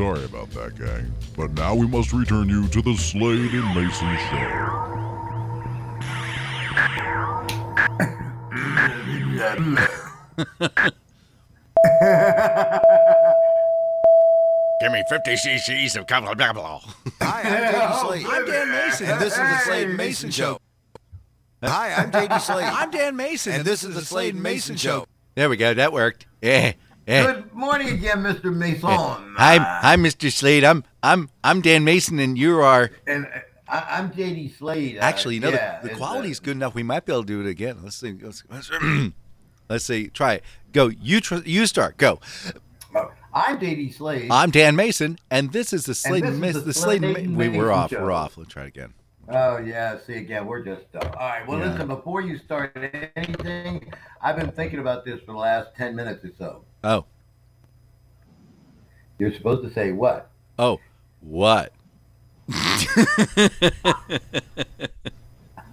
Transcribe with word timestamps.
Sorry 0.00 0.24
about 0.24 0.50
that, 0.52 0.78
gang. 0.78 1.12
But 1.36 1.50
now 1.50 1.74
we 1.74 1.86
must 1.86 2.14
return 2.14 2.48
you 2.48 2.66
to 2.68 2.80
the 2.80 2.94
Slade 2.94 3.52
and 3.52 3.74
Mason 3.74 4.16
show. 4.30 4.96
Give 14.80 14.90
me 14.90 15.04
50 15.10 15.32
cc's 15.32 15.96
of 15.96 16.06
blah, 16.06 16.34
blah, 16.34 16.52
blah. 16.54 16.80
Hi, 17.20 17.42
I'm 17.42 17.74
JD 17.74 17.90
oh, 17.92 18.08
Slade. 18.08 18.26
I'm 18.26 18.46
Dan 18.46 18.70
Mason. 18.70 19.06
And 19.06 19.20
this 19.20 19.32
is 19.34 19.38
the 19.38 19.58
Slade 19.58 19.88
and 19.88 19.96
Mason 19.98 20.30
Show. 20.30 20.58
Hi, 21.62 21.92
I'm 21.92 22.10
JD 22.10 22.40
Slade. 22.40 22.64
I'm 22.64 22.90
Dan 22.90 23.16
Mason. 23.16 23.52
And 23.52 23.64
this 23.66 23.84
is 23.84 23.94
the 23.94 24.00
Slade 24.00 24.32
and 24.32 24.42
Mason 24.42 24.76
Show. 24.76 25.04
There 25.34 25.50
we 25.50 25.58
go. 25.58 25.74
That 25.74 25.92
worked. 25.92 26.24
Yeah. 26.40 26.72
Good 27.06 27.52
morning 27.52 27.88
again, 27.88 28.18
Mr. 28.18 28.54
Mason. 28.54 28.88
Hi, 28.88 29.56
hi, 29.58 29.96
Mr. 29.96 30.30
Slade. 30.32 30.64
I'm, 30.64 30.84
I'm, 31.02 31.28
I'm 31.42 31.60
Dan 31.60 31.82
Mason, 31.84 32.18
and 32.18 32.38
you 32.38 32.60
are. 32.60 32.90
And 33.06 33.26
uh, 33.26 33.40
I, 33.68 33.98
I'm 33.98 34.10
JD 34.12 34.56
Slade. 34.56 34.98
Uh, 34.98 35.00
Actually, 35.00 35.36
you 35.36 35.40
know, 35.40 35.48
yeah, 35.50 35.80
the, 35.80 35.88
the 35.88 35.90
it's, 35.92 35.98
quality's 35.98 36.40
uh, 36.40 36.44
good 36.44 36.56
enough. 36.56 36.74
We 36.74 36.82
might 36.82 37.06
be 37.06 37.12
able 37.12 37.22
to 37.22 37.26
do 37.26 37.40
it 37.40 37.46
again. 37.50 37.78
Let's 37.82 37.96
see. 37.96 38.12
Let's, 38.20 38.44
let's, 38.50 38.70
let's 39.68 39.84
see. 39.84 40.08
Try 40.08 40.34
it. 40.34 40.44
Go. 40.72 40.88
You, 40.88 41.20
tr- 41.20 41.36
you 41.44 41.66
start. 41.66 41.96
Go. 41.96 42.20
uh, 42.94 43.06
I'm 43.32 43.58
JD 43.58 43.94
Slade. 43.94 44.28
I'm 44.30 44.50
Dan 44.50 44.76
Mason, 44.76 45.18
and 45.30 45.52
this 45.52 45.72
is 45.72 45.86
the 45.86 45.94
Slade 45.94 46.24
Mason. 46.24 46.60
The 46.60 46.66
the 46.66 46.74
Slade 46.74 47.00
Slade 47.02 47.30
Ma- 47.30 47.38
we, 47.38 47.48
We're 47.48 47.72
off. 47.72 47.90
show. 47.90 48.02
We're 48.02 48.12
off. 48.12 48.36
Let's 48.38 48.50
try 48.52 48.64
it 48.64 48.68
again. 48.68 48.94
Oh 49.32 49.58
yeah, 49.58 49.98
see 50.06 50.14
again, 50.14 50.46
we're 50.46 50.64
just 50.64 50.90
done. 50.92 51.06
All 51.06 51.28
right. 51.28 51.46
Well, 51.46 51.58
Yeah. 51.58 51.70
listen. 51.72 51.86
Before 51.88 52.20
you 52.20 52.38
start 52.38 52.76
anything, 53.16 53.92
I've 54.20 54.36
been 54.36 54.50
thinking 54.50 54.78
about 54.80 55.04
this 55.04 55.20
for 55.20 55.32
the 55.32 55.38
last 55.38 55.74
ten 55.76 55.94
minutes 55.94 56.24
or 56.24 56.30
so. 56.38 56.64
Oh. 56.82 57.04
You're 59.18 59.32
supposed 59.34 59.62
to 59.62 59.72
say 59.72 59.92
what? 59.92 60.30
Oh. 60.58 60.80
What? 61.20 61.72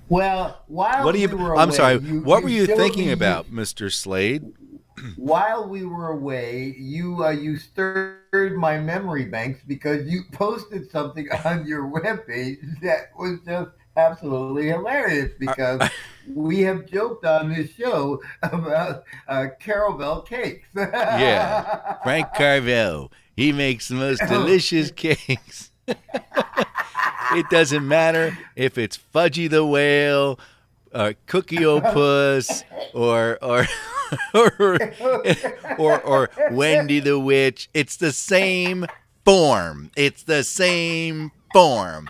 Well, 0.10 0.62
while 0.68 1.04
What 1.06 1.16
are 1.16 1.18
you? 1.18 1.28
we 1.28 1.36
I'm 1.44 1.68
away, 1.68 1.76
sorry. 1.76 2.00
you- 2.00 2.22
what 2.22 2.42
were 2.44 2.48
you 2.50 2.66
thinking 2.66 3.08
me- 3.08 3.12
about, 3.12 3.48
Mr. 3.52 3.92
Slade? 3.92 4.54
While 5.16 5.68
we 5.68 5.86
were 5.86 6.10
away, 6.10 6.76
you 6.78 7.24
uh, 7.24 7.30
you 7.30 7.58
stirred 7.58 8.58
my 8.58 8.80
memory 8.80 9.26
banks 9.26 9.62
because 9.68 10.08
you 10.08 10.24
posted 10.32 10.90
something 10.90 11.28
on 11.46 11.68
your 11.68 11.84
webpage 11.84 12.60
that 12.82 13.10
was 13.18 13.40
just 13.46 13.72
absolutely 13.96 14.68
hilarious 14.68 15.34
because 15.40 15.82
we 16.34 16.62
have 16.62 16.86
joked 16.86 17.26
on 17.26 17.54
this 17.54 17.72
show 17.72 18.22
about 18.44 19.04
uh, 19.28 19.48
Carvel 19.60 20.22
cakes. 20.22 20.68
Yeah. 20.76 21.98
Frank 22.04 22.28
Carvel. 22.36 23.12
He 23.36 23.52
makes 23.52 23.88
the 23.88 23.96
most 23.96 24.22
delicious 24.28 24.92
cakes. 24.92 25.72
it 25.88 27.50
doesn't 27.50 27.88
matter 27.88 28.38
if 28.56 28.78
it's 28.78 28.98
Fudgy 28.98 29.50
the 29.50 29.66
Whale, 29.66 30.40
or 30.94 31.14
Cookie 31.26 31.66
O'Puss, 31.66 32.64
or 32.94 33.38
or 33.42 33.68
or, 34.34 34.78
or 35.78 36.02
or 36.02 36.30
Wendy 36.52 37.00
the 37.00 37.20
Witch. 37.20 37.70
It's 37.74 37.98
the 37.98 38.12
same 38.12 38.86
form. 39.26 39.92
It's 39.96 40.24
the 40.24 40.44
same 40.44 41.32
form. 41.54 42.10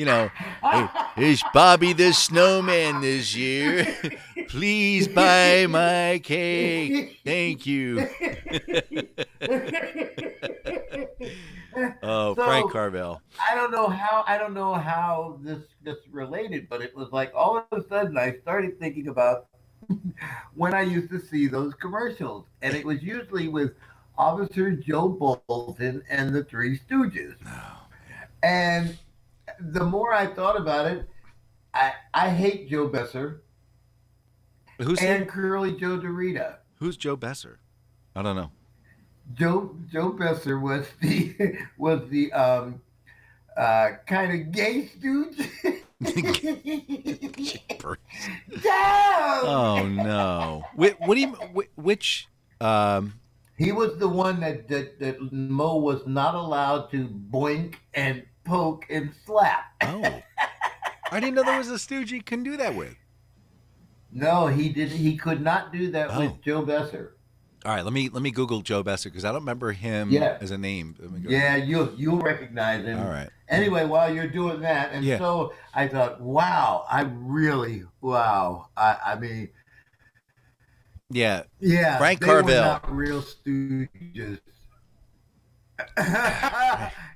You 0.00 0.06
know, 0.06 0.30
"Hey, 0.62 0.88
it's 1.18 1.42
Bobby 1.52 1.92
the 1.92 2.14
Snowman 2.14 3.02
this 3.02 3.36
year. 3.36 3.86
Please 4.48 5.06
buy 5.06 5.66
my 5.68 6.22
cake. 6.24 7.20
Thank 7.22 7.66
you. 7.66 8.08
Oh, 12.02 12.34
Frank 12.34 12.72
Carvel. 12.72 13.22
I 13.38 13.54
don't 13.54 13.70
know 13.70 13.88
how 13.88 14.24
I 14.26 14.36
don't 14.38 14.54
know 14.54 14.74
how 14.74 15.38
this 15.42 15.62
this 15.82 15.98
related, 16.10 16.68
but 16.68 16.80
it 16.82 16.96
was 16.96 17.12
like 17.12 17.32
all 17.34 17.58
of 17.58 17.64
a 17.70 17.86
sudden 17.86 18.18
I 18.18 18.38
started 18.42 18.78
thinking 18.80 19.08
about 19.08 19.46
when 20.54 20.74
I 20.74 20.82
used 20.82 21.10
to 21.10 21.20
see 21.20 21.46
those 21.46 21.74
commercials, 21.74 22.46
and 22.62 22.74
it 22.74 22.84
was 22.84 23.02
usually 23.02 23.48
with 23.48 23.72
Officer 24.18 24.72
Joe 24.72 25.08
Bolton 25.10 26.02
and 26.10 26.34
the 26.34 26.42
Three 26.42 26.78
Stooges. 26.78 27.36
Oh, 27.46 27.86
and 28.42 28.98
the 29.60 29.84
more 29.84 30.12
I 30.12 30.26
thought 30.26 30.58
about 30.58 30.86
it, 30.86 31.06
I 31.74 31.92
I 32.14 32.30
hate 32.30 32.68
Joe 32.68 32.88
Besser 32.88 33.42
Who's 34.78 35.00
and 35.02 35.28
Curly 35.28 35.72
Joe 35.72 35.98
DeRita. 35.98 36.56
who's 36.76 36.96
Joe 36.96 37.16
Besser? 37.16 37.60
I 38.16 38.22
don't 38.22 38.36
know. 38.36 38.50
Joe 39.34 39.76
Joe 39.92 40.10
Besser 40.10 40.58
was 40.58 40.86
the 41.00 41.58
was 41.78 42.08
the 42.10 42.32
um 42.32 42.80
uh 43.56 43.90
kind 44.06 44.32
of 44.40 44.52
gay 44.52 44.86
stooge. 44.86 45.36
Joe! 48.62 49.42
Oh 49.44 49.86
no. 49.86 50.64
Wh- 50.74 51.00
what 51.06 51.14
do 51.14 51.20
you? 51.20 51.64
Which? 51.76 52.28
Um. 52.60 53.14
He 53.58 53.72
was 53.72 53.98
the 53.98 54.08
one 54.08 54.40
that, 54.40 54.68
that 54.68 54.98
that 55.00 55.32
Moe 55.32 55.76
was 55.76 56.06
not 56.06 56.34
allowed 56.34 56.90
to 56.92 57.06
boink 57.06 57.74
and 57.92 58.24
poke 58.50 58.86
and 58.90 59.12
slap. 59.24 59.64
Oh. 59.82 60.20
I 61.12 61.20
didn't 61.20 61.34
know 61.36 61.44
there 61.44 61.58
was 61.58 61.68
a 61.68 61.78
stooge 61.78 62.10
you 62.12 62.22
can 62.22 62.42
do 62.42 62.56
that 62.56 62.74
with. 62.74 62.96
No, 64.12 64.48
he 64.48 64.68
didn't. 64.70 64.96
He 64.98 65.16
could 65.16 65.40
not 65.40 65.72
do 65.72 65.90
that 65.92 66.10
Oh. 66.12 66.20
with 66.20 66.42
Joe 66.42 66.62
Besser. 66.62 67.16
All 67.64 67.74
right, 67.74 67.84
let 67.84 67.92
me 67.92 68.08
let 68.08 68.22
me 68.22 68.30
Google 68.30 68.62
Joe 68.62 68.82
Besser 68.82 69.08
because 69.10 69.24
I 69.24 69.28
don't 69.32 69.42
remember 69.42 69.70
him 69.72 70.10
Yeah. 70.10 70.38
as 70.40 70.50
a 70.50 70.58
name. 70.58 70.96
Let 70.98 71.10
me 71.12 71.20
go- 71.20 71.30
Yeah, 71.30 71.56
you 71.56 71.92
you'll 71.96 72.18
recognize 72.18 72.84
him. 72.84 72.98
All 72.98 73.08
right. 73.08 73.28
Anyway, 73.48 73.84
while 73.84 74.12
you're 74.12 74.28
doing 74.28 74.60
that, 74.62 74.92
and 74.92 75.04
Yeah. 75.04 75.18
so 75.18 75.52
I 75.74 75.86
thought, 75.86 76.20
wow, 76.20 76.86
I 76.90 77.02
really, 77.02 77.84
wow. 78.00 78.68
I, 78.76 78.96
I 79.04 79.14
mean, 79.18 79.48
Yeah. 81.10 81.42
yeah, 81.58 81.98
Frank 81.98 82.20
they 82.20 82.26
were 82.28 82.42
Carvel. 82.42 82.62
not 82.62 82.90
real 82.94 83.22
stooges. 83.22 84.40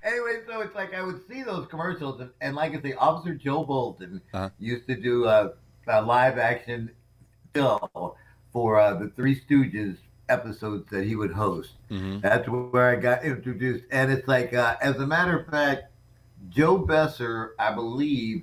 anyway, 0.02 0.40
so 0.46 0.60
it's 0.60 0.74
like 0.74 0.94
I 0.94 1.02
would 1.02 1.20
see 1.28 1.42
those 1.42 1.66
commercials, 1.66 2.20
and, 2.20 2.30
and 2.40 2.56
like 2.56 2.74
I 2.76 2.80
say, 2.82 2.92
Officer 2.94 3.34
Joe 3.34 3.64
Bolton 3.64 4.20
Uh-huh. 4.32 4.50
used 4.58 4.86
to 4.88 4.96
do 4.96 5.26
a, 5.26 5.52
a 5.88 6.02
live 6.02 6.38
action 6.38 6.90
film 7.54 7.80
for 8.52 8.80
uh, 8.80 8.94
the 8.94 9.08
Three 9.10 9.40
Stooges 9.40 9.96
episodes 10.28 10.88
that 10.90 11.04
he 11.04 11.16
would 11.16 11.32
host. 11.32 11.72
hmm 11.90 12.18
That's 12.22 12.48
where 12.48 12.90
I 12.90 12.96
got 12.96 13.24
introduced. 13.24 13.84
And 13.90 14.10
it's 14.10 14.26
like, 14.28 14.54
uh, 14.54 14.76
as 14.80 14.96
a 14.96 15.06
matter 15.06 15.38
of 15.38 15.46
fact, 15.48 15.84
Joe 16.48 16.78
Besser, 16.78 17.54
I 17.58 17.74
believe, 17.74 18.42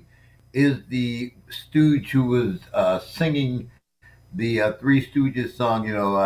is 0.52 0.78
the 0.88 1.32
stooge 1.50 2.10
who 2.12 2.24
was 2.26 2.60
uh, 2.72 3.00
singing 3.00 3.70
the 4.34 4.60
uh, 4.60 4.72
Three 4.74 5.04
Stooges 5.06 5.54
song, 5.56 5.86
you 5.86 5.94
know, 5.94 6.16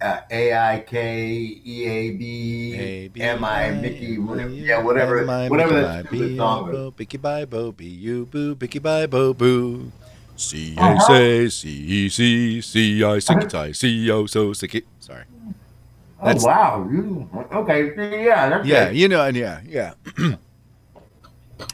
uh, 0.00 0.20
A 0.30 0.52
I 0.54 0.80
K 0.80 1.60
E 1.64 1.86
A 1.86 2.10
B 2.12 3.12
M 3.20 3.44
I 3.44 3.70
Mickey, 3.70 4.18
whatever, 4.18 4.50
yeah, 4.50 4.82
whatever, 4.82 5.26
whatever 5.48 5.74
that 5.80 6.06
stupid 6.06 6.36
song 6.36 6.72
was. 6.72 6.92
Bicky 6.96 7.18
bye 7.18 7.44
bo 7.44 7.72
be 7.72 7.86
you 7.86 8.26
boo 8.26 8.54
Bicky 8.54 8.78
bye 8.78 9.06
bo 9.06 9.34
boo. 9.34 9.92
C 10.36 10.74
A 10.78 10.98
say 11.00 11.48
C 11.48 11.68
E 11.68 12.08
C 12.08 12.60
C 12.60 13.04
I 13.04 13.16
it 13.16 13.54
I 13.54 13.72
C 13.72 14.10
O 14.10 14.26
so 14.26 14.52
sick 14.52 14.74
it. 14.74 14.84
Sorry. 14.98 15.24
Oh, 16.22 16.34
wow. 16.44 16.86
You, 16.90 17.28
okay, 17.52 17.92
yeah, 18.24 18.48
that's 18.50 18.66
Yeah, 18.66 18.88
it. 18.88 18.94
you 18.94 19.08
know, 19.08 19.24
and 19.24 19.36
yeah, 19.36 19.60
yeah, 19.66 19.94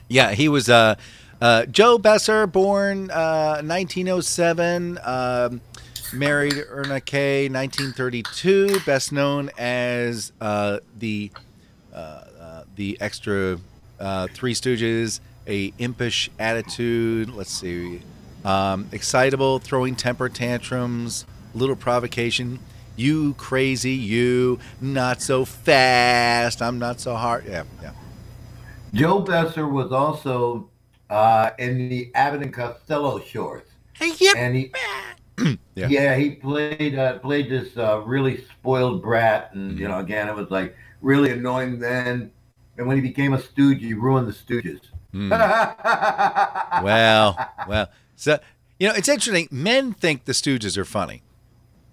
yeah. 0.09 0.33
He 0.33 0.49
was 0.49 0.69
uh, 0.69 0.95
uh, 1.41 1.67
Joe 1.67 1.99
Besser, 1.99 2.47
born 2.47 3.11
uh, 3.11 3.61
1907, 3.63 4.99
um, 5.05 5.61
married 6.13 6.55
Erna 6.69 7.01
Kay, 7.01 7.49
1932, 7.49 8.81
best 8.81 9.13
known 9.13 9.51
as 9.59 10.33
uh, 10.41 10.79
the 10.99 11.31
uh, 11.93 11.97
uh, 11.97 12.65
the 12.75 12.97
extra 13.01 13.59
uh, 13.99 14.29
Three 14.29 14.55
Stooges, 14.55 15.21
a 15.47 15.73
impish 15.79 16.31
attitude. 16.39 17.31
Let's 17.31 17.53
see, 17.53 18.03
um, 18.45 18.89
excitable, 18.93 19.59
throwing 19.59 19.97
temper 19.97 20.29
tantrums, 20.29 21.27
little 21.55 21.77
provocation. 21.77 22.59
You 22.97 23.35
crazy, 23.35 23.93
you 23.93 24.59
not 24.81 25.21
so 25.21 25.45
fast. 25.45 26.63
I'm 26.63 26.79
not 26.79 27.01
so 27.01 27.15
hard. 27.15 27.45
Yeah, 27.47 27.65
yeah. 27.83 27.93
Joe 28.95 29.21
Besser 29.21 29.69
was 29.69 29.93
also 29.93 30.71
uh, 31.11 31.51
in 31.59 31.89
the 31.89 32.11
Abbott 32.15 32.43
and 32.43 32.53
Costello 32.53 33.21
shorts. 33.21 33.71
Yep. 34.01 34.35
and 34.37 34.55
he 34.55 34.73
Yeah. 35.75 35.89
yeah. 35.89 36.17
he 36.17 36.31
played 36.31 36.99
uh, 36.99 37.19
played 37.19 37.51
this 37.51 37.77
uh, 37.77 38.01
really 38.01 38.43
spoiled 38.45 39.03
brat 39.03 39.51
and 39.55 39.79
you 39.79 39.87
know 39.89 39.99
again 39.99 40.29
it 40.29 40.35
was 40.35 40.51
like 40.51 40.75
really 41.03 41.31
annoying 41.31 41.79
then 41.79 42.31
and 42.79 42.87
when 42.87 42.97
he 42.97 43.03
became 43.03 43.33
a 43.35 43.41
stooge 43.41 43.81
he 43.81 43.93
ruined 43.95 44.27
the 44.29 44.33
stooges 44.33 44.81
Hmm. 45.13 45.31
Well, 46.83 47.39
well. 47.69 47.91
So 48.17 48.39
you 48.79 48.89
know, 48.89 48.95
it's 48.95 49.09
interesting. 49.09 49.49
Men 49.51 49.93
think 49.93 50.25
the 50.27 50.33
Stooges 50.33 50.77
are 50.77 50.85
funny. 50.85 51.23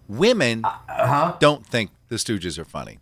Women 0.09 0.65
uh-huh 0.65 1.37
don't 1.39 1.65
think 1.65 1.91
the 2.09 2.15
Stooges 2.17 2.57
are 2.57 2.65
funny. 2.65 2.99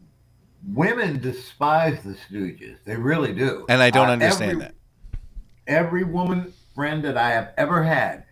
women 0.73 1.19
despise 1.19 2.03
the 2.03 2.13
Stooges. 2.13 2.77
They 2.85 2.95
really 2.95 3.33
do. 3.33 3.65
And 3.69 3.81
I 3.81 3.89
don't 3.89 4.09
Uh, 4.09 4.13
understand 4.13 4.51
every- 4.51 4.61
that. 4.63 4.75
Every 5.67 6.03
woman 6.03 6.53
friend 6.75 7.03
that 7.03 7.17
I 7.17 7.31
have 7.31 7.49
ever 7.57 7.83
had 7.83 8.23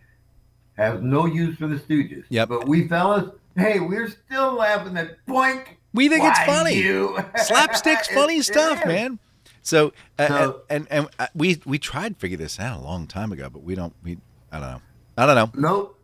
has 0.79 1.01
no 1.01 1.25
use 1.25 1.57
for 1.57 1.67
the 1.67 1.75
Stooges. 1.75 2.23
Yep. 2.29 2.49
But 2.49 2.67
we 2.67 2.87
fellas, 2.87 3.29
hey, 3.55 3.79
we're 3.79 4.09
still 4.09 4.53
laughing 4.53 4.97
at 4.97 5.23
boink. 5.27 5.65
We 5.93 6.07
think 6.09 6.23
it's 6.23 6.39
funny. 6.43 6.75
You? 6.75 7.17
Slapstick's 7.35 8.07
funny 8.07 8.41
stuff, 8.41 8.79
is. 8.81 8.85
man. 8.85 9.19
So, 9.61 9.93
uh, 10.17 10.27
So- 10.27 10.61
and, 10.69 10.87
and 10.91 11.05
and 11.05 11.15
uh, 11.19 11.27
we 11.35 11.61
we 11.65 11.77
tried 11.77 12.13
to 12.13 12.19
figure 12.19 12.37
this 12.37 12.59
out 12.59 12.79
a 12.79 12.83
long 12.83 13.07
time 13.07 13.31
ago, 13.31 13.49
but 13.49 13.63
we 13.63 13.75
don't. 13.75 13.93
We 14.03 14.17
I 14.51 14.59
don't 14.59 14.71
know. 14.71 14.81
I 15.17 15.25
don't 15.25 15.35
know. 15.35 15.51
Nope. 15.69 15.99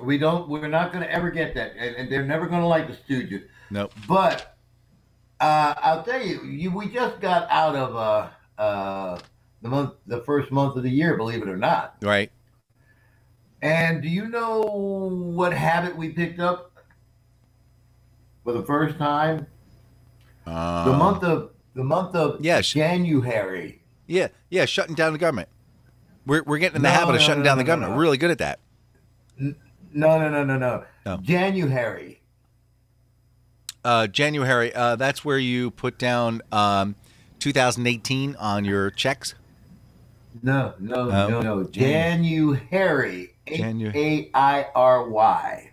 We 0.00 0.18
don't. 0.18 0.48
We're 0.48 0.68
not 0.68 0.92
going 0.92 1.04
to 1.04 1.10
ever 1.10 1.30
get 1.30 1.54
that, 1.54 1.72
and, 1.78 1.96
and 1.96 2.12
they're 2.12 2.24
never 2.26 2.46
going 2.46 2.60
to 2.60 2.66
like 2.66 2.88
the 2.88 2.94
Stooges. 2.94 3.44
Nope. 3.70 3.92
But 4.08 4.56
uh, 5.40 5.74
I'll 5.78 6.02
tell 6.02 6.20
you, 6.20 6.42
you, 6.42 6.70
we 6.70 6.88
just 6.88 7.20
got 7.20 7.48
out 7.50 7.74
of 7.76 7.96
uh, 7.96 8.60
uh, 8.60 9.18
the 9.62 9.68
month, 9.68 9.94
the 10.06 10.20
first 10.22 10.50
month 10.50 10.76
of 10.76 10.82
the 10.82 10.90
year, 10.90 11.16
believe 11.16 11.42
it 11.42 11.48
or 11.48 11.56
not. 11.56 11.96
Right. 12.02 12.30
And 13.62 14.02
do 14.02 14.08
you 14.08 14.28
know 14.28 14.60
what 14.60 15.52
habit 15.52 15.96
we 15.96 16.10
picked 16.10 16.40
up 16.40 16.72
for 18.44 18.52
the 18.52 18.62
first 18.62 18.98
time? 18.98 19.46
Um, 20.46 20.84
The 20.90 20.92
month 20.96 21.22
of 21.24 21.50
the 21.74 21.84
month 21.84 22.14
of 22.14 22.40
yeah, 22.44 22.60
sh- 22.60 22.74
January. 22.74 23.82
Yeah, 24.06 24.28
yeah, 24.50 24.64
shutting 24.66 24.94
down 24.94 25.12
the 25.12 25.18
government. 25.18 25.48
We're 26.26 26.42
we're 26.44 26.58
getting 26.58 26.76
in 26.76 26.82
the 26.82 26.88
No, 26.88 26.94
habit 26.94 27.14
of 27.16 27.20
no, 27.20 27.26
shutting 27.26 27.42
no, 27.42 27.48
down 27.48 27.58
the 27.58 27.64
government. 27.64 27.92
We're 27.94 28.02
really 28.02 28.18
good 28.18 28.30
at 28.30 28.38
that. 28.38 28.60
No, 29.38 29.54
no, 30.18 30.28
no, 30.28 30.44
no, 30.44 30.56
no. 30.58 30.84
Oh. 31.06 31.16
January. 31.18 32.20
Uh, 33.84 34.06
January. 34.06 34.74
Uh, 34.74 34.96
that's 34.96 35.24
where 35.24 35.38
you 35.38 35.70
put 35.70 35.98
down 35.98 36.42
um, 36.52 36.96
2018 37.38 38.34
on 38.36 38.64
your 38.64 38.90
checks. 38.90 39.34
No, 40.42 40.74
no, 40.78 41.10
Oh. 41.10 41.28
no, 41.28 41.40
no. 41.40 41.64
January. 41.64 43.32
Janu- 43.46 43.94
H 43.94 43.96
A 43.96 44.30
I 44.34 44.66
R 44.74 45.08
Y. 45.08 45.70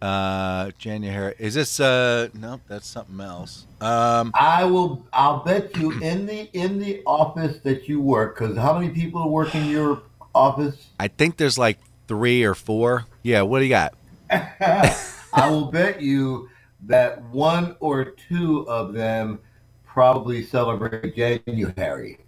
Uh, 0.00 0.70
January. 0.78 1.34
Is 1.38 1.54
this? 1.54 1.80
Uh, 1.80 2.28
nope, 2.34 2.60
that's 2.68 2.86
something 2.86 3.20
else. 3.20 3.66
Um, 3.80 4.30
I 4.34 4.64
will. 4.64 5.04
I'll 5.12 5.42
bet 5.42 5.76
you 5.76 5.90
in 6.00 6.26
the 6.26 6.48
in 6.52 6.78
the 6.78 7.02
office 7.04 7.58
that 7.60 7.88
you 7.88 8.00
work. 8.00 8.38
Because 8.38 8.56
how 8.56 8.78
many 8.78 8.90
people 8.90 9.28
work 9.30 9.54
in 9.56 9.68
your 9.68 10.02
office? 10.34 10.88
I 11.00 11.08
think 11.08 11.36
there's 11.36 11.58
like 11.58 11.78
three 12.06 12.44
or 12.44 12.54
four. 12.54 13.06
Yeah. 13.22 13.42
What 13.42 13.58
do 13.58 13.64
you 13.64 13.70
got? 13.70 13.94
I 14.30 15.50
will 15.50 15.66
bet 15.66 16.00
you 16.00 16.48
that 16.86 17.22
one 17.24 17.76
or 17.80 18.04
two 18.04 18.68
of 18.68 18.92
them 18.92 19.40
probably 19.84 20.44
celebrate 20.44 21.16
January. 21.16 22.18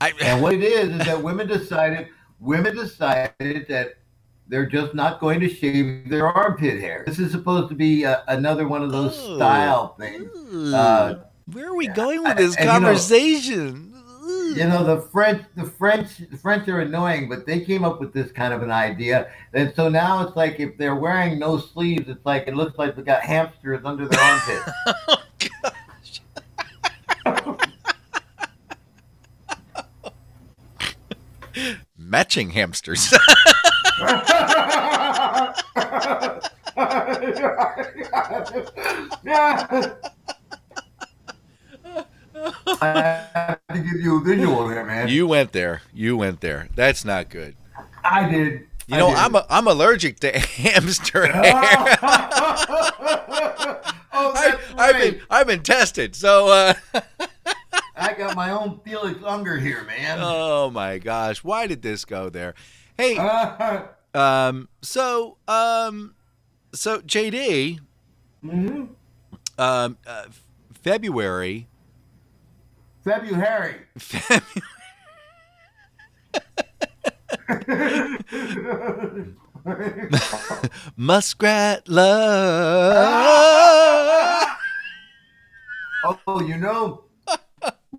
I, 0.00 0.12
And 0.20 0.42
what 0.42 0.52
it 0.52 0.62
is 0.62 0.90
is 0.90 0.98
that 1.06 1.22
women 1.22 1.46
decided 1.46 2.08
women 2.40 2.74
decided 2.76 3.66
that 3.68 3.94
they're 4.48 4.66
just 4.66 4.94
not 4.94 5.20
going 5.20 5.40
to 5.40 5.48
shave 5.48 6.08
their 6.08 6.28
armpit 6.28 6.80
hair. 6.80 7.02
This 7.06 7.18
is 7.18 7.32
supposed 7.32 7.68
to 7.70 7.74
be 7.74 8.04
uh, 8.06 8.20
another 8.28 8.68
one 8.68 8.82
of 8.82 8.92
those 8.92 9.18
Oh. 9.24 9.36
style 9.36 9.94
things. 9.98 10.30
Uh, 10.72 11.24
Where 11.52 11.68
are 11.68 11.74
we 11.74 11.88
going 11.88 12.22
with 12.22 12.36
this 12.36 12.54
and, 12.56 12.64
you 12.66 12.72
know- 12.72 12.72
conversation? 12.80 13.92
You 14.56 14.64
know, 14.68 14.82
the 14.84 15.00
French, 15.12 15.42
the 15.56 15.64
French, 15.64 16.18
the 16.30 16.36
French 16.36 16.66
are 16.68 16.80
annoying, 16.80 17.28
but 17.28 17.46
they 17.46 17.60
came 17.60 17.84
up 17.84 18.00
with 18.00 18.12
this 18.12 18.32
kind 18.32 18.54
of 18.54 18.62
an 18.62 18.70
idea. 18.70 19.28
And 19.52 19.72
so 19.76 19.88
now 19.88 20.26
it's 20.26 20.34
like 20.36 20.58
if 20.60 20.76
they're 20.78 20.94
wearing 20.96 21.38
no 21.38 21.58
sleeves, 21.58 22.08
it's 22.08 22.24
like 22.24 22.46
it 22.48 22.54
looks 22.56 22.78
like 22.78 22.96
they 22.96 23.02
got 23.02 23.22
hamsters 23.22 23.80
under 23.84 24.08
their 24.08 24.20
armpits. 24.20 24.70
Matching 32.08 32.50
hamsters. 32.50 33.12
I 42.80 43.26
have 43.34 43.58
to 43.72 43.78
give 43.80 44.00
you 44.00 44.20
a 44.20 44.24
visual 44.24 44.68
there, 44.68 44.84
man. 44.84 45.08
you 45.08 45.26
went 45.26 45.50
there. 45.50 45.82
You 45.92 46.16
went 46.16 46.40
there. 46.42 46.68
That's 46.76 47.04
not 47.04 47.28
good. 47.28 47.56
I 48.04 48.30
did. 48.30 48.66
You 48.86 48.98
know, 48.98 49.08
I'm 49.08 49.34
a, 49.34 49.44
I'm 49.50 49.66
allergic 49.66 50.20
to 50.20 50.38
hamster 50.38 51.26
hair. 51.32 51.42
oh, 54.12 54.32
I, 54.32 54.58
right. 54.78 54.94
been 54.94 55.20
I've 55.28 55.48
been 55.48 55.64
tested. 55.64 56.14
So, 56.14 56.48
uh, 56.48 56.74
I 57.96 58.12
got 58.12 58.36
my 58.36 58.50
own 58.50 58.80
Felix 58.84 59.18
Unger 59.24 59.56
here, 59.56 59.84
man. 59.84 60.18
oh 60.20 60.70
my 60.70 60.98
gosh, 60.98 61.42
why 61.42 61.66
did 61.66 61.82
this 61.82 62.04
go 62.04 62.28
there? 62.28 62.54
Hey, 62.96 63.16
Uh, 63.16 63.82
um, 64.14 64.68
so 64.82 65.38
um, 65.48 66.14
so 66.72 67.00
JD, 67.00 67.80
mhm. 68.44 68.88
um, 69.58 69.96
uh, 70.06 70.24
February, 70.82 71.68
February. 73.02 73.76
February. 73.98 74.62
Muskrat 80.96 81.88
love. 81.88 82.96
oh, 86.26 86.40
you 86.40 86.56
know. 86.56 87.05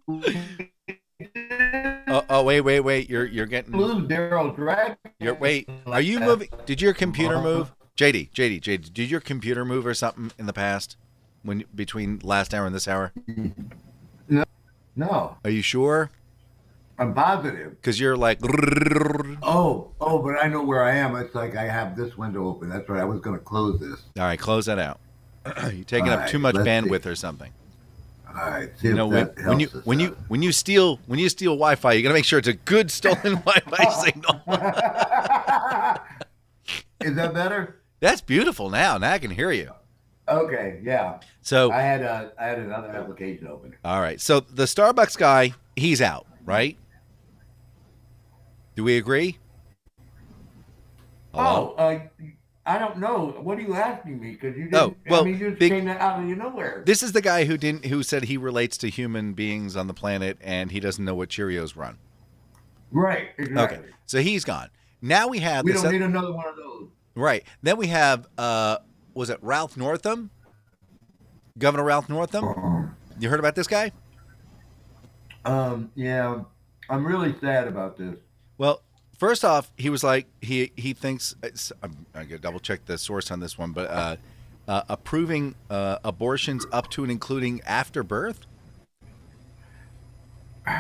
Oh, 0.07 0.24
oh, 2.30 2.44
wait, 2.44 2.62
wait, 2.62 2.80
wait! 2.80 3.09
You're 3.09 3.25
you're 3.25 3.45
getting. 3.45 3.71
Blue 3.71 4.07
Daryl 4.07 4.56
Drag. 4.56 4.98
You're 5.19 5.33
wait. 5.36 5.69
Are 5.86 6.01
you 6.01 6.19
moving? 6.19 6.50
Did 6.65 6.81
your 6.81 6.94
computer 6.94 7.36
uh-huh. 7.36 7.44
move? 7.44 7.71
JD, 7.98 8.31
JD, 8.31 8.62
JD. 8.62 8.94
Did 8.94 9.09
your 9.09 9.19
computer 9.19 9.65
move 9.65 9.86
or 9.86 9.94
something 9.94 10.31
in 10.38 10.45
the 10.45 10.54
past? 10.54 10.98
When 11.44 11.65
between 11.74 12.19
last 12.24 12.54
hour 12.54 12.65
and 12.65 12.75
this 12.75 12.88
hour? 12.88 13.12
No, 14.30 14.44
no. 14.95 15.38
Are 15.44 15.50
you 15.50 15.62
sure? 15.62 16.12
I'm 17.00 17.13
positive. 17.13 17.71
Because 17.71 18.00
you're 18.00 18.18
like. 18.18 18.39
Oh, 19.44 19.92
oh, 20.01 20.19
but 20.19 20.44
I 20.44 20.48
know 20.48 20.63
where 20.63 20.83
I 20.83 20.95
am. 20.95 21.15
It's 21.15 21.35
like 21.35 21.56
I 21.56 21.68
have 21.68 21.95
this 21.95 22.18
window 22.18 22.47
open. 22.47 22.69
That's 22.69 22.87
right. 22.90 23.02
I 23.02 23.06
was 23.06 23.19
going 23.19 23.37
to 23.37 23.44
close 23.44 23.80
this. 23.80 24.02
All 24.18 24.23
right, 24.23 24.40
close 24.40 24.66
that 24.66 24.80
out. 24.80 24.99
You're 25.45 25.83
taking 25.83 26.07
All 26.09 26.16
up 26.16 26.19
right, 26.21 26.30
too 26.30 26.40
much 26.40 26.56
bandwidth 26.56 27.04
see. 27.04 27.09
or 27.09 27.16
something. 27.16 27.52
All 28.38 28.50
right. 28.52 28.70
See 28.80 28.90
You 28.90 28.94
know 28.94 29.08
when, 29.08 29.28
when 29.46 29.60
you 29.60 29.68
when 29.84 30.00
you 30.00 30.16
when 30.28 30.42
you 30.44 30.52
steal 30.52 31.00
when 31.08 31.18
you 31.20 31.28
steal 31.30 31.54
Wi-Fi, 31.54 31.94
you 31.94 32.04
gotta 32.04 32.14
make 32.14 32.26
sure 32.26 32.38
it's 32.40 32.48
a 32.48 32.54
good 32.54 32.92
stolen 32.92 33.36
Wi-Fi 33.46 33.90
signal. 34.04 34.42
Is 37.02 37.16
that 37.16 37.34
better? 37.34 37.82
That's 38.00 38.22
beautiful. 38.22 38.70
Now, 38.70 38.98
now 38.98 39.14
I 39.14 39.20
can 39.20 39.32
hear 39.32 39.52
you. 39.52 39.72
Okay. 40.28 40.82
Yeah. 40.84 41.20
So, 41.42 41.72
I 41.72 41.82
had 41.82 42.02
a 42.02 42.32
I 42.40 42.46
had 42.46 42.60
another 42.60 42.90
application 42.90 43.48
open. 43.48 43.76
all 43.84 44.02
right. 44.02 44.20
So 44.22 44.42
the 44.42 44.64
Starbucks 44.66 45.18
guy, 45.18 45.54
he's 45.76 46.02
out, 46.02 46.28
right? 46.46 46.78
Do 48.76 48.84
we 48.84 48.98
agree? 48.98 49.40
Hello? 51.34 51.76
Oh, 51.78 51.82
uh, 51.82 52.00
I 52.68 52.78
don't 52.78 52.97
know. 52.97 53.33
What 53.42 53.57
are 53.57 53.62
you 53.62 53.74
asking 53.76 54.19
me? 54.19 54.31
Because 54.31 54.57
you 54.57 54.66
didn't. 54.66 54.76
Oh, 54.76 54.95
well, 55.09 55.21
I 55.21 55.26
mean, 55.26 55.40
you 55.40 55.50
just 55.50 55.59
big- 55.59 55.71
came 55.71 55.88
out 55.88 56.19
of 56.19 56.26
nowhere. 56.26 56.83
This 56.86 57.02
is 57.02 57.14
the 57.14 57.21
guy 57.21 57.45
who 57.45 57.57
didn't 57.57 57.86
who 57.86 58.04
said 58.04 58.26
he 58.26 58.36
relates 58.38 58.78
to 58.80 58.90
human 58.90 59.33
beings 59.33 59.78
on 59.78 59.88
the 59.88 59.94
planet 59.94 60.38
and 60.42 60.71
he 60.71 60.80
doesn't 60.81 61.04
know 61.06 61.16
what 61.16 61.30
Cheerios 61.30 61.76
run. 61.78 61.97
right. 62.92 63.30
Exactly. 63.38 63.78
Okay. 63.80 63.88
So 64.06 64.19
he's 64.19 64.44
gone. 64.44 64.69
Now 65.02 65.28
we 65.30 65.40
have 65.40 65.64
We 65.64 65.74
don't 65.74 65.86
oth- 65.86 65.92
need 65.94 66.02
another 66.02 66.33
one 66.33 66.45
of 66.47 66.56
those. 66.57 66.90
right. 67.16 67.44
Then 67.64 67.78
we 67.78 67.88
have 67.88 68.28
uh 68.38 68.78
was 69.14 69.30
it 69.30 69.40
Ralph 69.42 69.78
Northam? 69.78 70.30
Governor 71.57 71.86
Ralph 71.86 72.07
Northam? 72.09 72.94
You 73.19 73.30
heard 73.30 73.40
about 73.40 73.56
this 73.56 73.68
guy? 73.68 73.92
Um. 75.45 75.92
Yeah. 75.95 76.42
I'm 76.90 77.06
really 77.06 77.36
sad 77.42 77.68
about 77.68 77.97
this. 77.97 78.16
Well, 78.57 78.81
first 79.18 79.45
off, 79.45 79.71
he 79.78 79.90
was 79.90 80.04
like 80.04 80.28
he 80.42 80.71
he 80.76 80.94
thinks 80.94 81.36
I'm, 81.83 82.06
I 82.14 82.24
got 82.24 82.30
to 82.30 82.38
double 82.40 82.59
check 82.59 82.86
the 82.86 82.97
source 82.97 83.31
on 83.31 83.40
this 83.40 83.57
one, 83.57 83.71
but 83.71 83.90
uh, 83.90 84.16
uh, 84.68 84.81
approving 84.90 85.56
uh, 85.69 85.97
abortions 86.04 86.66
up 86.71 86.90
to 86.92 87.04
and 87.04 87.12
including 87.12 87.62
after 87.66 88.04
birth. 88.04 88.42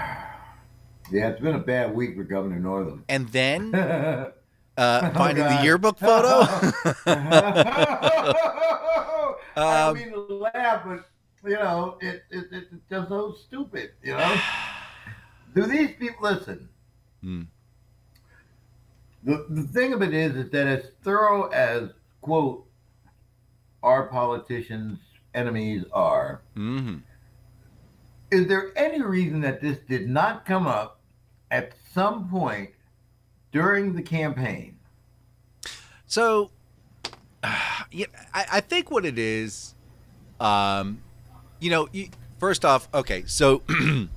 Yeah, 1.09 1.29
it's 1.29 1.39
been 1.39 1.55
a 1.55 1.59
bad 1.59 1.95
week 1.95 2.17
for 2.17 2.23
Governor 2.23 2.59
Northam. 2.59 3.05
And 3.07 3.29
then 3.29 3.71
oh, 3.73 4.33
uh, 4.75 5.09
finding 5.11 5.45
the 5.45 5.61
yearbook 5.63 5.97
photo. 5.99 6.41
I 7.05 8.33
Um, 9.55 9.63
don't 9.95 9.95
mean 9.95 10.11
to 10.11 10.19
laugh, 10.35 10.83
but 10.85 11.05
you 11.49 11.55
know, 11.55 11.97
it, 12.01 12.23
it, 12.29 12.47
it's 12.51 12.67
just 12.89 13.07
so 13.07 13.35
stupid. 13.47 13.91
You 14.03 14.17
know, 14.17 14.35
do 15.55 15.63
these 15.63 15.91
people 15.97 16.29
listen? 16.29 16.67
Hmm. 17.21 17.43
The 19.27 19.45
the 19.49 19.63
thing 19.63 19.91
of 19.91 20.01
it 20.01 20.13
is, 20.13 20.37
is 20.37 20.49
that 20.51 20.67
as 20.67 20.85
thorough 21.03 21.49
as 21.49 21.89
quote 22.21 22.65
our 23.83 24.07
politicians' 24.07 24.99
enemies 25.33 25.83
are, 25.91 26.41
hmm 26.55 26.99
Is 28.31 28.47
there 28.47 28.71
any 28.77 29.01
reason 29.01 29.41
that 29.41 29.61
this 29.61 29.79
did 29.89 30.07
not 30.07 30.45
come 30.45 30.65
up 30.65 31.01
at 31.51 31.73
some 31.93 32.29
point 32.29 32.69
during 33.51 33.93
the 33.93 34.01
campaign? 34.01 34.79
So, 36.05 36.51
yeah, 37.91 38.05
I, 38.33 38.45
I 38.53 38.59
think 38.61 38.89
what 38.89 39.05
it 39.05 39.19
is, 39.19 39.75
um, 40.39 41.01
you 41.59 41.69
know, 41.69 41.89
first 42.39 42.63
off, 42.63 42.87
okay, 42.93 43.25
so. 43.25 43.61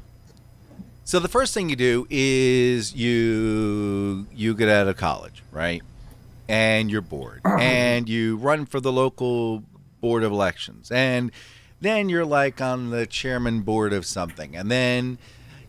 So 1.10 1.18
the 1.18 1.26
first 1.26 1.54
thing 1.54 1.68
you 1.68 1.74
do 1.74 2.06
is 2.08 2.94
you 2.94 4.28
you 4.32 4.54
get 4.54 4.68
out 4.68 4.86
of 4.86 4.96
college, 4.96 5.42
right? 5.50 5.82
And 6.48 6.88
you're 6.88 7.00
bored, 7.00 7.40
and 7.44 8.08
you 8.08 8.36
run 8.36 8.64
for 8.64 8.78
the 8.78 8.92
local 8.92 9.64
board 10.00 10.22
of 10.22 10.30
elections, 10.30 10.88
and 10.92 11.32
then 11.80 12.10
you're 12.10 12.24
like 12.24 12.60
on 12.60 12.90
the 12.90 13.08
chairman 13.08 13.62
board 13.62 13.92
of 13.92 14.06
something, 14.06 14.54
and 14.54 14.70
then 14.70 15.18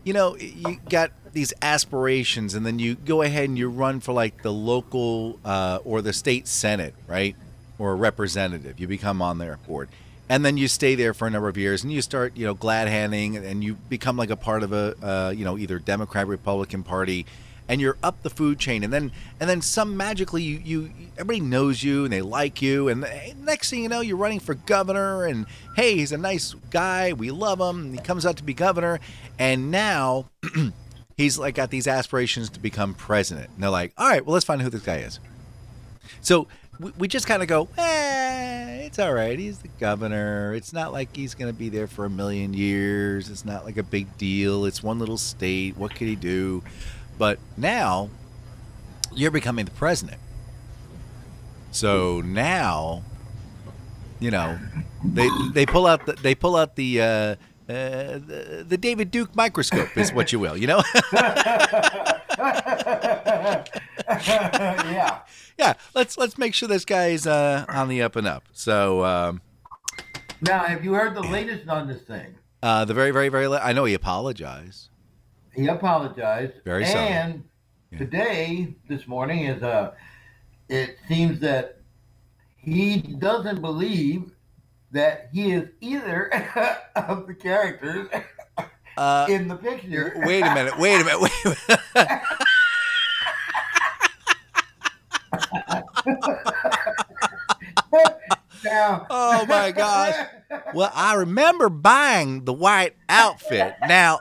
you 0.03 0.13
know 0.13 0.38
you 0.38 0.79
got 0.88 1.10
these 1.33 1.55
aspirations, 1.63 2.53
and 2.53 2.63
then 2.63 2.77
you 2.77 2.93
go 2.93 3.24
ahead 3.24 3.45
and 3.45 3.57
you 3.57 3.67
run 3.67 4.00
for 4.00 4.13
like 4.13 4.43
the 4.43 4.53
local 4.53 5.39
uh, 5.43 5.79
or 5.83 6.03
the 6.03 6.13
state 6.13 6.48
senate, 6.48 6.93
right, 7.07 7.36
or 7.79 7.93
a 7.93 7.95
representative. 7.95 8.79
You 8.79 8.88
become 8.88 9.24
on 9.24 9.39
their 9.39 9.57
board, 9.67 9.89
and 10.31 10.45
then 10.45 10.55
you 10.55 10.69
stay 10.69 10.95
there 10.95 11.13
for 11.13 11.27
a 11.27 11.29
number 11.29 11.50
of 11.50 11.57
years, 11.57 11.83
and 11.83 11.91
you 11.91 12.01
start 12.01 12.38
you 12.38 12.45
know 12.45 12.53
glad 12.53 12.88
handing, 12.88 13.35
and 13.35 13.61
you 13.61 13.73
become 13.89 14.15
like 14.15 14.29
a 14.29 14.38
part 14.38 14.63
of 14.63 14.71
a 14.71 14.95
uh, 15.03 15.29
you 15.31 15.43
know 15.43 15.57
either 15.57 15.77
Democrat 15.77 16.25
Republican 16.25 16.83
Party. 16.83 17.25
And 17.67 17.79
you're 17.79 17.95
up 18.03 18.21
the 18.21 18.29
food 18.29 18.59
chain, 18.59 18.83
and 18.83 18.91
then 18.91 19.11
and 19.39 19.50
then 19.50 19.61
some 19.61 19.95
magically 19.95 20.43
you, 20.43 20.61
you 20.63 20.91
everybody 21.13 21.39
knows 21.39 21.83
you 21.83 22.03
and 22.03 22.11
they 22.11 22.21
like 22.21 22.61
you, 22.61 22.89
and 22.89 23.03
the 23.03 23.33
next 23.38 23.69
thing 23.69 23.83
you 23.83 23.89
know 23.89 24.01
you're 24.01 24.17
running 24.17 24.39
for 24.39 24.55
governor, 24.55 25.25
and 25.25 25.45
hey 25.75 25.95
he's 25.95 26.11
a 26.11 26.17
nice 26.17 26.53
guy, 26.69 27.13
we 27.13 27.31
love 27.31 27.61
him, 27.61 27.93
he 27.93 28.00
comes 28.00 28.25
out 28.25 28.35
to 28.38 28.43
be 28.43 28.53
governor, 28.53 29.00
and 29.39 29.71
now 29.71 30.29
he's 31.17 31.38
like 31.38 31.55
got 31.55 31.69
these 31.69 31.88
aspirations 31.88 32.50
to 32.50 32.59
become 32.59 32.93
president. 32.93 33.50
And 33.53 33.63
they're 33.63 33.69
like, 33.69 33.93
all 33.97 34.09
right, 34.09 34.25
well, 34.25 34.33
let's 34.33 34.45
find 34.45 34.59
out 34.59 34.65
who 34.65 34.69
this 34.69 34.83
guy 34.83 34.97
is. 34.97 35.19
So 36.19 36.47
we, 36.79 36.91
we 36.97 37.07
just 37.07 37.27
kind 37.27 37.41
of 37.41 37.47
go, 37.47 37.69
eh, 37.77 38.71
it's 38.91 39.00
all 39.00 39.13
right. 39.13 39.39
He's 39.39 39.60
the 39.60 39.69
governor. 39.79 40.53
It's 40.53 40.74
not 40.74 40.91
like 40.91 41.15
he's 41.15 41.33
going 41.33 41.50
to 41.50 41.57
be 41.57 41.69
there 41.69 41.88
for 41.88 42.03
a 42.03 42.10
million 42.10 42.53
years. 42.53 43.29
It's 43.29 43.45
not 43.45 43.63
like 43.63 43.77
a 43.77 43.83
big 43.83 44.17
deal. 44.17 44.65
It's 44.65 44.83
one 44.83 45.00
little 45.00 45.17
state. 45.17 45.77
What 45.77 45.95
could 45.95 46.10
he 46.10 46.17
do? 46.17 46.62
But 47.17 47.39
now 47.55 48.10
you're 49.13 49.31
becoming 49.31 49.63
the 49.63 49.71
president. 49.71 50.19
So 51.71 52.19
now, 52.19 53.03
you 54.19 54.29
know, 54.29 54.60
they 55.05 55.29
they 55.53 55.65
pull 55.65 55.88
out 55.88 56.05
the 56.05 56.12
they 56.21 56.36
pull 56.36 56.57
out 56.57 56.75
the 56.75 57.01
uh, 57.01 57.05
uh, 57.05 57.38
the, 57.69 58.65
the 58.67 58.77
David 58.77 59.10
Duke 59.10 59.33
microscope 59.38 59.95
is 59.95 60.12
what 60.12 60.33
you 60.33 60.39
will, 60.39 60.57
you 60.57 60.67
know. 60.67 60.83
yeah. 64.27 65.20
yeah, 65.58 65.74
let's 65.94 66.18
let's 66.18 66.38
make 66.38 66.53
sure 66.53 66.68
this 66.68 66.86
guy's 66.86 67.25
uh, 67.27 67.65
on 67.70 67.88
the 67.89 68.01
up 68.01 68.15
and 68.15 68.27
up. 68.27 68.44
So 68.53 69.03
um, 69.06 69.41
Now, 70.41 70.63
have 70.63 70.84
you 70.84 70.94
heard 70.94 71.15
the 71.15 71.24
latest 71.24 71.68
on 71.70 71.88
this 71.88 72.01
thing? 72.03 72.36
uh, 72.63 72.86
the 72.86 72.94
very 72.94 73.12
very 73.12 73.30
very 73.30 73.48
la- 73.48 73.58
I 73.62 73.74
know 73.74 73.86
he 73.86 73.94
apologized. 73.94 74.89
He 75.53 75.68
apologized. 75.68 76.53
Very 76.63 76.86
sorry. 76.86 77.08
And 77.10 77.44
Yeah. 77.91 77.98
today, 78.00 78.75
this 78.88 79.08
morning, 79.08 79.46
is 79.46 79.62
uh, 79.63 79.91
it 80.70 80.98
seems 81.08 81.39
that 81.41 81.77
he 82.56 82.98
doesn't 83.01 83.60
believe 83.62 84.32
that 84.91 85.30
he 85.34 85.51
is 85.51 85.68
either 85.82 86.30
of 86.96 87.27
the 87.27 87.34
characters 87.34 88.08
Uh, 88.98 89.25
in 89.30 89.48
the 89.48 89.56
picture. 89.56 90.13
wait 90.25 90.44
a 90.46 90.53
minute. 90.53 90.77
Wait 90.77 91.01
a 91.01 91.03
minute. 91.06 91.22
Wait 91.22 91.32
a 91.46 91.50
minute. 91.96 92.22
Now, 98.63 99.08
Oh, 99.10 99.46
my 99.48 99.72
gosh. 99.72 100.15
Well, 100.74 100.91
I 100.93 101.15
remember 101.15 101.70
buying 101.70 102.46
the 102.46 102.53
white 102.53 102.96
outfit. 103.10 103.74
Now, 103.88 104.20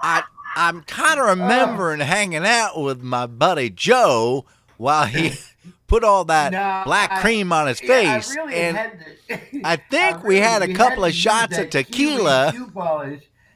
I 0.00 0.22
I'm 0.56 0.82
kind 0.82 1.20
of 1.20 1.26
remembering 1.26 2.00
hanging 2.00 2.44
out 2.44 2.80
with 2.80 3.02
my 3.02 3.26
buddy 3.26 3.70
Joe 3.70 4.44
while 4.78 5.06
he 5.06 5.32
put 5.86 6.02
all 6.04 6.24
that 6.26 6.52
No, 6.52 6.82
black 6.84 7.12
I- 7.12 7.20
cream 7.20 7.52
on 7.52 7.66
his 7.68 7.80
Yeah, 7.82 7.94
I 7.94 8.20
face, 8.20 8.36
really 8.36 8.54
and 8.54 8.78
I 9.64 9.76
think 9.76 10.16
I 10.18 10.22
we 10.26 10.36
had 10.38 10.62
a 10.62 10.72
couple 10.74 11.04
of 11.04 11.12
shots 11.14 11.56
of 11.58 11.70
tequila. 11.70 12.52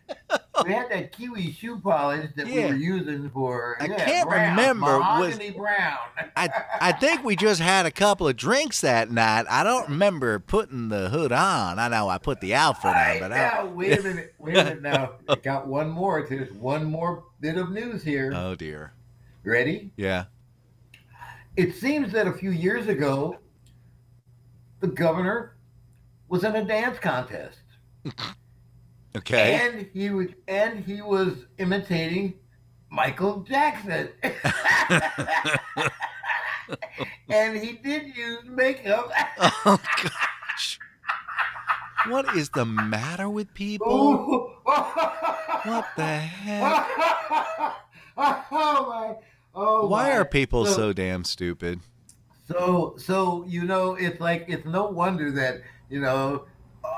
We 0.65 0.73
had 0.73 0.89
that 0.91 1.11
kiwi 1.11 1.51
shoe 1.53 1.79
polish 1.81 2.31
that 2.37 2.47
Yeah. 2.47 2.67
we 2.67 2.73
were 2.73 2.77
using 2.77 3.29
for. 3.31 3.77
I 3.81 3.87
yeah, 3.87 4.05
can't 4.05 4.29
brown, 4.29 4.51
remember, 4.57 4.99
was- 5.01 5.37
brown. 5.57 5.99
I 6.37 6.49
I 6.81 6.93
think 6.93 7.25
we 7.25 7.35
just 7.35 7.61
had 7.61 7.87
a 7.87 7.91
couple 7.91 8.29
of 8.29 8.37
drinks 8.37 8.81
that 8.83 9.11
night. 9.11 9.47
I 9.51 9.65
don't 9.65 9.89
remember 9.89 10.39
putting 10.39 10.91
the 10.91 11.09
hood 11.09 11.33
on. 11.33 11.81
I 11.81 11.89
know 11.89 12.09
I 12.09 12.19
put 12.19 12.41
the 12.41 12.55
outfit 12.55 12.95
on, 12.95 13.19
but 13.19 13.33
I, 13.33 13.65
wait 13.75 13.99
a 13.99 14.03
minute, 14.03 14.35
wait 14.39 14.57
a 14.57 14.65
minute 14.65 14.83
now. 14.83 15.15
I 15.29 15.35
got 15.35 15.67
one 15.67 15.91
more. 15.91 16.25
There's 16.29 16.53
one 16.53 16.85
more 16.85 17.25
bit 17.41 17.57
of 17.57 17.71
news 17.73 18.05
here. 18.05 18.33
oh 18.35 18.55
dear. 18.55 18.93
Ready? 19.43 19.91
Yeah. 19.97 20.27
It 21.57 21.75
seems 21.75 22.13
that 22.13 22.29
a 22.29 22.33
few 22.33 22.53
years 22.53 22.87
ago, 22.87 23.39
the 24.81 24.87
governor 24.89 25.57
was 26.29 26.45
in 26.45 26.55
a 26.55 26.65
dance 26.65 26.99
contest. 27.01 27.59
Okay. 29.17 29.55
And 29.55 29.87
he 29.93 30.11
was 30.11 30.29
and 30.49 30.85
he 30.85 31.01
was 31.03 31.47
imitating 31.59 32.35
Michael 32.91 33.41
Jackson. 33.43 34.09
and 37.29 37.57
he 37.57 37.73
did 37.83 38.17
use 38.17 38.45
makeup. 38.47 39.11
Oh 39.67 39.81
gosh. 40.03 40.79
What 42.09 42.35
is 42.37 42.51
the 42.51 42.65
matter 42.65 43.29
with 43.29 43.53
people? 43.55 44.51
What 45.65 45.87
the 45.97 46.05
heck? 46.05 46.63
oh 48.19 48.45
my! 48.51 49.15
Oh 49.55 49.87
Why 49.87 50.11
my. 50.11 50.17
are 50.17 50.25
people 50.27 50.67
So- 50.67 50.75
so 50.75 50.93
damn 50.93 51.25
stupid? 51.25 51.81
So, 52.47 52.97
so 52.99 53.45
you 53.49 53.65
know, 53.65 53.95
it's 53.95 54.21
like 54.21 54.45
it's 54.49 54.67
no 54.67 54.85
wonder 54.91 55.31
that 55.31 55.63
you 55.89 56.01
know 56.01 56.45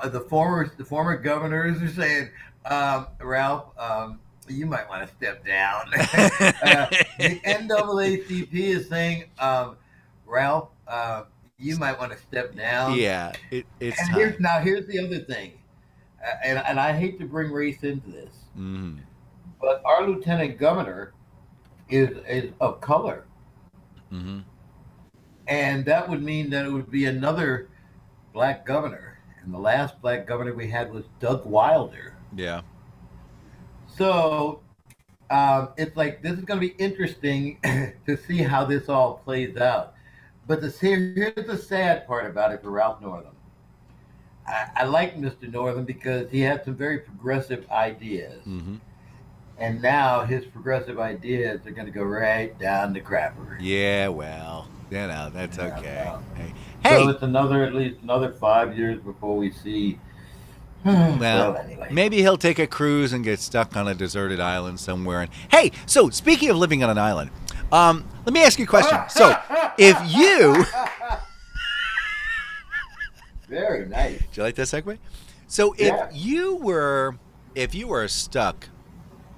the 0.04 0.20
former 0.20 0.70
the 0.76 0.84
former 0.84 1.16
governors 1.16 1.80
are 1.82 1.88
saying, 1.88 2.30
um, 2.64 3.06
Ralph, 3.20 3.66
um, 3.78 4.20
you 4.48 4.66
might 4.66 4.88
want 4.88 5.08
to 5.08 5.14
step 5.14 5.44
down. 5.44 5.86
uh, 5.94 6.86
the 7.18 7.40
NAACP 7.44 8.52
is 8.52 8.88
saying, 8.88 9.24
um, 9.38 9.76
Ralph, 10.24 10.68
uh, 10.86 11.24
you 11.58 11.76
might 11.78 11.98
want 11.98 12.12
to 12.12 12.18
step 12.18 12.54
down. 12.54 12.94
Yeah, 12.96 13.32
it, 13.50 13.66
it's 13.80 13.98
And 14.00 14.10
time. 14.10 14.18
here's 14.18 14.40
now 14.40 14.58
here's 14.60 14.86
the 14.86 14.98
other 14.98 15.18
thing, 15.20 15.52
uh, 16.24 16.32
and 16.44 16.58
and 16.58 16.78
I 16.80 16.92
hate 16.92 17.18
to 17.20 17.26
bring 17.26 17.50
race 17.52 17.82
into 17.82 18.10
this, 18.10 18.34
Mhm. 18.58 18.98
but 19.60 19.82
our 19.84 20.06
lieutenant 20.06 20.58
governor 20.58 21.12
is 21.88 22.10
is 22.28 22.52
of 22.60 22.80
color. 22.80 23.24
Mhm. 24.12 24.44
And 25.48 25.84
that 25.84 26.08
would 26.08 26.22
mean 26.24 26.50
that 26.50 26.64
it 26.66 26.72
would 26.72 26.90
be 26.90 27.04
another 27.04 27.68
black 28.32 28.66
governor. 28.66 29.05
And 29.46 29.54
the 29.54 29.58
last 29.58 30.02
black 30.02 30.26
governor 30.26 30.52
we 30.52 30.68
had 30.68 30.92
was 30.92 31.04
Doug 31.20 31.46
Wilder. 31.46 32.14
Yeah. 32.36 32.62
So 33.86 34.60
um, 35.30 35.68
it's 35.76 35.96
like 35.96 36.22
this 36.22 36.32
is 36.32 36.44
going 36.44 36.60
to 36.60 36.66
be 36.66 36.74
interesting 36.82 37.58
to 38.06 38.16
see 38.26 38.38
how 38.38 38.64
this 38.64 38.88
all 38.88 39.14
plays 39.24 39.56
out. 39.56 39.94
But 40.48 40.60
the 40.60 40.68
here's 40.70 41.46
the 41.46 41.56
sad 41.56 42.06
part 42.06 42.26
about 42.26 42.52
it 42.52 42.60
for 42.62 42.70
Ralph 42.70 43.00
Northam. 43.00 43.34
I, 44.46 44.68
I 44.76 44.84
like 44.84 45.16
Mr. 45.16 45.50
Northam 45.50 45.84
because 45.84 46.30
he 46.30 46.40
had 46.40 46.64
some 46.64 46.76
very 46.76 46.98
progressive 46.98 47.68
ideas, 47.70 48.44
Mhm. 48.46 48.78
and 49.58 49.82
now 49.82 50.24
his 50.24 50.44
progressive 50.44 51.00
ideas 51.00 51.66
are 51.66 51.72
going 51.72 51.86
to 51.86 51.92
go 51.92 52.04
right 52.04 52.56
down 52.58 52.92
the 52.92 53.00
crapper. 53.00 53.56
Yeah. 53.60 54.08
Well, 54.08 54.68
you 54.90 54.98
know 54.98 55.30
that's 55.32 55.56
Yeah, 55.58 55.78
okay. 55.78 56.02
well. 56.04 56.22
Hey. 56.36 56.52
So 56.90 57.08
it's 57.08 57.22
another 57.22 57.64
at 57.64 57.74
least 57.74 57.96
another 58.02 58.32
five 58.32 58.76
years 58.76 59.00
before 59.00 59.36
we 59.36 59.50
see. 59.52 59.98
Well, 60.84 61.18
well, 61.18 61.56
anyway. 61.56 61.88
Maybe 61.90 62.18
he'll 62.18 62.36
take 62.36 62.58
a 62.60 62.66
cruise 62.66 63.12
and 63.12 63.24
get 63.24 63.40
stuck 63.40 63.76
on 63.76 63.88
a 63.88 63.94
deserted 63.94 64.38
island 64.38 64.78
somewhere. 64.78 65.22
And 65.22 65.30
hey, 65.50 65.72
so 65.86 66.10
speaking 66.10 66.48
of 66.50 66.56
living 66.58 66.84
on 66.84 66.90
an 66.90 66.98
island, 66.98 67.30
um, 67.72 68.04
let 68.24 68.32
me 68.32 68.44
ask 68.44 68.58
you 68.58 68.64
a 68.66 68.68
question. 68.68 68.98
So, 69.08 69.36
if 69.78 69.96
you 70.14 70.64
Very 73.48 73.86
nice. 73.88 74.18
Do 74.18 74.26
you 74.34 74.42
like 74.42 74.54
that 74.56 74.66
segue? 74.66 74.98
So 75.48 75.72
if 75.78 75.86
Yeah. 75.88 76.08
you 76.12 76.56
were 76.56 77.16
if 77.54 77.74
you 77.74 77.88
were 77.88 78.06
stuck 78.08 78.68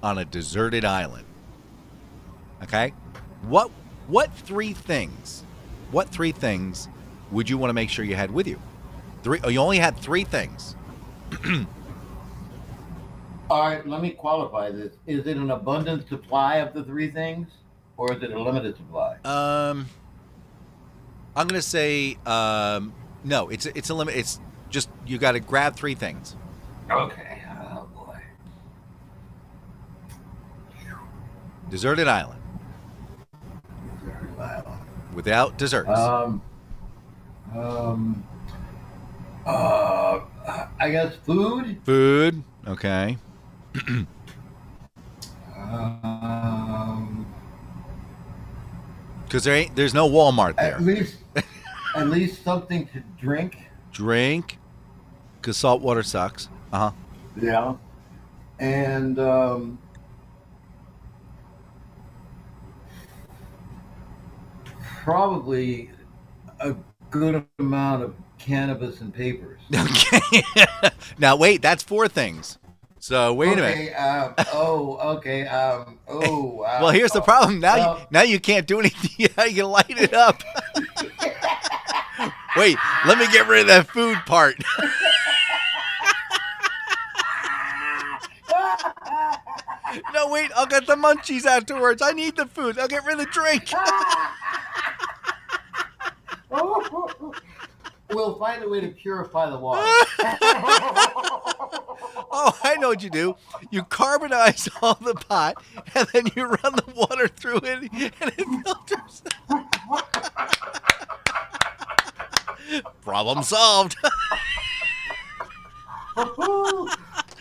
on 0.03 0.17
a 0.17 0.25
deserted 0.25 0.83
island, 0.83 1.25
okay, 2.63 2.93
what 3.43 3.69
what 4.07 4.33
three 4.33 4.73
things? 4.73 5.43
What 5.91 6.09
three 6.09 6.31
things 6.31 6.87
would 7.31 7.49
you 7.49 7.57
want 7.57 7.69
to 7.69 7.73
make 7.73 7.89
sure 7.89 8.05
you 8.05 8.15
had 8.15 8.31
with 8.31 8.47
you? 8.47 8.59
Three. 9.23 9.39
Oh, 9.43 9.49
you 9.49 9.59
only 9.59 9.79
had 9.79 9.97
three 9.97 10.23
things. 10.23 10.75
All 13.49 13.61
right, 13.61 13.85
let 13.87 14.01
me 14.01 14.11
qualify 14.11 14.71
this. 14.71 14.93
Is 15.07 15.25
it 15.25 15.37
an 15.37 15.51
abundant 15.51 16.07
supply 16.07 16.57
of 16.57 16.73
the 16.73 16.83
three 16.83 17.09
things, 17.09 17.47
or 17.97 18.13
is 18.13 18.21
it 18.21 18.31
a 18.31 18.39
limited 18.39 18.77
supply? 18.77 19.17
Um, 19.25 19.87
I'm 21.35 21.47
gonna 21.47 21.61
say 21.61 22.17
um, 22.25 22.93
no. 23.23 23.49
It's 23.49 23.65
it's 23.65 23.89
a 23.89 23.93
limit. 23.93 24.15
It's 24.15 24.39
just 24.69 24.89
you 25.05 25.17
got 25.17 25.31
to 25.31 25.39
grab 25.39 25.75
three 25.75 25.95
things. 25.95 26.35
Okay. 26.91 27.41
Oh 27.49 27.87
boy. 27.95 28.19
Deserted 31.69 32.07
island 32.07 32.39
without 35.13 35.57
desserts. 35.57 35.89
Um. 35.89 36.41
Um. 37.55 38.23
Uh. 39.45 40.19
I 40.79 40.89
guess 40.89 41.15
food. 41.25 41.79
Food. 41.83 42.43
Okay. 42.67 43.17
Um. 45.55 47.25
Because 49.23 49.43
there 49.43 49.55
ain't 49.55 49.75
there's 49.75 49.93
no 49.93 50.09
Walmart 50.09 50.55
there. 50.55 50.75
At 50.75 50.81
least, 50.81 51.17
at 51.95 52.07
least 52.07 52.43
something 52.43 52.87
to 52.87 53.03
drink. 53.19 53.57
Drink. 53.91 54.57
Because 55.39 55.57
salt 55.57 55.81
water 55.81 56.03
sucks. 56.03 56.49
Uh 56.73 56.77
huh. 56.77 56.91
Yeah. 57.39 57.75
And 58.59 59.19
um. 59.19 59.79
Probably 65.03 65.91
a 66.59 66.75
good 67.11 67.45
amount 67.59 68.03
of 68.03 68.15
cannabis 68.37 69.01
and 69.01 69.13
papers. 69.13 69.59
Okay. 69.75 70.43
now 71.19 71.35
wait, 71.35 71.61
that's 71.61 71.83
four 71.83 72.07
things. 72.07 72.57
So 72.99 73.33
wait 73.33 73.53
a 73.53 73.55
minute. 73.61 73.71
okay, 73.71 73.93
Um, 73.93 74.33
oh, 74.53 74.97
okay. 75.17 75.47
Um, 75.47 75.99
oh. 76.07 76.61
Uh, 76.69 76.79
Well, 76.81 76.91
here's 76.91 77.11
the 77.11 77.21
problem. 77.21 77.59
Now, 77.59 77.75
well- 77.77 77.99
you, 77.99 78.05
now 78.11 78.21
you 78.23 78.39
can't 78.39 78.67
do 78.67 78.79
anything. 78.79 79.27
You 79.51 79.65
light 79.65 79.85
it 79.89 80.13
up? 80.13 80.41
Wait, 82.57 82.77
let 83.07 83.17
me 83.17 83.27
get 83.31 83.47
rid 83.47 83.61
of 83.61 83.67
that 83.67 83.87
food 83.87 84.17
part. 84.25 84.55
no, 90.13 90.27
wait, 90.27 90.51
I'll 90.55 90.65
get 90.65 90.85
the 90.87 90.95
munchies 90.95 91.45
afterwards. 91.45 92.01
I 92.01 92.11
need 92.11 92.35
the 92.35 92.45
food. 92.45 92.77
I'll 92.77 92.87
get 92.87 93.05
rid 93.05 93.19
of 93.19 93.25
the 93.25 93.31
drink. 93.31 93.71
We'll 96.49 98.35
find 98.39 98.63
a 98.63 98.69
way 98.69 98.81
to 98.81 98.89
purify 98.89 99.49
the 99.49 99.57
water. 99.57 99.87
Oh, 102.31 102.55
I 102.63 102.75
know 102.75 102.89
what 102.89 103.01
you 103.03 103.09
do. 103.09 103.35
You 103.71 103.81
carbonize 103.83 104.69
all 104.81 104.93
the 105.01 105.15
pot, 105.15 105.61
and 105.95 106.07
then 106.13 106.27
you 106.35 106.45
run 106.45 106.75
the 106.75 106.83
water 106.95 107.27
through 107.27 107.61
it, 107.63 107.91
and 107.91 108.31
it 108.37 108.45
filters. 108.63 109.23
Problem 113.01 113.41
solved. 113.43 113.95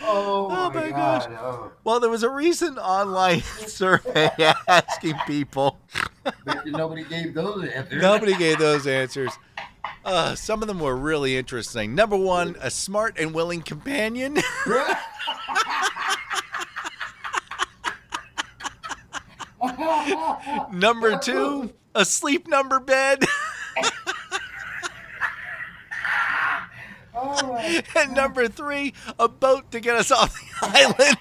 Oh, 0.02 0.48
Oh 0.50 0.70
my 0.70 0.90
gosh. 0.90 1.26
God. 1.26 1.38
Oh, 1.40 1.72
Well, 1.84 2.00
there 2.00 2.10
was 2.10 2.22
a 2.22 2.30
recent 2.30 2.78
online 2.78 3.42
survey 3.66 4.30
asking 4.68 5.14
people. 5.26 5.78
nobody 6.66 7.04
gave 7.04 7.34
those 7.34 7.66
answers. 7.68 8.02
Nobody 8.02 8.36
gave 8.36 8.58
those 8.58 8.86
answers. 8.86 9.32
Uh, 10.04 10.34
some 10.34 10.62
of 10.62 10.68
them 10.68 10.80
were 10.80 10.96
really 10.96 11.36
interesting. 11.36 11.94
Number 11.94 12.16
one, 12.16 12.56
a 12.60 12.70
smart 12.70 13.18
and 13.18 13.34
willing 13.34 13.62
companion. 13.62 14.38
Number 20.72 21.18
two, 21.18 21.72
a 21.94 22.04
sleep 22.04 22.46
number 22.48 22.80
bed. 22.80 23.24
Oh, 27.20 27.52
my- 27.52 27.64
and 27.96 28.14
number 28.14 28.48
three, 28.48 28.94
a 29.18 29.28
boat 29.28 29.70
to 29.72 29.80
get 29.80 29.96
us 29.96 30.10
off 30.10 30.32
the 30.32 30.48
island. 30.62 31.18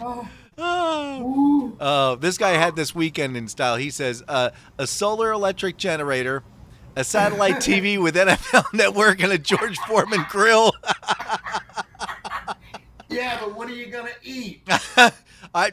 oh, 0.00 0.28
oh. 0.58 1.76
Uh, 1.80 2.14
this 2.16 2.38
guy 2.38 2.50
had 2.50 2.76
this 2.76 2.94
weekend 2.94 3.36
in 3.36 3.48
style. 3.48 3.76
He 3.76 3.90
says 3.90 4.22
uh, 4.28 4.50
a 4.78 4.86
solar 4.86 5.32
electric 5.32 5.76
generator, 5.76 6.42
a 6.96 7.04
satellite 7.04 7.56
TV 7.56 8.00
with 8.00 8.14
NFL 8.14 8.72
Network, 8.72 9.22
and 9.22 9.32
a 9.32 9.38
George 9.38 9.78
Foreman 9.78 10.24
grill. 10.28 10.72
Yeah, 13.08 13.38
but 13.40 13.54
what 13.54 13.68
are 13.68 13.74
you 13.74 13.86
gonna 13.86 14.10
eat? 14.22 14.62
I, 14.66 15.12
I 15.54 15.70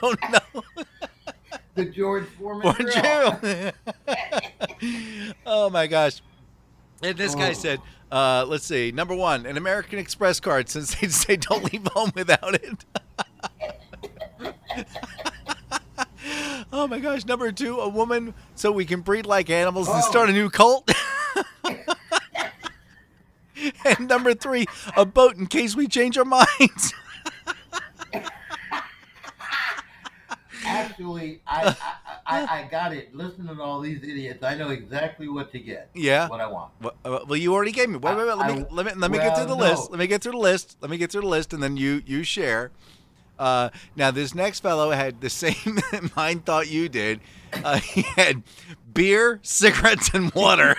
don't 0.00 0.20
know. 0.30 0.84
The 1.76 1.84
George 1.84 2.24
Foreman 2.38 2.74
jail. 2.90 3.38
oh 5.46 5.70
my 5.70 5.86
gosh. 5.86 6.20
And 7.02 7.16
this 7.16 7.34
guy 7.34 7.50
Oh. 7.50 7.52
said, 7.52 7.80
uh, 8.10 8.44
let's 8.48 8.64
see, 8.66 8.90
number 8.92 9.14
one, 9.14 9.44
an 9.46 9.56
American 9.58 9.98
Express 9.98 10.40
card 10.40 10.68
since 10.70 10.94
they 10.96 11.08
say 11.08 11.36
don't 11.36 11.70
leave 11.72 11.86
home 11.88 12.10
without 12.14 12.54
it. 12.54 12.84
oh 16.72 16.86
my 16.88 16.98
gosh. 16.98 17.24
Number 17.26 17.52
two, 17.52 17.78
a 17.78 17.88
woman 17.88 18.32
so 18.54 18.72
we 18.72 18.84
can 18.86 19.00
breed 19.02 19.26
like 19.26 19.50
animals 19.50 19.88
and 19.88 19.98
Oh. 19.98 20.10
start 20.10 20.28
a 20.30 20.32
new 20.32 20.48
cult. 20.50 20.90
and 23.84 24.08
number 24.08 24.34
three, 24.34 24.66
a 24.96 25.04
boat 25.04 25.36
in 25.36 25.46
case 25.46 25.76
we 25.76 25.86
change 25.88 26.16
our 26.18 26.24
minds. 26.24 26.94
Actually, 30.66 31.40
I, 31.46 31.76
I, 32.26 32.42
I, 32.44 32.60
I 32.60 32.68
got 32.70 32.92
it. 32.92 33.14
Listening 33.14 33.54
to 33.54 33.62
all 33.62 33.80
these 33.80 34.02
idiots, 34.02 34.42
I 34.42 34.54
know 34.56 34.70
exactly 34.70 35.28
what 35.28 35.52
to 35.52 35.58
get. 35.58 35.90
yeah. 35.94 36.28
What 36.28 36.40
I 36.40 36.46
want. 36.48 36.72
Well, 36.80 36.94
uh, 37.04 37.18
well, 37.26 37.36
you 37.36 37.54
already 37.54 37.72
gave 37.72 37.88
me. 37.88 37.96
Wait, 37.98 38.16
wait, 38.16 38.26
wait. 38.26 38.36
Let 38.36 38.54
me 38.56 38.62
I- 38.62 38.66
let 38.74 38.86
me 38.86 38.92
let 38.94 39.10
me 39.10 39.18
get 39.18 39.36
through 39.36 39.46
the 39.46 39.56
well, 39.56 39.70
list. 39.70 39.90
Let 39.90 39.98
me 40.00 40.06
get 40.06 40.22
through 40.22 40.32
the 40.32 40.38
list. 40.38 40.76
Let 40.80 40.90
me 40.90 40.96
get 40.98 41.10
through 41.12 41.22
the 41.22 41.28
list, 41.28 41.52
and 41.52 41.62
then 41.62 41.76
you 41.76 42.02
you 42.06 42.22
share. 42.24 42.70
Uh, 43.38 43.68
now 43.96 44.10
this 44.10 44.34
next 44.34 44.60
fellow 44.60 44.90
had 44.92 45.20
the 45.20 45.30
same 45.42 45.78
mind 46.16 46.44
thought 46.46 46.68
you 46.68 46.88
did. 46.88 47.20
Uh, 47.52 47.78
he 47.80 48.02
had 48.02 48.42
beer, 48.92 49.40
cigarettes, 49.42 50.10
and 50.14 50.32
water. 50.34 50.74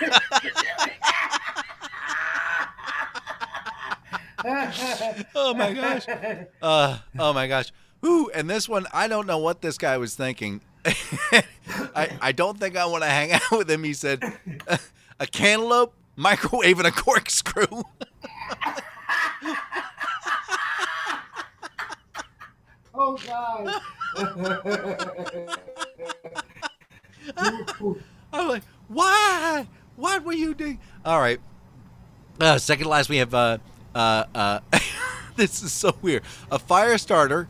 oh 5.34 5.54
my 5.54 5.72
gosh. 5.72 6.04
Uh, 6.62 6.98
oh 7.18 7.32
my 7.32 7.46
gosh. 7.46 7.72
Ooh, 8.04 8.30
and 8.34 8.48
this 8.48 8.68
one, 8.68 8.86
I 8.92 9.08
don't 9.08 9.26
know 9.26 9.38
what 9.38 9.60
this 9.60 9.76
guy 9.78 9.96
was 9.98 10.14
thinking. 10.14 10.60
I, 10.84 12.16
I 12.20 12.32
don't 12.32 12.58
think 12.58 12.76
I 12.76 12.86
want 12.86 13.02
to 13.02 13.10
hang 13.10 13.32
out 13.32 13.50
with 13.50 13.70
him. 13.70 13.82
He 13.84 13.94
said, 13.94 14.22
a 15.20 15.26
cantaloupe, 15.26 15.92
microwave, 16.16 16.78
and 16.78 16.86
a 16.86 16.92
corkscrew. 16.92 17.66
oh 22.94 23.16
God. 23.26 23.80
I'm 28.32 28.48
like, 28.48 28.62
why? 28.88 29.66
What 29.96 30.24
were 30.24 30.32
you 30.32 30.54
doing? 30.54 30.78
All 31.04 31.20
right. 31.20 31.40
Uh, 32.40 32.58
second 32.58 32.84
to 32.84 32.90
last, 32.90 33.08
we 33.08 33.16
have 33.16 33.34
uh, 33.34 33.58
uh, 33.94 34.24
uh, 34.34 34.60
this 35.36 35.62
is 35.62 35.72
so 35.72 35.96
weird. 36.02 36.22
A 36.50 36.58
fire 36.58 36.98
starter, 36.98 37.48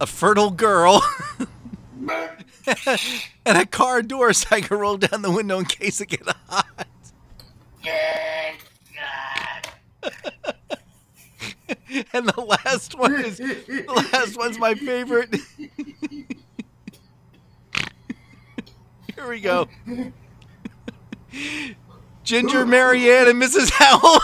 a 0.00 0.06
fertile 0.06 0.50
girl, 0.50 1.02
and 3.46 3.58
a 3.58 3.66
car 3.66 4.02
door 4.02 4.32
so 4.32 4.48
I 4.50 4.60
can 4.60 4.78
roll 4.78 4.96
down 4.96 5.22
the 5.22 5.30
window 5.30 5.58
in 5.58 5.64
case 5.64 6.00
it 6.00 6.06
gets 6.06 6.30
hot. 6.48 6.86
and 12.12 12.28
the 12.28 12.40
last 12.40 12.98
one 12.98 13.14
is 13.14 13.38
the 13.38 14.08
last 14.12 14.36
one's 14.36 14.58
my 14.58 14.74
favorite. 14.74 15.34
Here 19.14 19.28
we 19.28 19.40
go. 19.40 19.68
Ginger, 22.22 22.66
Mary 22.66 23.10
Ann, 23.10 23.28
and 23.28 23.40
Mrs. 23.40 23.70
Howell. 23.72 24.20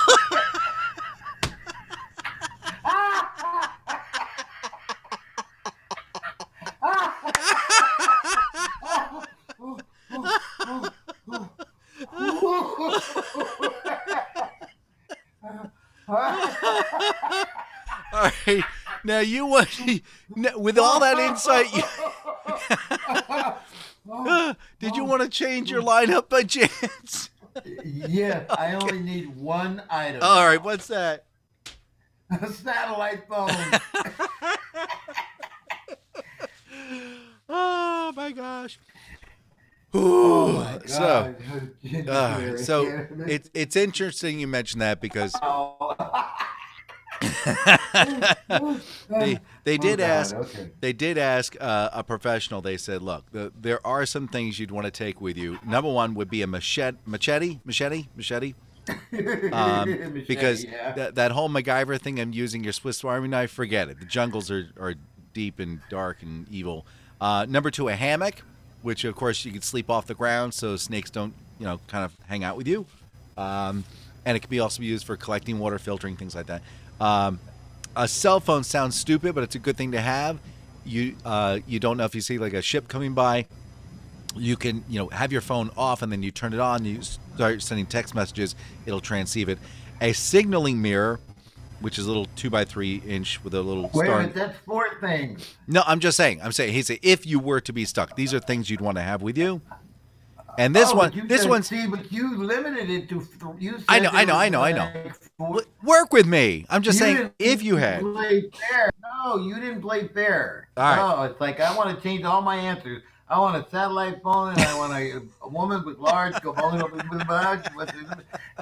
All 18.12 18.30
right. 18.46 18.64
Now 19.04 19.20
you 19.20 19.46
want 19.46 19.68
with 20.56 20.78
all 20.78 21.00
that 21.00 21.18
insight. 21.18 21.72
You, 21.74 21.82
did 24.78 24.96
you 24.96 25.04
want 25.04 25.22
to 25.22 25.28
change 25.28 25.70
your 25.70 25.82
lineup 25.82 26.28
by 26.28 26.42
chance? 26.44 27.30
Yeah, 27.84 28.44
I 28.50 28.74
only 28.74 29.00
need 29.00 29.36
one 29.36 29.82
item. 29.90 30.22
All 30.22 30.46
right, 30.46 30.62
what's 30.62 30.86
that? 30.88 31.24
a 32.30 32.50
satellite 32.50 33.28
phone. 33.28 33.50
Oh 37.54 38.12
my 38.16 38.32
gosh. 38.32 38.78
Oh. 39.94 40.78
So, 40.86 41.34
uh, 42.08 42.56
so 42.56 43.06
it's 43.26 43.50
it's 43.54 43.76
interesting 43.76 44.40
you 44.40 44.46
mentioned 44.46 44.82
that 44.82 45.00
because 45.00 45.34
Oh. 45.42 45.96
they 49.08 49.38
they 49.64 49.74
Oh, 49.74 49.82
did 49.82 49.98
God, 49.98 50.00
ask 50.00 50.34
Okay. 50.34 50.70
they 50.80 50.92
did 50.92 51.18
ask 51.18 51.56
uh, 51.60 51.90
a 51.92 52.02
professional. 52.02 52.60
They 52.60 52.76
said, 52.76 53.02
"Look, 53.02 53.30
the, 53.32 53.52
there 53.58 53.84
are 53.86 54.06
some 54.06 54.28
things 54.28 54.58
you'd 54.58 54.70
want 54.70 54.86
to 54.86 54.90
take 54.90 55.20
with 55.20 55.36
you. 55.36 55.58
Number 55.64 55.90
one 55.90 56.14
would 56.14 56.30
be 56.30 56.42
a 56.42 56.46
machete, 56.46 56.98
machete, 57.06 57.60
machete, 57.64 58.06
machete, 58.16 58.54
um, 59.52 59.90
Machete, 59.90 60.24
because 60.26 60.64
yeah. 60.64 60.92
that, 60.94 61.14
that 61.14 61.30
whole 61.32 61.48
MacGyver 61.48 62.00
thing 62.00 62.18
I'm 62.18 62.32
using 62.32 62.64
your 62.64 62.72
Swiss 62.72 63.04
Army 63.04 63.28
knife, 63.28 63.50
forget 63.52 63.88
it. 63.88 64.00
The 64.00 64.06
jungles 64.06 64.50
are, 64.50 64.68
are 64.80 64.94
deep 65.32 65.60
and 65.60 65.80
dark 65.90 66.22
and 66.22 66.48
evil. 66.48 66.86
Uh, 67.20 67.46
number 67.48 67.70
two, 67.70 67.88
a 67.88 67.94
hammock, 67.94 68.42
which 68.82 69.04
of 69.04 69.14
course 69.14 69.44
you 69.44 69.52
can 69.52 69.62
sleep 69.62 69.88
off 69.90 70.06
the 70.06 70.14
ground 70.14 70.54
so 70.54 70.76
snakes 70.76 71.10
don't, 71.10 71.34
you 71.58 71.66
know, 71.66 71.80
kind 71.86 72.04
of 72.04 72.14
hang 72.26 72.44
out 72.44 72.56
with 72.56 72.68
you. 72.68 72.86
Um, 73.36 73.84
and 74.24 74.36
it 74.36 74.40
can 74.40 74.50
be 74.50 74.60
also 74.60 74.80
be 74.80 74.86
used 74.86 75.06
for 75.06 75.16
collecting 75.16 75.58
water, 75.58 75.78
filtering 75.78 76.16
things 76.16 76.34
like 76.34 76.46
that. 76.46 76.62
Um, 77.00 77.40
a 77.96 78.06
cell 78.06 78.40
phone 78.40 78.64
sounds 78.64 78.96
stupid, 78.96 79.34
but 79.34 79.44
it's 79.44 79.54
a 79.54 79.58
good 79.58 79.76
thing 79.76 79.92
to 79.92 80.00
have. 80.00 80.38
You 80.84 81.16
uh, 81.24 81.60
you 81.66 81.78
don't 81.78 81.96
know 81.96 82.04
if 82.04 82.14
you 82.14 82.20
see 82.20 82.38
like 82.38 82.54
a 82.54 82.62
ship 82.62 82.88
coming 82.88 83.14
by, 83.14 83.46
you 84.36 84.56
can 84.56 84.84
you 84.88 84.98
know 84.98 85.08
have 85.08 85.32
your 85.32 85.40
phone 85.40 85.70
off 85.76 86.02
and 86.02 86.10
then 86.10 86.22
you 86.22 86.30
turn 86.30 86.52
it 86.52 86.60
on. 86.60 86.84
You 86.84 87.02
start 87.02 87.62
sending 87.62 87.86
text 87.86 88.14
messages. 88.14 88.54
It'll 88.86 89.00
transceive 89.00 89.48
it. 89.48 89.58
A 90.00 90.12
signaling 90.12 90.82
mirror, 90.82 91.20
which 91.82 91.98
is 91.98 92.06
a 92.06 92.08
little 92.08 92.26
two 92.36 92.48
by 92.50 92.64
three 92.64 93.02
inch 93.06 93.42
with 93.44 93.54
a 93.54 93.60
little 93.60 93.90
Wait 93.94 94.06
star. 94.06 94.20
minute, 94.20 94.34
that's 94.34 94.58
four 94.66 94.86
things. 95.00 95.56
No, 95.66 95.82
I'm 95.86 96.00
just 96.00 96.16
saying. 96.16 96.40
I'm 96.42 96.52
saying. 96.52 96.72
He 96.72 96.82
said 96.82 96.98
if 97.02 97.26
you 97.26 97.38
were 97.38 97.60
to 97.60 97.72
be 97.72 97.84
stuck, 97.84 98.16
these 98.16 98.32
are 98.32 98.40
things 98.40 98.70
you'd 98.70 98.80
want 98.80 98.96
to 98.96 99.02
have 99.02 99.20
with 99.22 99.36
you. 99.36 99.60
And 100.58 100.76
this 100.76 100.90
Oh, 100.92 100.96
one, 100.96 101.22
this 101.28 101.46
one's 101.46 101.66
See, 101.66 101.86
but 101.86 102.12
you 102.12 102.36
limited 102.36 102.90
it 102.90 103.08
to. 103.08 103.20
Th- 103.20 103.54
you 103.58 103.72
said 103.78 103.84
I 103.88 103.98
know, 104.00 104.10
I 104.12 104.24
know, 104.26 104.34
I 104.34 104.48
know, 104.50 104.60
I 104.60 104.72
know. 104.72 104.90
four- 105.38 105.64
work 105.82 106.12
with 106.12 106.26
me. 106.26 106.66
I'm 106.68 106.82
just 106.82 107.00
You 107.00 107.06
saying 107.06 107.30
if 107.38 107.62
you 107.62 107.76
had. 107.76 108.00
play 108.02 108.50
fair. 108.70 108.90
No, 109.24 109.38
you 109.38 109.54
didn't 109.54 109.80
play 109.80 110.08
fair. 110.08 110.68
All 110.76 110.84
right. 110.84 110.96
No, 110.96 111.22
it's 111.22 111.40
like 111.40 111.58
I 111.60 111.74
want 111.74 111.96
to 111.96 112.02
change 112.02 112.24
all 112.24 112.42
my 112.42 112.56
answers. 112.56 113.02
I 113.28 113.38
want 113.38 113.56
a 113.56 113.68
satellite 113.70 114.22
phone, 114.22 114.50
and 114.50 114.60
I 114.60 114.76
want 114.76 114.92
a, 114.92 115.22
a 115.42 115.48
woman 115.48 115.84
with 115.84 115.98
large, 115.98 116.34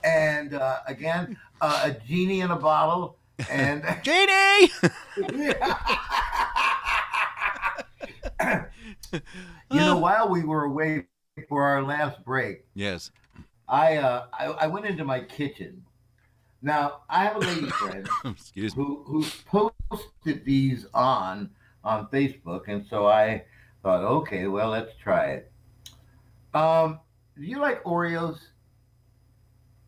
and 0.04 0.54
uh, 0.54 0.78
again, 0.86 1.36
uh, 1.60 1.82
a 1.84 1.92
genie 2.06 2.40
in 2.40 2.50
a 2.50 2.56
bottle, 2.56 3.16
and 3.50 3.82
Janie. 4.02 4.70
you 9.70 9.80
know, 9.80 9.98
while 9.98 10.28
we 10.28 10.44
were 10.44 10.64
away 10.64 11.06
for 11.48 11.64
our 11.64 11.82
last 11.82 12.24
break, 12.24 12.64
yes. 12.74 13.10
I 13.68 13.96
uh, 13.96 14.26
I, 14.32 14.46
I 14.46 14.66
went 14.66 14.86
into 14.86 15.04
my 15.04 15.20
kitchen. 15.20 15.84
Now 16.62 17.00
I 17.08 17.24
have 17.24 17.36
a 17.36 17.40
lady 17.40 17.66
friend 17.70 18.08
who 18.74 19.02
who 19.06 19.24
posted 19.46 20.44
these 20.44 20.86
on 20.92 21.50
on 21.82 22.06
Facebook, 22.08 22.68
and 22.68 22.86
so 22.88 23.06
I 23.06 23.44
thought, 23.82 24.02
okay, 24.02 24.46
well, 24.46 24.70
let's 24.70 24.92
try 25.02 25.32
it. 25.32 25.52
Um, 26.54 27.00
do 27.36 27.44
you 27.44 27.58
like 27.58 27.82
Oreos? 27.84 28.38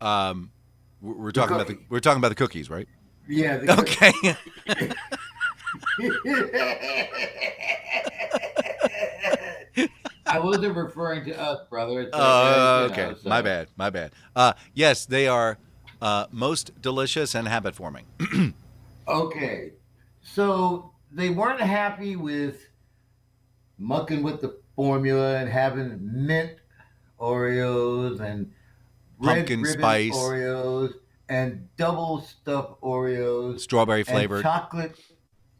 Um, 0.01 0.51
we're, 1.01 1.31
talking 1.31 1.55
about 1.55 1.67
the 1.67 1.79
we're 1.89 1.99
talking 1.99 2.19
about 2.19 2.29
the 2.29 2.35
cookies, 2.35 2.69
right? 2.69 2.87
Yeah. 3.27 3.57
the- 3.57 3.73
Okay. 3.79 4.13
I 10.25 10.39
wasn't 10.39 10.75
referring 10.75 11.25
to 11.25 11.39
us, 11.39 11.59
brother. 11.69 12.03
Like, 12.03 12.09
Oh, 12.13 12.85
uh, 12.85 12.89
okay. 12.91 13.09
know, 13.09 13.15
so- 13.21 13.29
My 13.29 13.41
bad. 13.41 13.67
My 13.75 13.89
bad. 13.89 14.11
Uh, 14.35 14.53
yes, 14.73 15.05
they 15.05 15.27
are 15.27 15.57
uh, 16.01 16.27
most 16.31 16.81
delicious 16.81 17.35
and 17.35 17.47
habit 17.47 17.75
forming. 17.75 18.05
Okay, 19.05 19.73
so 20.21 20.93
they 21.11 21.29
weren't 21.29 21.59
happy 21.59 22.15
with 22.15 22.69
mucking 23.83 24.23
with 24.23 24.41
the 24.41 24.57
formula 24.75 25.37
and 25.37 25.49
having 25.49 25.99
mint 26.01 26.53
Oreos 27.19 28.19
and 28.19 28.51
Pumpkin 29.21 29.65
spice. 29.65 30.15
Oreos 30.15 30.93
and 31.29 31.67
double 31.77 32.21
stuffed 32.21 32.81
Oreos, 32.81 33.59
Strawberry 33.61 34.03
flavored. 34.03 34.43
chocolate 34.43 34.99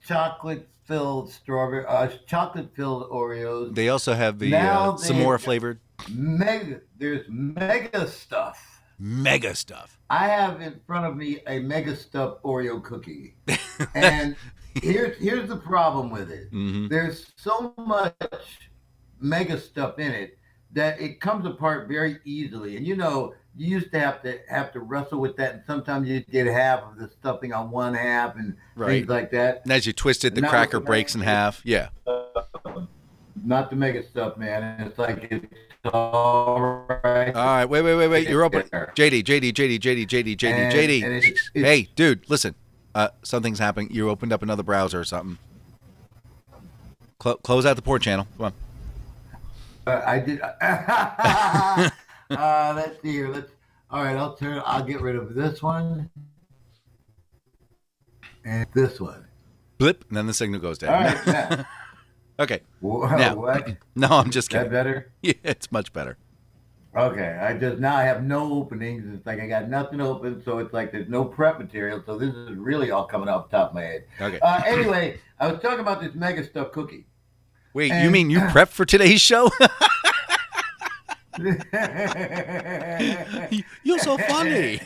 chocolate 0.06 0.68
filled 0.86 1.32
strawberry 1.32 1.86
uh, 1.86 2.10
chocolate 2.28 2.76
filled 2.76 3.10
Oreos. 3.10 3.74
They 3.74 3.90
also 3.90 4.14
have 4.14 4.40
the 4.40 4.50
Now 4.50 4.92
uh, 4.92 4.98
Samora 4.98 5.40
flavored 5.40 5.80
Mega, 6.10 6.82
there's 6.98 7.26
mega 7.30 8.08
stuff. 8.08 8.82
mega 9.00 9.56
stuff. 9.56 9.98
I 10.10 10.28
have 10.28 10.60
in 10.62 10.80
front 10.86 11.06
of 11.06 11.16
me 11.16 11.40
a 11.48 11.60
mega 11.60 11.96
stuffed 11.96 12.44
Oreo 12.44 12.84
cookie, 12.84 13.36
and 13.96 14.36
here's 14.76 15.18
here's 15.18 15.50
the 15.50 15.58
problem 15.58 16.10
with 16.10 16.32
it. 16.32 16.48
hmm 16.52 16.88
There's 16.88 17.32
so 17.36 17.74
much 17.78 18.14
mega 19.20 19.60
stuff 19.60 20.00
in 20.00 20.12
it 20.12 20.38
that 20.72 21.00
it 21.00 21.22
comes 21.22 21.46
apart 21.46 21.88
very 21.88 22.18
easily. 22.26 22.78
And 22.78 22.86
you 22.88 22.96
know, 22.96 23.34
you 23.56 23.68
used 23.68 23.92
to 23.92 24.00
have 24.00 24.22
to 24.24 24.40
have 24.50 24.72
to 24.74 24.80
wrestle 24.80 25.20
with 25.20 25.36
that, 25.38 25.54
and 25.54 25.64
sometimes 25.68 26.08
you 26.10 26.22
get 26.22 26.48
half 26.48 26.82
of 26.84 26.98
the 26.98 27.08
stuffing 27.20 27.54
on 27.54 27.70
one 27.72 27.94
half 27.94 28.36
and 28.36 28.56
Right. 28.76 28.90
things 29.00 29.10
like 29.10 29.32
that. 29.32 29.62
And 29.64 29.72
as 29.72 29.86
you 29.86 29.94
twist 29.94 30.26
it, 30.26 30.34
the 30.36 30.42
cracker 30.42 30.80
breaks 30.80 31.14
in 31.16 31.22
half. 31.22 31.62
Yeah. 31.64 31.90
Not 33.46 33.70
the 33.70 33.76
mega 33.76 34.04
stuff, 34.08 34.38
man. 34.38 34.82
It's 34.88 34.98
like 34.98 35.28
it's 35.30 35.46
all 35.86 36.60
right. 37.04 37.36
All 37.36 37.46
right. 37.46 37.66
Wait, 37.66 37.82
wait, 37.82 37.96
wait, 37.96 38.08
wait. 38.08 38.30
You're 38.30 38.44
open. 38.44 38.64
There. 38.72 38.94
JD, 38.96 39.24
JD, 39.24 39.52
JD, 39.54 39.80
JD, 39.80 40.08
JD, 40.08 40.36
JD, 40.38 40.44
And- 40.54 40.74
JD. 40.74 41.04
and 41.04 41.14
it's- 41.14 41.32
it's- 41.54 41.66
hey, 41.66 41.90
dude, 41.96 42.30
listen. 42.30 42.56
Uh, 42.96 43.10
something's 43.24 43.60
happening. 43.60 43.90
You 43.92 44.10
opened 44.10 44.32
up 44.34 44.44
another 44.44 44.64
browser 44.64 45.00
or 45.00 45.04
something. 45.04 45.38
Clo- 47.20 47.38
close 47.38 47.66
out 47.66 47.76
the 47.76 47.82
port 47.82 48.02
channel. 48.02 48.28
Come 48.38 48.46
on. 48.48 48.54
Uh, 49.88 50.02
I 50.06 50.20
did. 50.20 50.40
uh, 52.32 52.74
let's 52.76 53.02
see 53.02 53.12
here. 53.12 53.30
Let's. 53.30 53.52
All 53.90 54.04
right, 54.04 54.16
I'll 54.16 54.36
turn. 54.36 54.62
I'll 54.66 54.84
get 54.84 55.02
rid 55.02 55.16
of 55.16 55.34
this 55.36 55.62
one 55.62 56.10
and 58.46 58.66
this 58.74 59.00
one. 59.00 59.26
Blip, 59.78 60.06
and 60.08 60.18
then 60.18 60.28
the 60.28 60.34
signal 60.34 60.60
goes 60.60 60.78
down. 60.78 60.94
All 60.94 61.02
right. 61.04 61.28
Yeah. 61.28 61.64
okay. 62.40 62.62
Whoa, 62.80 63.06
Now. 63.16 63.36
what? 63.36 63.78
No, 63.96 64.08
I'm 64.10 64.32
just 64.32 64.50
That 64.52 64.58
kidding. 64.60 64.72
better? 64.72 65.12
Yeah, 65.22 65.34
it's 65.44 65.72
much 65.72 65.94
better. 65.94 66.18
Okay. 66.96 67.38
I 67.42 67.54
just 67.58 67.80
now 67.80 67.96
I 67.96 68.04
have 68.04 68.24
no 68.24 68.54
openings. 68.54 69.04
It's 69.16 69.26
like 69.26 69.40
I 69.40 69.48
got 69.48 69.70
nothing 69.70 70.00
open, 70.00 70.42
so 70.46 70.60
it's 70.60 70.74
like 70.74 70.92
there's 70.92 71.10
no 71.10 71.26
prep 71.26 71.60
material. 71.60 72.04
So 72.06 72.18
this 72.18 72.34
is 72.34 72.52
really 72.58 72.92
all 72.92 73.06
coming 73.06 73.30
off 73.30 73.50
the 73.50 73.58
top 73.58 73.70
of 73.70 73.76
my 73.76 73.82
head. 73.82 74.06
Okay. 74.22 74.40
Uh, 74.40 74.62
anyway, 74.66 75.20
I 75.40 75.52
was 75.52 75.60
talking 75.62 75.80
about 75.80 76.02
this 76.02 76.14
mega 76.14 76.44
stuff 76.48 76.72
cookie. 76.72 77.06
Wait, 77.74 77.92
you 78.04 78.12
mean 78.12 78.30
you 78.30 78.40
prepped 78.54 78.70
for 78.70 78.86
today's 78.86 79.22
show? 79.22 79.50
You're 83.84 83.98
so 84.00 84.18
funny. 84.20 84.80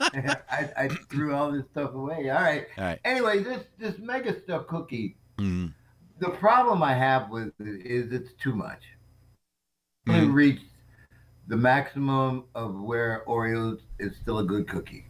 I, 0.00 0.70
I 0.76 0.88
threw 1.08 1.34
all 1.34 1.50
this 1.50 1.64
stuff 1.72 1.94
away. 1.94 2.28
All 2.30 2.42
right. 2.42 2.66
All 2.76 2.84
right. 2.84 3.00
Anyway, 3.04 3.42
this 3.42 3.64
this 3.78 3.94
mega 3.98 4.38
stuff 4.42 4.66
cookie. 4.66 5.16
Mm. 5.38 5.72
The 6.20 6.30
problem 6.30 6.82
I 6.82 6.94
have 6.94 7.30
with 7.30 7.52
it 7.60 7.86
is 7.86 8.12
it's 8.12 8.32
too 8.42 8.54
much. 8.54 8.82
It 10.06 10.10
Mhm. 10.10 10.32
reached 10.34 10.67
the 11.48 11.56
maximum 11.56 12.44
of 12.54 12.78
where 12.80 13.22
Oreos 13.26 13.80
is 13.98 14.12
still 14.22 14.38
a 14.38 14.44
good 14.44 14.68
cookie. 14.68 15.06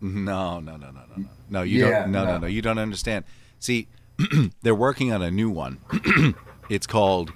No, 0.00 0.60
no, 0.60 0.76
no, 0.76 0.86
no, 0.90 0.92
no, 0.92 1.16
no. 1.16 1.28
No, 1.50 1.62
you 1.62 1.84
Yeah, 1.86 2.02
don't. 2.02 2.12
No, 2.12 2.24
no, 2.24 2.32
no. 2.32 2.38
no. 2.38 2.46
You 2.46 2.62
don't 2.62 2.78
understand. 2.78 3.24
See, 3.58 3.88
they're 4.62 4.74
working 4.74 5.12
on 5.12 5.20
a 5.22 5.30
new 5.30 5.50
one. 5.50 5.78
it's 6.68 6.86
called. 6.86 7.32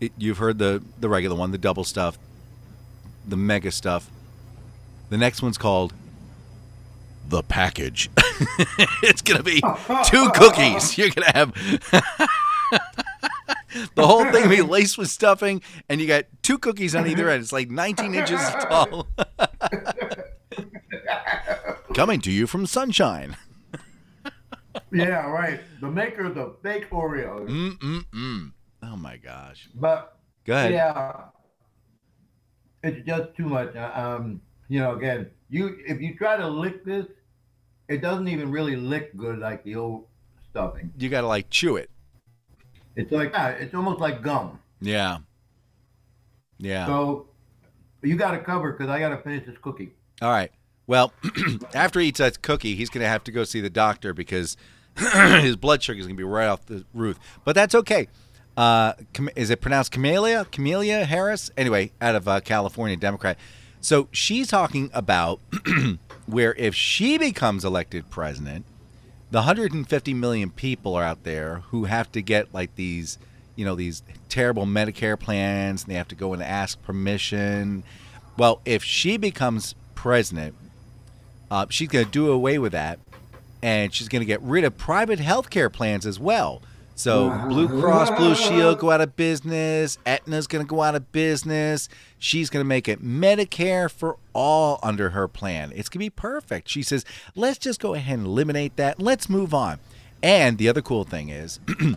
It, 0.00 0.12
you've 0.18 0.38
heard 0.38 0.58
the 0.58 0.82
the 1.00 1.08
regular 1.08 1.36
one, 1.36 1.50
the 1.50 1.58
double 1.58 1.84
stuff, 1.84 2.18
the 3.26 3.36
mega 3.36 3.70
stuff. 3.72 4.10
The 5.10 5.16
next 5.16 5.42
one's 5.42 5.58
called 5.58 5.92
the 7.28 7.42
package. 7.42 8.10
it's 9.02 9.22
gonna 9.22 9.42
be 9.42 9.60
two 10.04 10.30
cookies. 10.34 10.98
You're 10.98 11.10
gonna 11.10 11.32
have 11.32 11.52
the 13.94 14.06
whole 14.06 14.24
thing 14.30 14.48
be 14.48 14.62
laced 14.62 14.98
with 14.98 15.08
stuffing, 15.08 15.62
and 15.88 16.00
you 16.00 16.06
got 16.06 16.24
two 16.42 16.58
cookies 16.58 16.94
on 16.94 17.06
either 17.06 17.28
end. 17.30 17.42
It's 17.42 17.52
like 17.52 17.70
19 17.70 18.14
inches 18.20 18.40
tall. 18.68 19.08
Coming 21.94 22.20
to 22.20 22.30
you 22.30 22.46
from 22.46 22.66
Sunshine. 22.66 23.36
yeah, 24.92 25.26
right. 25.30 25.60
The 25.80 25.90
maker 25.90 26.24
of 26.26 26.34
the 26.34 26.54
fake 26.62 26.88
Oreos. 26.90 27.48
Mm 27.48 27.78
mm 27.78 28.04
mm. 28.12 28.52
Oh 28.82 28.96
my 28.96 29.16
gosh. 29.16 29.68
But 29.74 30.16
Go 30.44 30.54
ahead. 30.54 30.72
yeah, 30.72 31.24
it's 32.82 33.04
just 33.06 33.34
too 33.36 33.46
much. 33.46 33.74
Uh, 33.74 33.90
Um, 33.94 34.40
you 34.68 34.78
know, 34.80 34.94
again, 34.96 35.30
you 35.48 35.78
if 35.86 36.00
you 36.00 36.16
try 36.16 36.36
to 36.36 36.46
lick 36.46 36.84
this, 36.84 37.06
it 37.88 38.00
doesn't 38.02 38.28
even 38.28 38.50
really 38.50 38.76
lick 38.76 39.16
good 39.16 39.38
like 39.38 39.64
the 39.64 39.74
old 39.74 40.06
stuffing. 40.50 40.92
You 40.98 41.08
got 41.08 41.22
to 41.22 41.26
like 41.26 41.50
chew 41.50 41.76
it. 41.76 41.90
It's 42.98 43.12
like 43.12 43.30
ah, 43.32 43.50
it's 43.50 43.74
almost 43.74 44.00
like 44.00 44.22
gum. 44.22 44.58
Yeah. 44.80 45.18
Yeah. 46.58 46.86
So 46.86 47.28
you 48.02 48.16
got 48.16 48.32
to 48.32 48.38
cover 48.38 48.72
because 48.72 48.90
I 48.90 48.98
got 48.98 49.10
to 49.10 49.18
finish 49.18 49.46
this 49.46 49.56
cookie. 49.62 49.92
All 50.20 50.30
right. 50.30 50.50
Well, 50.88 51.12
after 51.74 52.00
he 52.00 52.08
eats 52.08 52.18
that 52.18 52.42
cookie, 52.42 52.74
he's 52.74 52.90
going 52.90 53.02
to 53.02 53.08
have 53.08 53.22
to 53.24 53.30
go 53.30 53.44
see 53.44 53.60
the 53.60 53.70
doctor 53.70 54.12
because 54.12 54.56
his 54.96 55.54
blood 55.54 55.80
sugar 55.80 56.00
is 56.00 56.06
going 56.06 56.16
to 56.16 56.20
be 56.20 56.24
right 56.24 56.48
off 56.48 56.66
the 56.66 56.84
roof. 56.92 57.20
But 57.44 57.54
that's 57.54 57.76
okay. 57.76 58.08
Uh, 58.56 58.94
is 59.36 59.50
it 59.50 59.60
pronounced 59.60 59.92
Camellia? 59.92 60.46
Camellia 60.50 61.04
Harris? 61.04 61.52
Anyway, 61.56 61.92
out 62.00 62.16
of 62.16 62.26
uh, 62.26 62.40
California, 62.40 62.96
Democrat. 62.96 63.38
So 63.80 64.08
she's 64.10 64.48
talking 64.48 64.90
about 64.92 65.38
where 66.26 66.52
if 66.54 66.74
she 66.74 67.16
becomes 67.16 67.64
elected 67.64 68.10
president, 68.10 68.66
the 69.30 69.38
150 69.38 70.14
million 70.14 70.50
people 70.50 70.94
are 70.94 71.04
out 71.04 71.24
there 71.24 71.62
who 71.68 71.84
have 71.84 72.10
to 72.12 72.22
get 72.22 72.52
like 72.54 72.74
these, 72.76 73.18
you 73.56 73.64
know, 73.64 73.74
these 73.74 74.02
terrible 74.28 74.64
Medicare 74.64 75.18
plans 75.18 75.82
and 75.82 75.92
they 75.92 75.96
have 75.96 76.08
to 76.08 76.14
go 76.14 76.32
and 76.32 76.42
ask 76.42 76.80
permission. 76.82 77.84
Well, 78.36 78.60
if 78.64 78.82
she 78.82 79.16
becomes 79.16 79.74
president, 79.94 80.54
uh, 81.50 81.66
she's 81.68 81.88
going 81.88 82.06
to 82.06 82.10
do 82.10 82.30
away 82.30 82.58
with 82.58 82.72
that 82.72 82.98
and 83.62 83.92
she's 83.92 84.08
going 84.08 84.20
to 84.20 84.26
get 84.26 84.40
rid 84.42 84.64
of 84.64 84.78
private 84.78 85.18
health 85.18 85.50
care 85.50 85.68
plans 85.68 86.06
as 86.06 86.18
well. 86.18 86.62
So 86.98 87.30
Blue 87.46 87.68
Cross 87.80 88.10
Blue 88.18 88.34
Shield 88.34 88.80
go 88.80 88.90
out 88.90 89.00
of 89.00 89.14
business. 89.14 89.98
Aetna's 90.04 90.48
going 90.48 90.66
to 90.66 90.68
go 90.68 90.82
out 90.82 90.96
of 90.96 91.12
business. 91.12 91.88
She's 92.18 92.50
going 92.50 92.60
to 92.60 92.68
make 92.68 92.88
it 92.88 93.00
Medicare 93.00 93.88
for 93.88 94.16
all 94.32 94.80
under 94.82 95.10
her 95.10 95.28
plan. 95.28 95.72
It's 95.76 95.88
going 95.88 96.00
to 96.00 96.06
be 96.06 96.10
perfect. 96.10 96.68
She 96.68 96.82
says, 96.82 97.04
let's 97.36 97.56
just 97.56 97.78
go 97.78 97.94
ahead 97.94 98.18
and 98.18 98.26
eliminate 98.26 98.74
that. 98.78 99.00
Let's 99.00 99.30
move 99.30 99.54
on. 99.54 99.78
And 100.24 100.58
the 100.58 100.68
other 100.68 100.82
cool 100.82 101.04
thing 101.04 101.28
is, 101.28 101.60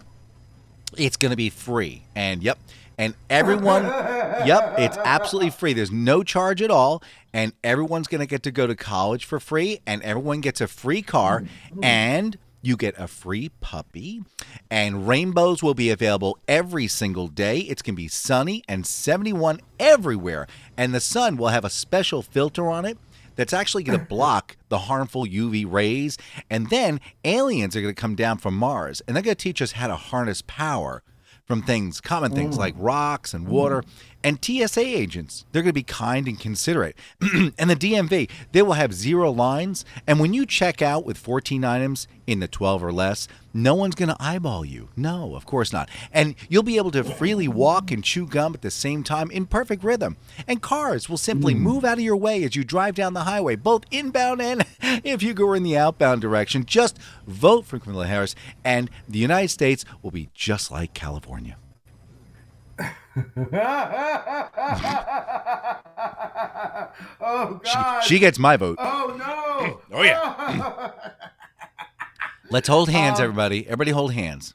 it's 0.96 1.18
going 1.18 1.32
to 1.32 1.36
be 1.36 1.50
free. 1.50 2.04
And 2.16 2.44
yep, 2.44 2.60
and 2.96 3.16
everyone, 3.28 3.86
yep, 4.46 4.76
it's 4.78 5.00
absolutely 5.00 5.50
free. 5.50 5.74
There's 5.74 5.90
no 5.90 6.22
charge 6.22 6.62
at 6.62 6.70
all, 6.70 7.02
and 7.34 7.54
everyone's 7.64 8.08
going 8.08 8.20
to 8.20 8.28
get 8.28 8.44
to 8.44 8.52
go 8.52 8.68
to 8.68 8.76
college 8.76 9.26
for 9.26 9.40
free, 9.40 9.82
and 9.88 10.04
everyone 10.04 10.42
gets 10.42 10.62
a 10.62 10.68
free 10.68 11.02
car, 11.02 11.42
mm-hmm. 11.42 11.84
and 11.84 12.38
you 12.62 12.78
get 12.78 12.96
a 12.98 13.08
free 13.08 13.50
puppy, 13.60 14.24
and 14.70 15.08
rainbows 15.08 15.64
will 15.64 15.74
be 15.74 15.90
available 15.90 16.38
every 16.48 16.88
single 16.88 17.28
day. 17.28 17.60
It's 17.60 17.82
going 17.82 17.96
to 17.96 18.02
be 18.02 18.08
sunny 18.08 18.64
and 18.68 18.86
71 18.86 19.60
everywhere, 19.80 20.48
and 20.78 20.94
the 20.94 21.00
sun 21.00 21.38
will 21.38 21.48
have 21.48 21.66
a 21.66 21.70
special 21.70 22.22
filter 22.22 22.70
on 22.70 22.86
it 22.86 22.98
that's 23.36 23.54
actually 23.54 23.84
going 23.84 24.00
to 24.00 24.06
block 24.06 24.58
the 24.70 24.80
harmful 24.80 25.26
UV 25.26 25.66
rays. 25.72 26.18
And 26.50 26.70
then 26.70 27.00
aliens 27.26 27.76
are 27.76 27.82
going 27.82 27.94
to 27.94 28.00
come 28.00 28.16
down 28.16 28.38
from 28.38 28.56
Mars 28.56 29.02
and 29.08 29.16
they're 29.16 29.24
going 29.24 29.36
to 29.36 29.44
teach 29.44 29.62
us 29.62 29.74
how 29.74 29.88
to 29.88 29.96
harness 29.96 30.44
power 30.46 31.02
from 31.46 31.62
things, 31.62 32.00
common 32.00 32.32
things 32.32 32.58
like 32.58 32.74
rocks 32.78 33.34
and 33.34 33.48
water. 33.48 33.84
And 34.24 34.44
TSA 34.44 34.82
agents, 34.82 35.46
they're 35.52 35.64
going 35.64 35.70
to 35.70 35.74
be 35.74 35.84
kind 35.84 36.28
and 36.28 36.40
considerate. 36.40 36.96
and 37.22 37.70
the 37.70 37.76
DMV, 37.76 38.30
they 38.52 38.62
will 38.62 38.74
have 38.74 38.94
zero 38.94 39.32
lines. 39.32 39.84
And 40.06 40.20
when 40.20 40.34
you 40.34 40.46
check 40.46 40.82
out 40.82 41.06
with 41.06 41.18
14 41.18 41.64
items 41.64 42.08
in 42.28 42.40
the 42.40 42.48
12 42.48 42.84
or 42.84 42.92
less, 42.92 43.28
no 43.54 43.76
one's 43.76 43.96
going 43.96 44.10
to 44.10 44.16
eyeball 44.20 44.64
you. 44.64 44.90
No, 44.96 45.36
of 45.36 45.46
course 45.46 45.74
not. 45.74 45.90
And 46.14 46.36
you'll 46.50 46.64
be 46.64 46.78
able 46.78 46.92
to 46.92 47.04
freely 47.04 47.48
walk 47.48 47.92
and 47.92 48.04
chew 48.04 48.28
gum 48.28 48.54
at 48.54 48.62
the 48.62 48.72
same 48.72 49.04
time 49.04 49.32
in 49.32 49.46
perfect 49.46 49.84
rhythm. 49.84 50.18
And 50.48 50.62
cars 50.62 51.10
will 51.10 51.18
simply 51.18 51.54
hmm. 51.54 51.62
move 51.62 51.84
out 51.84 51.98
of 51.98 52.04
your 52.04 52.18
way 52.18 52.44
as 52.44 52.56
you 52.56 52.64
drive 52.64 52.96
down 52.96 53.14
the 53.14 53.22
highway, 53.22 53.56
both 53.56 53.84
inbound 53.92 54.42
and 54.42 54.66
if 54.82 55.24
you 55.24 55.34
go 55.34 55.54
in 55.54 55.64
the 55.64 55.78
outbound 55.78 56.22
direction. 56.22 56.66
Just 56.66 56.98
vote 57.28 57.66
for 57.66 57.80
Kamala 57.80 58.08
Harris, 58.08 58.36
and 58.64 58.90
the 59.10 59.20
United 59.20 59.50
States 59.50 59.84
will 60.02 60.12
be 60.12 60.30
just 60.34 60.72
like 60.72 60.94
California. 60.94 61.58
oh 67.22 67.60
She, 67.64 67.74
God! 67.74 68.04
she 68.04 68.20
gets 68.20 68.40
my 68.40 68.58
vote. 68.58 68.78
oh 68.80 69.16
no! 69.18 69.82
Oh, 69.94 70.04
yeah. 70.04 70.92
Let's 72.50 72.68
hold 72.68 72.90
hands, 72.90 73.20
Um, 73.20 73.26
everybody. 73.26 73.66
Everybody 73.66 73.92
hold 73.92 74.14
hands. 74.14 74.54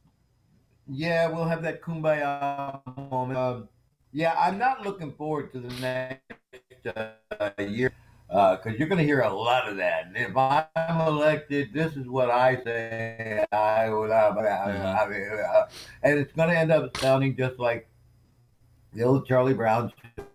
yeah, 0.88 1.28
we'll 1.28 1.44
have 1.44 1.62
that 1.62 1.80
kumbaya 1.82 2.80
moment. 3.10 3.38
Um, 3.38 3.68
yeah, 4.12 4.34
I'm 4.38 4.58
not 4.58 4.82
looking 4.84 5.12
forward 5.12 5.52
to 5.52 5.60
the 5.60 5.68
next 5.80 6.22
uh, 6.86 7.50
year 7.62 7.92
because 8.28 8.74
you're 8.78 8.88
going 8.88 8.98
to 8.98 9.04
hear 9.04 9.20
a 9.20 9.32
lot 9.32 9.68
of 9.68 9.76
that. 9.76 10.06
And 10.06 10.16
if 10.16 10.36
I'm 10.36 11.00
elected, 11.06 11.72
this 11.72 11.96
is 11.96 12.06
what 12.06 12.30
I 12.30 12.56
say. 12.64 13.44
I 13.52 13.88
would, 13.90 14.10
uh, 14.10 14.34
uh, 14.38 15.66
and 16.02 16.18
it's 16.18 16.32
going 16.32 16.48
to 16.50 16.58
end 16.58 16.72
up 16.72 16.96
sounding 16.98 17.36
just 17.36 17.58
like 17.58 17.88
the 18.96 19.02
old 19.04 19.26
Charlie 19.26 19.54
Brown 19.54 19.92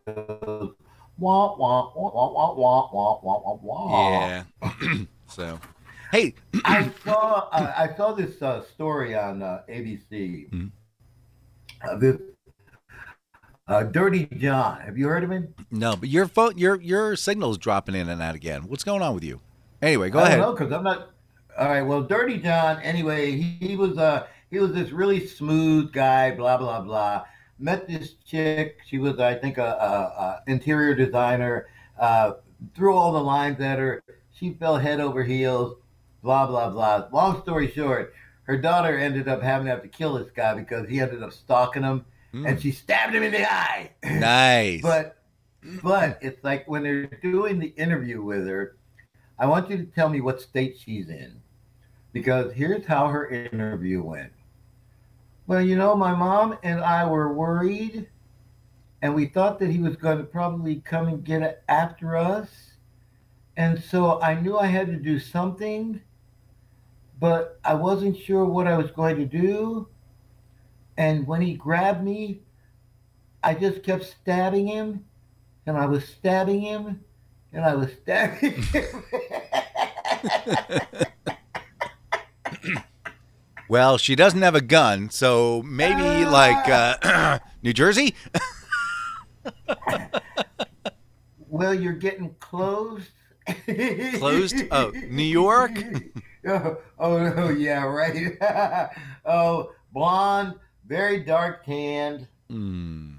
shows. 0.07 0.71
Wah, 1.17 1.55
wah, 1.57 1.91
wah, 1.95 2.11
wah, 2.13 2.33
wah, 2.33 2.55
wah, 2.55 2.89
wah, 2.91 3.19
wah, 3.21 3.41
wah, 3.43 3.59
wah. 3.61 4.27
Yeah. 4.27 5.03
so, 5.27 5.59
hey, 6.11 6.33
I 6.65 6.89
saw 7.03 7.49
uh, 7.51 7.73
I 7.75 7.95
saw 7.95 8.13
this 8.13 8.41
uh, 8.41 8.63
story 8.63 9.15
on 9.15 9.41
uh, 9.41 9.61
ABC. 9.69 10.49
Mhm. 10.51 10.71
Uh, 11.83 11.95
this 11.97 12.17
uh, 13.67 13.83
Dirty 13.83 14.25
John. 14.37 14.79
Have 14.81 14.97
you 14.97 15.07
heard 15.07 15.23
of 15.23 15.31
him? 15.31 15.53
no, 15.71 15.95
but 15.95 16.09
your 16.09 16.27
phone, 16.27 16.57
your 16.57 16.79
your 16.81 17.15
signal's 17.15 17.57
dropping 17.57 17.95
in 17.95 18.09
and 18.09 18.21
out 18.21 18.35
again. 18.35 18.63
What's 18.67 18.83
going 18.83 19.01
on 19.01 19.13
with 19.15 19.23
you? 19.23 19.39
Anyway, 19.81 20.09
go 20.09 20.19
ahead. 20.19 20.31
I 20.31 20.35
ahead. 20.35 20.39
don't 20.45 20.53
know 20.53 20.59
because 20.59 20.73
I'm 20.73 20.83
not. 20.83 21.09
All 21.57 21.67
right. 21.67 21.81
Well, 21.81 22.03
Dirty 22.03 22.37
John. 22.37 22.79
Anyway, 22.81 23.31
he, 23.31 23.57
he 23.59 23.75
was 23.75 23.97
uh 23.97 24.27
he 24.49 24.59
was 24.59 24.73
this 24.73 24.91
really 24.91 25.25
smooth 25.27 25.91
guy. 25.91 26.31
Blah 26.31 26.57
blah 26.57 26.81
blah. 26.81 27.23
Met 27.61 27.87
this 27.87 28.13
chick. 28.25 28.79
She 28.87 28.97
was 28.97 29.19
I 29.19 29.35
think 29.35 29.57
a, 29.57 29.63
a, 29.63 30.21
a 30.21 30.43
interior 30.47 30.95
designer. 30.95 31.67
Uh, 31.99 32.33
threw 32.75 32.95
all 32.95 33.11
the 33.11 33.23
lines 33.23 33.59
at 33.61 33.77
her. 33.79 34.03
She 34.33 34.53
fell 34.53 34.77
head 34.77 34.99
over 34.99 35.23
heels. 35.23 35.77
Blah 36.23 36.47
blah 36.47 36.69
blah. 36.71 37.07
Long 37.11 37.41
story 37.43 37.69
short, 37.71 38.13
her 38.43 38.57
daughter 38.57 38.97
ended 38.97 39.27
up 39.27 39.41
having 39.41 39.65
to 39.65 39.71
have 39.71 39.81
to 39.83 39.87
kill 39.87 40.15
this 40.15 40.31
guy 40.31 40.53
because 40.55 40.89
he 40.89 40.99
ended 40.99 41.21
up 41.23 41.31
stalking 41.33 41.83
him, 41.83 42.05
Mm. 42.33 42.47
and 42.47 42.61
she 42.61 42.71
stabbed 42.71 43.13
him 43.13 43.23
in 43.23 43.31
the 43.33 43.43
eye. 43.51 43.91
Nice. 44.05 44.81
But 44.81 45.17
but 45.83 46.17
it's 46.21 46.41
like 46.43 46.65
when 46.67 46.81
they're 46.83 47.05
doing 47.21 47.59
the 47.59 47.73
interview 47.77 48.21
with 48.21 48.47
her, 48.47 48.77
I 49.37 49.45
want 49.47 49.69
you 49.69 49.77
to 49.77 49.83
tell 49.83 50.07
me 50.09 50.21
what 50.21 50.39
state 50.41 50.77
she's 50.79 51.09
in. 51.09 51.41
Because 52.13 52.53
here's 52.53 52.85
how 52.85 53.07
her 53.09 53.27
interview 53.29 54.01
went. 54.01 54.31
Well, 55.51 55.61
you 55.61 55.75
know, 55.75 55.97
my 55.97 56.15
mom 56.15 56.57
and 56.63 56.79
I 56.79 57.05
were 57.05 57.33
worried 57.33 58.07
and 59.01 59.13
we 59.13 59.25
thought 59.25 59.59
that 59.59 59.69
he 59.69 59.79
was 59.79 59.97
going 59.97 60.19
to 60.19 60.23
probably 60.23 60.77
come 60.77 61.09
and 61.09 61.25
get 61.25 61.61
after 61.67 62.15
us. 62.15 62.47
And 63.57 63.83
so 63.83 64.21
I 64.21 64.39
knew 64.39 64.57
I 64.57 64.67
had 64.67 64.87
to 64.87 64.95
do 64.95 65.19
something, 65.19 65.99
but 67.19 67.59
I 67.65 67.73
wasn't 67.73 68.17
sure 68.17 68.45
what 68.45 68.65
I 68.65 68.77
was 68.77 68.91
going 68.91 69.17
to 69.17 69.25
do. 69.25 69.89
And 70.95 71.27
when 71.27 71.41
he 71.41 71.55
grabbed 71.55 72.01
me, 72.01 72.43
I 73.43 73.53
just 73.53 73.83
kept 73.83 74.05
stabbing 74.05 74.67
him, 74.67 75.03
and 75.65 75.77
I 75.77 75.85
was 75.85 76.05
stabbing 76.05 76.61
him, 76.61 77.03
and 77.51 77.65
I 77.65 77.75
was 77.75 77.91
stabbing 78.01 78.53
him. 78.53 79.03
well, 83.71 83.97
she 83.97 84.17
doesn't 84.17 84.41
have 84.41 84.53
a 84.53 84.59
gun, 84.59 85.09
so 85.09 85.63
maybe 85.63 86.25
like 86.25 86.67
uh, 86.67 87.39
New 87.63 87.71
Jersey. 87.71 88.15
well, 91.47 91.73
you're 91.73 91.93
getting 91.93 92.35
close. 92.41 93.03
Closed? 94.17 94.63
Oh, 94.71 94.91
New 95.09 95.23
York? 95.23 95.71
oh, 96.49 96.77
oh, 96.99 97.49
yeah, 97.51 97.85
right. 97.85 98.37
oh, 99.25 99.71
blonde, 99.93 100.55
very 100.85 101.21
dark 101.21 101.65
tanned. 101.65 102.27
Hmm. 102.49 103.13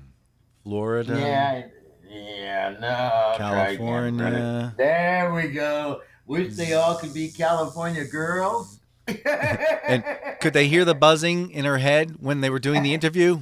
Florida. 0.65 1.19
Yeah, 1.19 1.67
yeah, 2.07 2.77
no. 2.79 3.35
try 3.38 3.69
again, 3.69 4.19
brother. 4.19 4.37
California. 4.37 4.75
There 4.77 5.33
we 5.33 5.49
go. 5.49 6.03
Wish 6.27 6.57
they 6.57 6.75
all 6.75 6.97
could 6.97 7.15
be 7.15 7.31
California 7.31 8.05
girls. 8.05 8.81
And 9.25 10.05
could 10.40 10.53
they 10.53 10.68
hear 10.68 10.85
the 10.85 10.94
buzzing 10.94 11.51
in 11.51 11.64
her 11.64 11.79
head 11.79 12.16
when 12.20 12.40
they 12.40 12.51
were 12.51 12.59
doing 12.59 12.83
the 12.83 12.94
interview? 12.94 13.40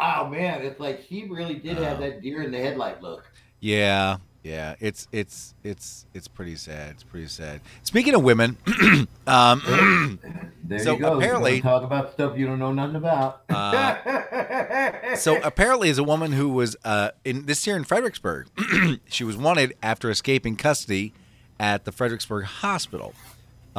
Oh 0.00 0.26
man, 0.28 0.62
it's 0.62 0.78
like 0.80 1.04
she 1.08 1.24
really 1.28 1.56
did 1.56 1.76
have 1.78 1.98
that 2.00 2.22
deer 2.22 2.42
in 2.42 2.52
the 2.52 2.58
headlight 2.58 3.02
look. 3.02 3.24
Yeah, 3.60 4.18
Yeah, 4.44 4.76
it's 4.78 5.08
it's 5.10 5.54
it's 5.64 6.06
it's 6.14 6.28
pretty 6.28 6.54
sad. 6.54 6.92
It's 6.92 7.02
pretty 7.02 7.26
sad. 7.26 7.60
Speaking 7.82 8.14
of 8.14 8.22
women, 8.22 8.56
um, 9.26 10.18
There 10.64 10.78
So 10.84 10.92
you 10.94 11.00
go. 11.00 11.16
apparently- 11.18 11.60
talk 11.60 11.82
about 11.82 12.12
stuff 12.12 12.38
you 12.38 12.46
don't 12.46 12.58
know 12.60 12.72
nothing 12.72 12.94
about. 12.96 13.42
Uh, 13.48 15.16
so 15.16 15.40
apparently, 15.42 15.88
is 15.88 15.98
a 15.98 16.04
woman 16.04 16.32
who 16.32 16.48
was 16.50 16.76
uh, 16.84 17.10
in 17.24 17.46
this 17.46 17.66
year 17.66 17.76
in 17.76 17.82
Fredericksburg. 17.84 18.46
she 19.08 19.24
was 19.24 19.36
wanted 19.36 19.74
after 19.82 20.08
escaping 20.10 20.54
custody 20.56 21.12
at 21.58 21.84
the 21.84 21.90
Fredericksburg 21.90 22.44
Hospital. 22.44 23.14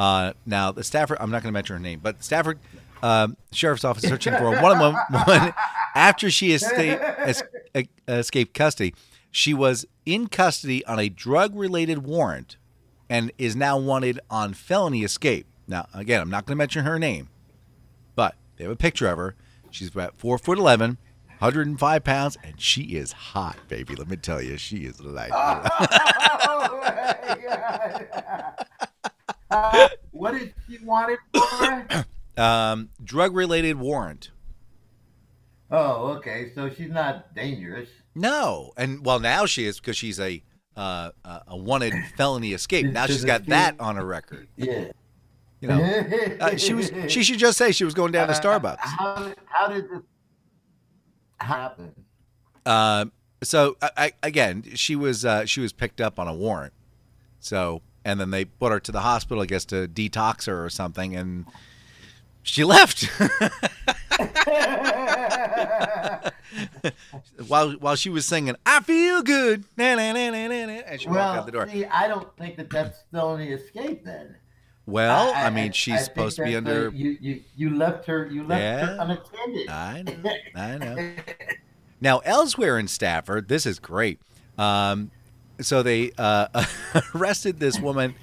Uh, 0.00 0.32
now, 0.46 0.72
the 0.72 0.82
Stafford, 0.82 1.18
I'm 1.20 1.30
not 1.30 1.42
going 1.42 1.52
to 1.52 1.52
mention 1.52 1.76
her 1.76 1.80
name, 1.80 2.00
but 2.02 2.24
Stafford 2.24 2.58
um, 3.02 3.36
Sheriff's 3.52 3.84
Office 3.84 4.04
searching 4.04 4.34
for 4.34 4.56
a 4.56 4.62
one 4.62 4.78
woman 4.78 4.98
after 5.94 6.30
she 6.30 6.52
escaped, 6.52 7.04
escaped 8.08 8.54
custody. 8.54 8.94
She 9.30 9.52
was 9.52 9.84
in 10.06 10.28
custody 10.28 10.82
on 10.86 10.98
a 10.98 11.10
drug 11.10 11.54
related 11.54 11.98
warrant 11.98 12.56
and 13.10 13.30
is 13.36 13.54
now 13.54 13.76
wanted 13.76 14.20
on 14.30 14.54
felony 14.54 15.04
escape. 15.04 15.46
Now, 15.68 15.86
again, 15.92 16.22
I'm 16.22 16.30
not 16.30 16.46
going 16.46 16.56
to 16.56 16.58
mention 16.58 16.86
her 16.86 16.98
name, 16.98 17.28
but 18.16 18.36
they 18.56 18.64
have 18.64 18.72
a 18.72 18.76
picture 18.76 19.06
of 19.06 19.18
her. 19.18 19.34
She's 19.70 19.90
about 19.90 20.16
four 20.16 20.38
foot 20.38 20.56
eleven, 20.58 20.96
105 21.40 22.04
pounds, 22.04 22.38
and 22.42 22.58
she 22.58 22.96
is 22.96 23.12
hot, 23.12 23.58
baby. 23.68 23.96
Let 23.96 24.08
me 24.08 24.16
tell 24.16 24.40
you, 24.40 24.56
she 24.56 24.78
is 24.78 24.98
like. 24.98 25.30
oh. 25.34 26.80
Uh, 29.50 29.88
what 30.12 30.32
did 30.32 30.54
she 30.68 30.78
want 30.84 31.12
it 31.12 31.18
for? 31.34 32.04
Um, 32.40 32.88
drug 33.04 33.34
related 33.34 33.76
warrant. 33.78 34.30
Oh, 35.70 36.06
okay. 36.16 36.52
So 36.54 36.70
she's 36.70 36.88
not 36.90 37.34
dangerous. 37.34 37.88
No, 38.14 38.72
and 38.78 39.04
well, 39.04 39.20
now 39.20 39.44
she 39.44 39.66
is 39.66 39.78
because 39.78 39.96
she's 39.98 40.18
a 40.18 40.42
uh, 40.74 41.10
a 41.24 41.56
wanted 41.56 41.92
felony 42.16 42.54
escape. 42.54 42.86
Now 42.86 43.06
she's 43.06 43.24
got 43.26 43.44
that 43.46 43.78
on 43.78 43.96
her 43.96 44.06
record. 44.06 44.48
Yeah. 44.56 44.86
You 45.60 45.68
know, 45.68 45.82
uh, 46.40 46.56
she 46.56 46.72
was. 46.72 46.90
She 47.08 47.22
should 47.22 47.38
just 47.38 47.58
say 47.58 47.72
she 47.72 47.84
was 47.84 47.92
going 47.92 48.12
down 48.12 48.28
to 48.28 48.34
Uh, 48.34 48.40
Starbucks. 48.40 48.78
How, 48.78 49.14
did- 49.16 49.36
how 49.44 49.68
did 49.68 49.84
this 49.90 50.02
happen? 51.40 51.92
Um, 52.64 53.12
so 53.42 53.76
I, 53.82 53.90
I, 53.98 54.12
again, 54.22 54.64
she 54.76 54.96
was 54.96 55.26
uh, 55.26 55.44
she 55.44 55.60
was 55.60 55.74
picked 55.74 56.00
up 56.00 56.18
on 56.18 56.26
a 56.26 56.34
warrant. 56.34 56.72
So 57.38 57.82
and 58.04 58.20
then 58.20 58.30
they 58.30 58.44
put 58.44 58.72
her 58.72 58.80
to 58.80 58.92
the 58.92 59.00
hospital, 59.00 59.42
I 59.42 59.46
guess, 59.46 59.64
to 59.66 59.88
detox 59.88 60.46
her 60.46 60.64
or 60.64 60.70
something, 60.70 61.16
and 61.16 61.46
she 62.42 62.64
left. 62.64 63.04
while 67.46 67.72
while 67.72 67.96
she 67.96 68.10
was 68.10 68.26
singing, 68.26 68.56
"I 68.64 68.80
feel 68.80 69.22
good," 69.22 69.64
and 69.76 71.00
she 71.00 71.08
walked 71.08 71.08
well, 71.08 71.34
out 71.34 71.46
the 71.46 71.52
door. 71.52 71.68
see, 71.68 71.84
I 71.84 72.08
don't 72.08 72.34
think 72.36 72.56
that 72.56 72.70
that's 72.70 73.04
felony 73.12 73.52
escape 73.52 74.04
then. 74.04 74.36
well, 74.86 75.32
I, 75.34 75.50
mean, 75.50 75.72
she's 75.72 75.94
I 75.94 75.98
supposed 75.98 76.36
to 76.36 76.44
be 76.44 76.56
under. 76.56 76.88
a- 76.88 76.92
you, 76.92 77.16
you 77.20 77.42
you 77.56 77.76
left 77.76 78.06
her 78.06 78.26
you 78.26 78.44
left 78.44 78.86
her 78.86 78.96
unattended. 79.00 79.68
I 79.68 80.02
know, 80.02 80.32
I 80.56 80.78
know. 80.78 81.12
Now, 82.00 82.18
elsewhere 82.20 82.78
in 82.78 82.88
Stafford, 82.88 83.48
this 83.48 83.66
is 83.66 83.78
great. 83.78 84.20
Um, 84.56 85.10
so 85.62 85.82
they 85.82 86.12
uh, 86.18 86.64
arrested 87.14 87.60
this 87.60 87.78
woman 87.78 88.14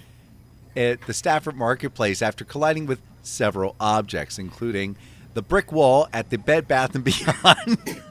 at 0.76 1.02
the 1.02 1.14
Stafford 1.14 1.56
Marketplace 1.56 2.22
after 2.22 2.46
colliding 2.46 2.86
with 2.86 3.02
several 3.24 3.76
objects, 3.80 4.38
including 4.38 4.96
the 5.34 5.42
brick 5.42 5.72
wall 5.72 6.08
at 6.14 6.30
the 6.30 6.38
Bed 6.38 6.68
Bath 6.68 6.96
and 6.96 7.04
Beyond. 7.04 8.02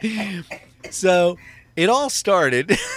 so 0.90 1.38
it 1.76 1.88
all 1.88 2.10
started. 2.10 2.76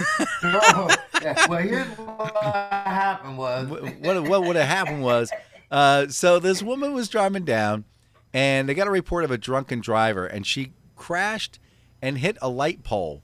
Oh, 0.44 0.88
yeah. 1.22 1.48
Well, 1.48 1.60
here's 1.60 1.88
what 1.98 2.44
happened 2.44 3.40
was 3.40 3.68
what 3.68 4.24
what 4.30 4.44
would 4.44 4.56
have 4.56 4.68
happened 4.68 5.02
was, 5.02 5.32
uh, 5.72 6.08
so 6.10 6.38
this 6.38 6.62
woman 6.62 6.94
was 6.94 7.10
driving 7.10 7.44
down, 7.44 7.86
and 8.34 8.70
they 8.70 8.76
got 8.76 8.88
a 8.88 8.92
report 8.92 9.24
of 9.24 9.32
a 9.32 9.38
drunken 9.38 9.82
driver, 9.82 10.28
and 10.28 10.46
she 10.46 10.74
crashed 10.96 11.60
and 12.04 12.20
hit 12.20 12.38
a 12.40 12.50
light 12.50 12.84
pole, 12.84 13.24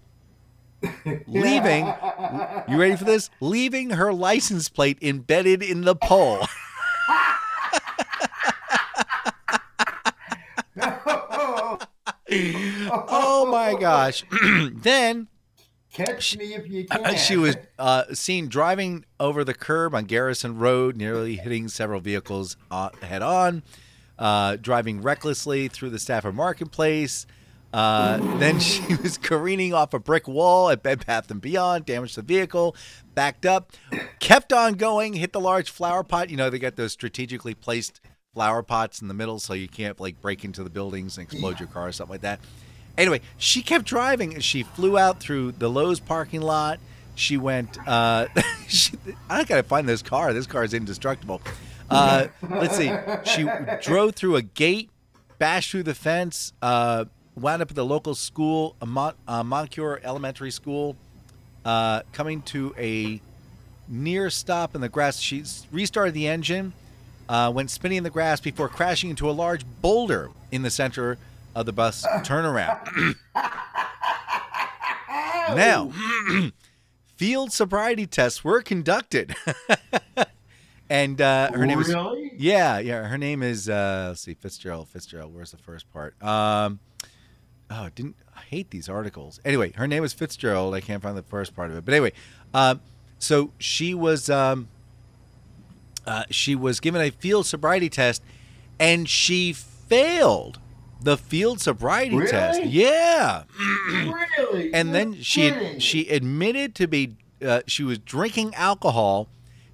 leaving. 1.28 1.86
You 2.68 2.80
ready 2.80 2.96
for 2.96 3.06
this? 3.06 3.30
Leaving 3.40 3.92
her 3.92 4.14
license 4.14 4.70
plate 4.70 4.98
embedded 5.02 5.64
in 5.64 5.82
the 5.82 5.96
pole. 5.96 6.40
oh 13.06 13.48
my 13.52 13.76
gosh! 13.80 14.24
then 14.74 15.28
catch 15.94 16.38
me 16.38 16.56
if 16.56 16.68
you 16.68 16.86
can. 16.86 17.16
she 17.16 17.38
was 17.38 17.56
uh, 17.78 18.04
seen 18.14 18.48
driving 18.48 19.06
over 19.20 19.44
the 19.44 19.54
curb 19.54 19.94
on 19.96 20.06
Garrison 20.06 20.58
Road, 20.58 20.98
nearly 20.98 21.36
hitting 21.36 21.68
several 21.68 22.00
vehicles 22.02 22.58
uh, 22.72 22.90
head 23.02 23.22
on, 23.22 23.64
uh, 24.18 24.58
driving 24.60 25.02
recklessly 25.02 25.68
through 25.68 25.92
the 25.92 26.00
Stafford 26.00 26.36
Marketplace. 26.36 27.26
Uh, 27.74 28.18
then 28.38 28.60
she 28.60 28.96
was 28.96 29.18
careening 29.18 29.74
off 29.74 29.94
a 29.94 30.00
brick 30.00 30.28
wall 30.28 30.70
at 30.70 30.84
Bed 30.84 31.06
Bath 31.06 31.32
and 31.32 31.42
Beyond, 31.42 31.86
damaged 31.86 32.16
the 32.16 32.22
vehicle, 32.22 32.76
backed 33.16 33.46
up, 33.46 33.72
kept 34.20 34.54
on 34.54 34.76
going, 34.76 35.14
hit 35.14 35.34
the 35.34 35.42
large 35.42 35.72
flower 35.72 36.04
pot. 36.04 36.30
You 36.30 36.38
know 36.38 36.50
they 36.50 36.60
got 36.60 36.76
those 36.76 36.92
strategically 36.92 37.56
placed 37.56 38.00
flower 38.34 38.62
pots 38.64 39.02
in 39.02 39.08
the 39.08 39.14
middle, 39.14 39.40
so 39.40 39.54
you 39.54 39.68
can't 39.68 40.00
like 40.00 40.22
break 40.22 40.46
into 40.46 40.64
the 40.64 40.70
buildings 40.70 41.18
and 41.18 41.26
explode 41.26 41.60
your 41.60 41.68
car 41.68 41.88
or 41.88 41.92
something 41.92 42.14
like 42.14 42.22
that. 42.22 42.40
Anyway, 42.96 43.22
she 43.38 43.64
kept 43.64 43.86
driving 43.86 44.40
she 44.40 44.62
flew 44.62 44.98
out 44.98 45.20
through 45.20 45.54
the 45.54 45.70
Lowe's 45.70 46.00
parking 46.00 46.42
lot. 46.42 46.80
She 47.16 47.38
went. 47.38 47.78
Uh, 47.88 48.28
she, 48.68 48.94
I 49.30 49.44
gotta 49.44 49.64
find 49.64 49.90
this 49.90 50.04
car. 50.04 50.32
This 50.34 50.46
car 50.46 50.64
is 50.64 50.76
indestructible. 50.76 51.42
Uh, 51.90 52.28
let's 52.50 52.78
see. 52.78 52.92
She 53.24 53.48
drove 53.82 54.16
through 54.16 54.36
a 54.36 54.42
gate, 54.42 54.90
bashed 55.38 55.72
through 55.72 55.84
the 55.84 55.94
fence, 55.94 56.54
uh, 56.62 57.06
wound 57.36 57.62
up 57.62 57.70
at 57.70 57.76
the 57.76 57.86
local 57.86 58.16
school, 58.16 58.76
a 58.82 58.86
Mon- 58.86 59.16
uh, 59.28 59.44
Moncure 59.44 60.00
Elementary 60.04 60.52
School, 60.52 60.96
uh, 61.66 62.02
coming 62.12 62.42
to 62.44 62.74
a 62.78 63.22
near 63.88 64.30
stop 64.30 64.76
in 64.76 64.82
the 64.82 64.90
grass. 64.90 65.20
She 65.20 65.44
restarted 65.72 66.14
the 66.14 66.28
engine, 66.28 66.74
uh, 67.30 67.52
went 67.54 67.70
spinning 67.70 68.00
in 68.00 68.04
the 68.04 68.10
grass 68.10 68.40
before 68.40 68.70
crashing 68.70 69.10
into 69.10 69.30
a 69.30 69.32
large 69.32 69.66
boulder 69.82 70.30
in 70.52 70.62
the 70.62 70.70
center 70.70 71.18
of 71.56 71.66
the 71.66 71.74
bus 71.74 72.06
turnaround. 72.24 73.16
now, 75.56 75.92
field 77.16 77.52
sobriety 77.52 78.06
tests 78.06 78.44
were 78.44 78.62
conducted. 78.62 79.36
and 80.90 81.22
uh, 81.22 81.52
her 81.52 81.66
name 81.66 81.80
is 81.80 81.94
yeah, 82.38 82.80
yeah. 82.80 83.08
Her 83.08 83.18
name 83.18 83.44
is 83.44 83.70
uh, 83.70 84.08
let's 84.10 84.22
see, 84.22 84.34
Fitzgerald. 84.34 84.90
Fitzgerald. 84.90 85.34
Where's 85.34 85.52
the 85.52 85.58
first 85.58 85.92
part? 85.92 86.22
Um, 86.24 86.80
oh, 87.74 87.86
I 87.86 87.90
didn't 87.96 88.16
I 88.36 88.42
hate 88.42 88.70
these 88.72 88.88
articles. 88.90 89.40
Anyway, 89.46 89.72
her 89.74 89.88
name 89.88 90.02
was 90.02 90.14
Fitzgerald. 90.14 90.74
I 90.74 90.82
can't 90.82 91.02
find 91.04 91.18
the 91.18 91.24
first 91.24 91.56
part 91.56 91.70
of 91.72 91.78
it. 91.78 91.86
But 91.86 91.94
anyway, 91.94 92.14
um, 92.54 92.82
so 93.20 93.52
she 93.58 93.94
was 93.94 94.30
um, 94.30 94.68
uh, 96.06 96.24
she 96.30 96.56
was 96.56 96.80
given 96.80 97.02
a 97.02 97.10
field 97.10 97.46
sobriety 97.46 97.90
test, 97.90 98.22
and 98.80 99.08
she 99.08 99.54
failed 99.54 100.60
the 101.02 101.18
field 101.18 101.60
sobriety 101.60 102.16
Really? 102.16 102.32
test. 102.32 102.64
Yeah 102.66 103.44
really? 104.38 104.74
and 104.74 104.96
then 104.96 105.22
she 105.22 105.78
she 105.80 106.08
admitted 106.08 106.76
to 106.76 106.88
be 106.88 107.18
uh, 107.46 107.62
she 107.68 107.84
was 107.84 107.98
drinking 108.00 108.56
alcohol 108.56 109.28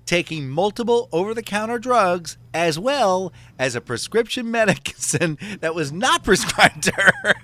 taking 0.09 0.49
multiple 0.49 1.07
over-the-counter 1.11 1.77
drugs 1.77 2.35
as 2.51 2.79
well 2.79 3.31
as 3.59 3.75
a 3.75 3.81
prescription 3.81 4.49
medicine 4.59 5.37
that 5.59 5.75
was 5.75 5.91
not 5.91 6.23
prescribed 6.23 6.81
to 6.81 6.91
her 6.91 7.35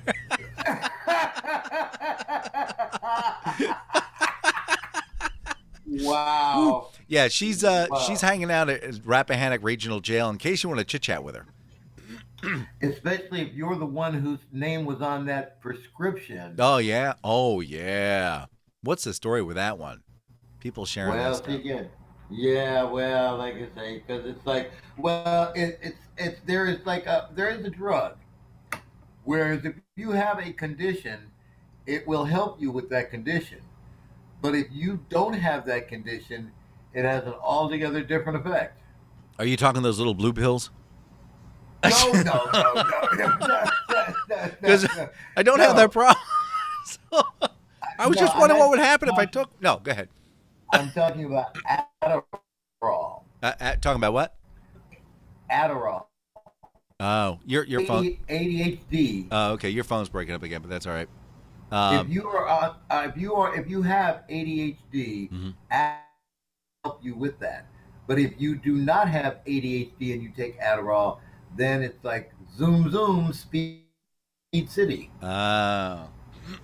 wow. 6.03 6.89
yeah 7.07 7.27
she's 7.27 7.63
uh 7.63 7.85
Wow. 7.91 7.99
she's 7.99 8.21
hanging 8.21 8.49
out 8.49 8.67
at 8.67 8.81
rappahannock 9.05 9.61
regional 9.61 9.99
jail 9.99 10.27
in 10.31 10.39
case 10.39 10.63
you 10.63 10.69
want 10.69 10.79
to 10.79 10.85
chit 10.85 11.03
chat 11.03 11.23
with 11.23 11.35
her 11.35 11.45
Especially 12.81 13.41
if 13.41 13.53
you're 13.53 13.75
the 13.75 13.85
one 13.85 14.15
whose 14.15 14.39
name 14.51 14.85
was 14.85 15.03
on 15.03 15.27
that 15.27 15.61
prescription. 15.61 16.55
oh 16.57 16.77
yeah 16.79 17.13
oh 17.23 17.61
yeah 17.61 18.45
what's 18.81 19.03
the 19.03 19.13
story 19.13 19.43
with 19.43 19.55
that 19.55 19.77
one 19.77 20.01
people 20.59 20.83
sharing 20.83 21.13
well, 21.13 21.31
that 21.31 21.37
stuff 21.37 21.53
again. 21.53 21.89
Yeah, 22.29 22.83
well, 22.83 23.37
like 23.37 23.55
I 23.55 23.67
say, 23.75 23.99
because 23.99 24.25
it's 24.25 24.45
like, 24.45 24.71
well, 24.97 25.51
it, 25.55 25.79
it's 25.81 25.99
it's 26.17 26.39
there 26.45 26.65
is 26.65 26.85
like 26.85 27.05
a 27.05 27.29
there 27.35 27.49
is 27.49 27.63
a 27.65 27.69
drug. 27.69 28.15
Whereas 29.23 29.65
if 29.65 29.75
you 29.95 30.11
have 30.11 30.39
a 30.39 30.51
condition, 30.51 31.31
it 31.85 32.07
will 32.07 32.25
help 32.25 32.61
you 32.61 32.71
with 32.71 32.89
that 32.89 33.11
condition. 33.11 33.59
But 34.41 34.55
if 34.55 34.67
you 34.71 34.99
don't 35.09 35.33
have 35.33 35.65
that 35.67 35.87
condition, 35.87 36.51
it 36.93 37.05
has 37.05 37.25
an 37.25 37.33
altogether 37.33 38.01
different 38.01 38.45
effect. 38.45 38.79
are 39.39 39.45
you 39.45 39.57
talking 39.57 39.81
those 39.81 39.97
little 39.97 40.13
blue 40.13 40.33
pills 40.33 40.71
No, 41.83 42.11
no, 42.13 42.49
no, 42.53 43.37
no, 43.41 43.65
Because 44.61 44.87
i 45.37 45.43
don't 45.43 45.59
have 45.59 45.75
that 45.75 45.91
problem 45.91 46.17
I 47.97 48.07
was 48.07 48.17
just 48.17 48.37
wondering 48.37 48.59
what 48.59 48.69
would 48.69 48.79
happen 48.79 49.09
if 49.09 49.15
I 49.15 49.25
took. 49.25 49.49
No, 49.61 49.79
go 49.81 49.91
ahead. 49.91 50.09
I'm 50.71 50.91
talking 50.91 51.25
about 51.25 51.55
Adderall. 52.03 53.23
Uh, 53.41 53.53
uh, 53.59 53.75
talking 53.77 53.97
about 53.97 54.13
what? 54.13 54.35
Adderall. 55.51 56.05
Oh, 56.99 57.39
your 57.45 57.63
your 57.65 57.81
phone. 57.81 58.17
ADHD. 58.29 59.27
Oh, 59.31 59.51
okay. 59.53 59.69
Your 59.69 59.83
phone's 59.83 60.09
breaking 60.09 60.33
up 60.35 60.43
again, 60.43 60.61
but 60.61 60.69
that's 60.69 60.87
all 60.87 60.93
right. 60.93 61.09
Um, 61.71 62.07
if 62.07 62.13
you 62.13 62.27
are 62.27 62.47
on, 62.47 62.75
uh, 62.89 63.07
if 63.09 63.17
you 63.21 63.35
are 63.35 63.55
if 63.55 63.69
you 63.69 63.81
have 63.81 64.23
ADHD, 64.29 65.29
Mhm. 65.29 65.53
Adderall 65.71 65.99
help 66.83 67.03
you 67.03 67.15
with 67.15 67.39
that. 67.39 67.67
But 68.07 68.19
if 68.19 68.39
you 68.39 68.55
do 68.55 68.75
not 68.75 69.09
have 69.09 69.39
ADHD 69.45 70.13
and 70.13 70.21
you 70.23 70.29
take 70.35 70.59
Adderall, 70.61 71.19
then 71.57 71.81
it's 71.81 72.03
like 72.03 72.31
zoom 72.55 72.89
zoom 72.91 73.33
speed 73.33 73.83
city. 74.67 75.11
oh. 75.21 76.07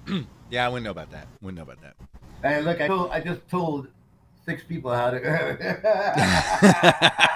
yeah, 0.51 0.65
I 0.65 0.69
wouldn't 0.69 0.83
know 0.83 0.91
about 0.91 1.09
that. 1.11 1.27
Wouldn't 1.41 1.57
know 1.57 1.63
about 1.63 1.81
that. 1.81 1.95
And 2.43 2.65
look, 2.65 2.81
I 2.81 2.87
told, 2.87 3.11
I 3.11 3.19
just 3.19 3.47
told 3.49 3.87
six 4.45 4.63
people 4.63 4.93
how 4.93 5.11
to. 5.11 5.19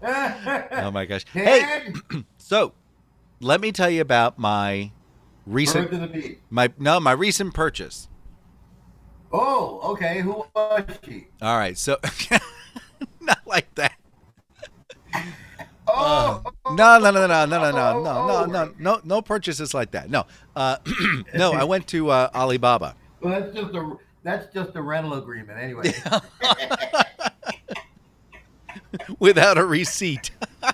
Oh 0.02 0.90
my 0.90 1.04
gosh. 1.04 1.24
Hey, 1.32 1.92
so 2.38 2.72
let 3.40 3.60
me 3.60 3.72
tell 3.72 3.90
you 3.90 4.00
about 4.00 4.38
my 4.38 4.92
recent 5.46 5.90
bird 5.90 6.00
to 6.00 6.06
the 6.06 6.36
my 6.50 6.70
no 6.78 7.00
my 7.00 7.12
recent 7.12 7.54
purchase. 7.54 8.08
Oh, 9.32 9.80
okay. 9.92 10.20
Who 10.20 10.46
was 10.54 10.84
she? 11.04 11.26
All 11.42 11.58
right, 11.58 11.76
so 11.76 11.98
not 13.20 13.46
like 13.46 13.74
that. 13.74 13.92
Oh, 15.86 16.42
No, 16.70 16.98
no, 16.98 17.10
no, 17.10 17.26
no, 17.26 17.28
no, 17.44 17.46
no, 17.46 17.46
no, 17.46 17.70
no, 17.70 18.02
no, 18.02 18.26
no, 18.26 18.46
no, 18.46 18.74
no, 18.78 19.00
no 19.04 19.22
purchases 19.22 19.74
like 19.74 19.90
that. 19.90 20.10
No, 20.10 20.24
uh, 20.56 20.76
no. 21.34 21.52
I 21.52 21.64
went 21.64 21.86
to 21.88 22.10
uh, 22.10 22.30
Alibaba. 22.34 22.94
Well, 23.20 23.40
that's 23.40 23.54
just 23.54 23.74
a 23.74 23.96
that's 24.22 24.52
just 24.52 24.76
a 24.76 24.82
rental 24.82 25.14
agreement 25.14 25.58
anyway. 25.58 25.92
without 29.18 29.58
a 29.58 29.64
receipt. 29.64 30.30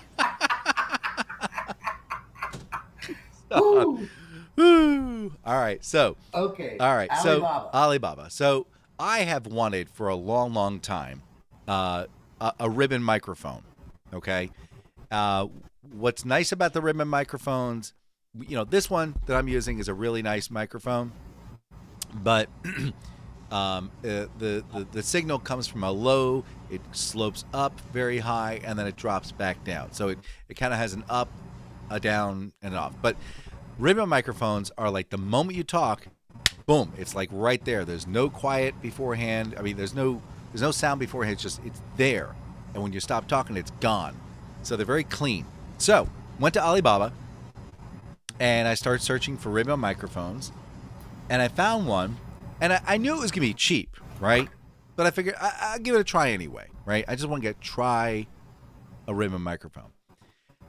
Woo. 3.50 4.08
Woo. 4.56 5.32
All 5.44 5.60
right, 5.60 5.84
so 5.84 6.16
Okay. 6.34 6.76
all 6.80 6.94
right, 6.94 7.10
Alibaba. 7.10 7.68
so 7.72 7.78
Alibaba. 7.78 8.30
So 8.30 8.66
I 8.98 9.20
have 9.20 9.46
wanted 9.46 9.88
for 9.90 10.08
a 10.08 10.14
long, 10.14 10.54
long 10.54 10.80
time 10.80 11.22
uh, 11.68 12.06
a, 12.40 12.52
a 12.60 12.70
ribbon 12.70 13.02
microphone. 13.02 13.62
Okay, 14.12 14.50
uh, 15.10 15.46
what's 15.92 16.24
nice 16.24 16.52
about 16.52 16.72
the 16.72 16.80
ribbon 16.80 17.08
microphones, 17.08 17.94
you 18.38 18.56
know, 18.56 18.64
this 18.64 18.88
one 18.90 19.14
that 19.26 19.36
I'm 19.36 19.48
using 19.48 19.78
is 19.78 19.88
a 19.88 19.94
really 19.94 20.22
nice 20.22 20.50
microphone, 20.50 21.12
but 22.14 22.48
um, 23.50 23.90
uh, 24.04 24.26
the, 24.38 24.64
the 24.72 24.86
the 24.92 25.02
signal 25.02 25.38
comes 25.38 25.66
from 25.66 25.84
a 25.84 25.90
low, 25.90 26.44
it 26.70 26.80
slopes 26.92 27.44
up 27.52 27.78
very 27.92 28.18
high, 28.18 28.60
and 28.64 28.78
then 28.78 28.86
it 28.86 28.96
drops 28.96 29.32
back 29.32 29.64
down. 29.64 29.92
So 29.92 30.08
it 30.08 30.18
it 30.48 30.54
kind 30.54 30.72
of 30.72 30.78
has 30.78 30.92
an 30.94 31.04
up, 31.08 31.28
a 31.90 32.00
down, 32.00 32.52
and 32.62 32.74
an 32.74 32.78
off. 32.78 32.94
But 33.00 33.16
ribbon 33.78 34.08
microphones 34.08 34.70
are 34.78 34.90
like 34.90 35.10
the 35.10 35.18
moment 35.18 35.56
you 35.56 35.64
talk, 35.64 36.06
boom, 36.66 36.92
it's 36.96 37.14
like 37.14 37.28
right 37.32 37.64
there. 37.64 37.84
There's 37.84 38.06
no 38.06 38.30
quiet 38.30 38.80
beforehand. 38.80 39.54
I 39.58 39.62
mean, 39.62 39.76
there's 39.76 39.94
no 39.94 40.22
there's 40.52 40.62
no 40.62 40.70
sound 40.70 41.00
beforehand. 41.00 41.34
It's 41.34 41.42
just 41.42 41.60
it's 41.64 41.80
there, 41.96 42.34
and 42.72 42.82
when 42.82 42.92
you 42.92 43.00
stop 43.00 43.26
talking, 43.26 43.56
it's 43.56 43.72
gone. 43.80 44.16
So 44.62 44.76
they're 44.76 44.86
very 44.86 45.04
clean. 45.04 45.46
So 45.78 46.08
went 46.38 46.54
to 46.54 46.64
Alibaba, 46.64 47.12
and 48.40 48.66
I 48.66 48.74
started 48.74 49.02
searching 49.02 49.36
for 49.36 49.50
ribbon 49.50 49.80
microphones, 49.80 50.52
and 51.28 51.40
I 51.42 51.48
found 51.48 51.86
one, 51.86 52.16
and 52.60 52.72
I, 52.72 52.80
I 52.86 52.96
knew 52.96 53.16
it 53.16 53.20
was 53.20 53.30
gonna 53.30 53.46
be 53.46 53.54
cheap, 53.54 53.96
right? 54.20 54.48
But 54.96 55.06
I 55.06 55.10
figured 55.10 55.34
I, 55.40 55.52
I'll 55.60 55.78
give 55.78 55.94
it 55.94 56.00
a 56.00 56.04
try 56.04 56.30
anyway, 56.30 56.68
right? 56.84 57.04
I 57.08 57.14
just 57.16 57.28
want 57.28 57.42
to 57.42 57.48
get 57.48 57.60
try 57.60 58.26
a 59.06 59.14
ribbon 59.14 59.42
microphone. 59.42 59.92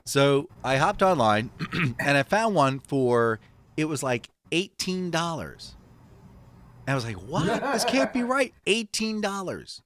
So 0.04 0.48
I 0.62 0.76
hopped 0.76 1.02
online 1.02 1.50
and 1.98 2.16
I 2.16 2.22
found 2.22 2.54
one 2.54 2.80
for 2.80 3.40
it 3.76 3.86
was 3.86 4.02
like 4.02 4.28
eighteen 4.52 5.10
dollars. 5.10 5.76
I 6.88 6.94
was 6.94 7.04
like, 7.04 7.16
"What? 7.16 7.60
This 7.72 7.84
can't 7.84 8.12
be 8.12 8.22
right! 8.22 8.54
Eighteen 8.66 9.20
dollars." 9.20 9.82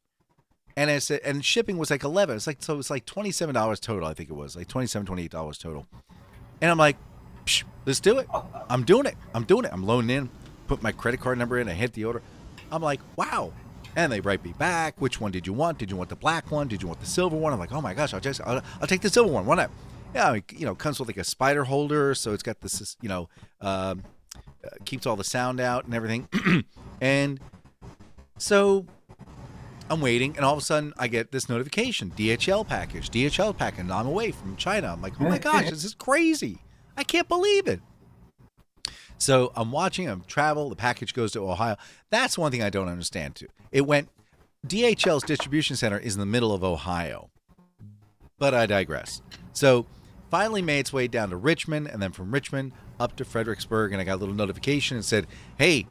And 0.77 0.91
I 0.91 0.99
said, 0.99 1.21
and 1.25 1.45
shipping 1.45 1.79
was 1.79 1.91
like 1.91 2.05
eleven. 2.05 2.37
It's 2.37 2.47
like 2.47 2.63
so. 2.63 2.79
it's 2.79 2.91
like 2.91 3.07
twenty 3.07 3.31
seven 3.31 3.55
dollars 3.55 3.81
total. 3.81 4.09
I 4.09 4.15
think 4.15 4.31
it 4.31 4.35
was 4.35 4.57
like 4.57 4.69
27 4.69 5.07
28 5.07 5.31
dollars 5.31 5.59
total. 5.59 5.87
And 6.61 6.71
I'm 6.71 6.79
like, 6.79 6.97
"Let's 7.87 8.01
do 8.01 8.19
it! 8.19 8.29
I'm 8.69 8.85
doing 8.85 9.07
it! 9.07 9.17
I'm 9.35 9.45
doing 9.45 9.65
it! 9.65 9.71
I'm 9.73 9.85
loading 9.85 10.11
in, 10.11 10.31
put 10.71 10.83
my 10.85 10.93
credit 10.93 11.19
card 11.19 11.37
number 11.37 11.59
in, 11.59 11.69
I 11.69 11.73
hit 11.73 11.95
the 11.95 12.05
order. 12.05 12.23
I'm 12.71 12.81
like, 12.81 13.01
wow. 13.17 13.53
And 13.97 14.13
they 14.13 14.21
write 14.21 14.45
me 14.45 14.55
back. 14.57 14.95
Which 15.01 15.21
one 15.21 15.33
did 15.33 15.45
you 15.45 15.53
want? 15.53 15.79
Did 15.79 15.91
you 15.91 15.97
want 15.97 16.11
the 16.11 16.17
black 16.17 16.53
one? 16.53 16.69
Did 16.69 16.81
you 16.81 16.87
want 16.87 17.01
the 17.01 17.07
silver 17.07 17.37
one? 17.37 17.53
I'm 17.53 17.59
like, 17.59 17.73
oh 17.73 17.81
my 17.81 17.93
gosh, 17.93 18.15
I'll 18.15 18.21
just, 18.21 18.41
I'll, 18.43 18.63
I'll 18.81 18.87
take 18.87 19.01
the 19.01 19.11
silver 19.11 19.33
one. 19.33 19.47
Why 19.47 19.57
not? 19.57 19.71
Yeah, 20.15 20.35
you 20.57 20.67
know, 20.67 20.73
it 20.73 20.79
comes 20.79 21.01
with 21.01 21.09
like 21.09 21.17
a 21.17 21.25
spider 21.25 21.65
holder, 21.65 22.15
so 22.15 22.33
it's 22.33 22.45
got 22.45 22.61
this, 22.61 22.97
you 23.01 23.09
know, 23.09 23.29
um, 23.61 24.05
uh, 24.65 24.69
keeps 24.85 25.07
all 25.07 25.17
the 25.17 25.25
sound 25.25 25.59
out 25.59 25.87
and 25.87 25.95
everything. 25.95 26.29
and 27.01 27.41
so 28.39 28.87
I'm 29.89 30.01
waiting, 30.01 30.37
and 30.37 30.45
all 30.45 30.53
of 30.53 30.61
a 30.61 30.65
sudden 30.65 30.93
I 30.99 31.09
get 31.09 31.33
this 31.33 31.49
notification: 31.49 32.13
DHL 32.17 32.67
package, 32.67 33.11
DHL 33.11 33.57
package. 33.57 33.81
And 33.81 33.93
I'm 33.93 34.07
away 34.07 34.31
from 34.31 34.57
China. 34.57 34.93
I'm 34.93 35.03
like, 35.03 35.15
oh 35.21 35.25
my 35.25 35.39
gosh, 35.39 35.69
this 35.69 35.85
is 35.85 35.95
crazy! 35.95 36.59
I 36.97 37.03
can't 37.03 37.29
believe 37.29 37.67
it. 37.67 37.81
So 39.21 39.53
I'm 39.55 39.71
watching 39.71 40.07
him 40.07 40.25
travel. 40.27 40.71
The 40.71 40.77
package 40.77 41.13
goes 41.13 41.33
to 41.33 41.49
Ohio. 41.49 41.77
That's 42.09 42.39
one 42.39 42.51
thing 42.51 42.63
I 42.63 42.71
don't 42.71 42.89
understand 42.89 43.37
too. 43.37 43.49
It 43.71 43.83
went 43.83 44.09
DHL's 44.67 45.23
distribution 45.23 45.77
center 45.77 45.99
is 45.99 46.15
in 46.15 46.21
the 46.21 46.27
middle 46.27 46.53
of 46.53 46.65
Ohio. 46.65 47.31
But 48.39 48.55
I 48.55 48.65
digress. 48.65 49.21
So 49.53 49.87
finally 50.31 50.63
made 50.63 50.81
its 50.81 50.93
way 50.93 51.07
down 51.07 51.31
to 51.31 51.37
Richmond 51.37 51.89
and 51.89 52.03
then 52.03 52.13
from 52.13 52.33
Richmond 52.33 52.73
up 52.99 53.15
to 53.17 53.25
Fredericksburg 53.25 53.93
and 53.93 54.01
I 54.01 54.05
got 54.05 54.15
a 54.15 54.17
little 54.17 54.35
notification 54.35 54.97
and 54.97 55.05
said, 55.05 55.27
"Hey, 55.59 55.87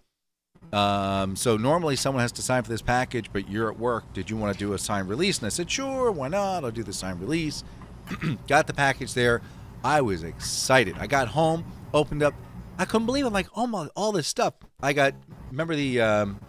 um, 0.73 1.35
so 1.35 1.55
normally 1.55 1.95
someone 1.95 2.21
has 2.21 2.31
to 2.33 2.41
sign 2.41 2.63
for 2.63 2.69
this 2.69 2.81
package, 2.81 3.29
but 3.31 3.47
you're 3.47 3.71
at 3.71 3.77
work. 3.79 4.11
Did 4.13 4.31
you 4.31 4.37
want 4.37 4.53
to 4.53 4.59
do 4.59 4.73
a 4.73 4.79
sign 4.79 5.07
release?" 5.07 5.37
And 5.37 5.45
I 5.45 5.49
said, 5.49 5.69
"Sure, 5.69 6.11
why 6.11 6.29
not? 6.29 6.63
I'll 6.63 6.71
do 6.71 6.83
the 6.83 6.93
sign 6.93 7.19
release." 7.19 7.63
got 8.47 8.65
the 8.65 8.73
package 8.73 9.13
there. 9.13 9.41
I 9.83 10.01
was 10.01 10.23
excited. 10.23 10.95
I 10.97 11.05
got 11.05 11.27
home, 11.29 11.63
opened 11.93 12.23
up. 12.23 12.33
I 12.79 12.85
couldn't 12.85 13.05
believe 13.05 13.25
it. 13.25 13.27
I'm 13.27 13.33
like, 13.33 13.49
oh 13.55 13.67
my, 13.67 13.87
all 13.95 14.13
this 14.13 14.27
stuff. 14.27 14.53
I 14.81 14.93
got. 14.93 15.13
Remember 15.51 15.75
the 15.75 15.99
um, 15.99 16.39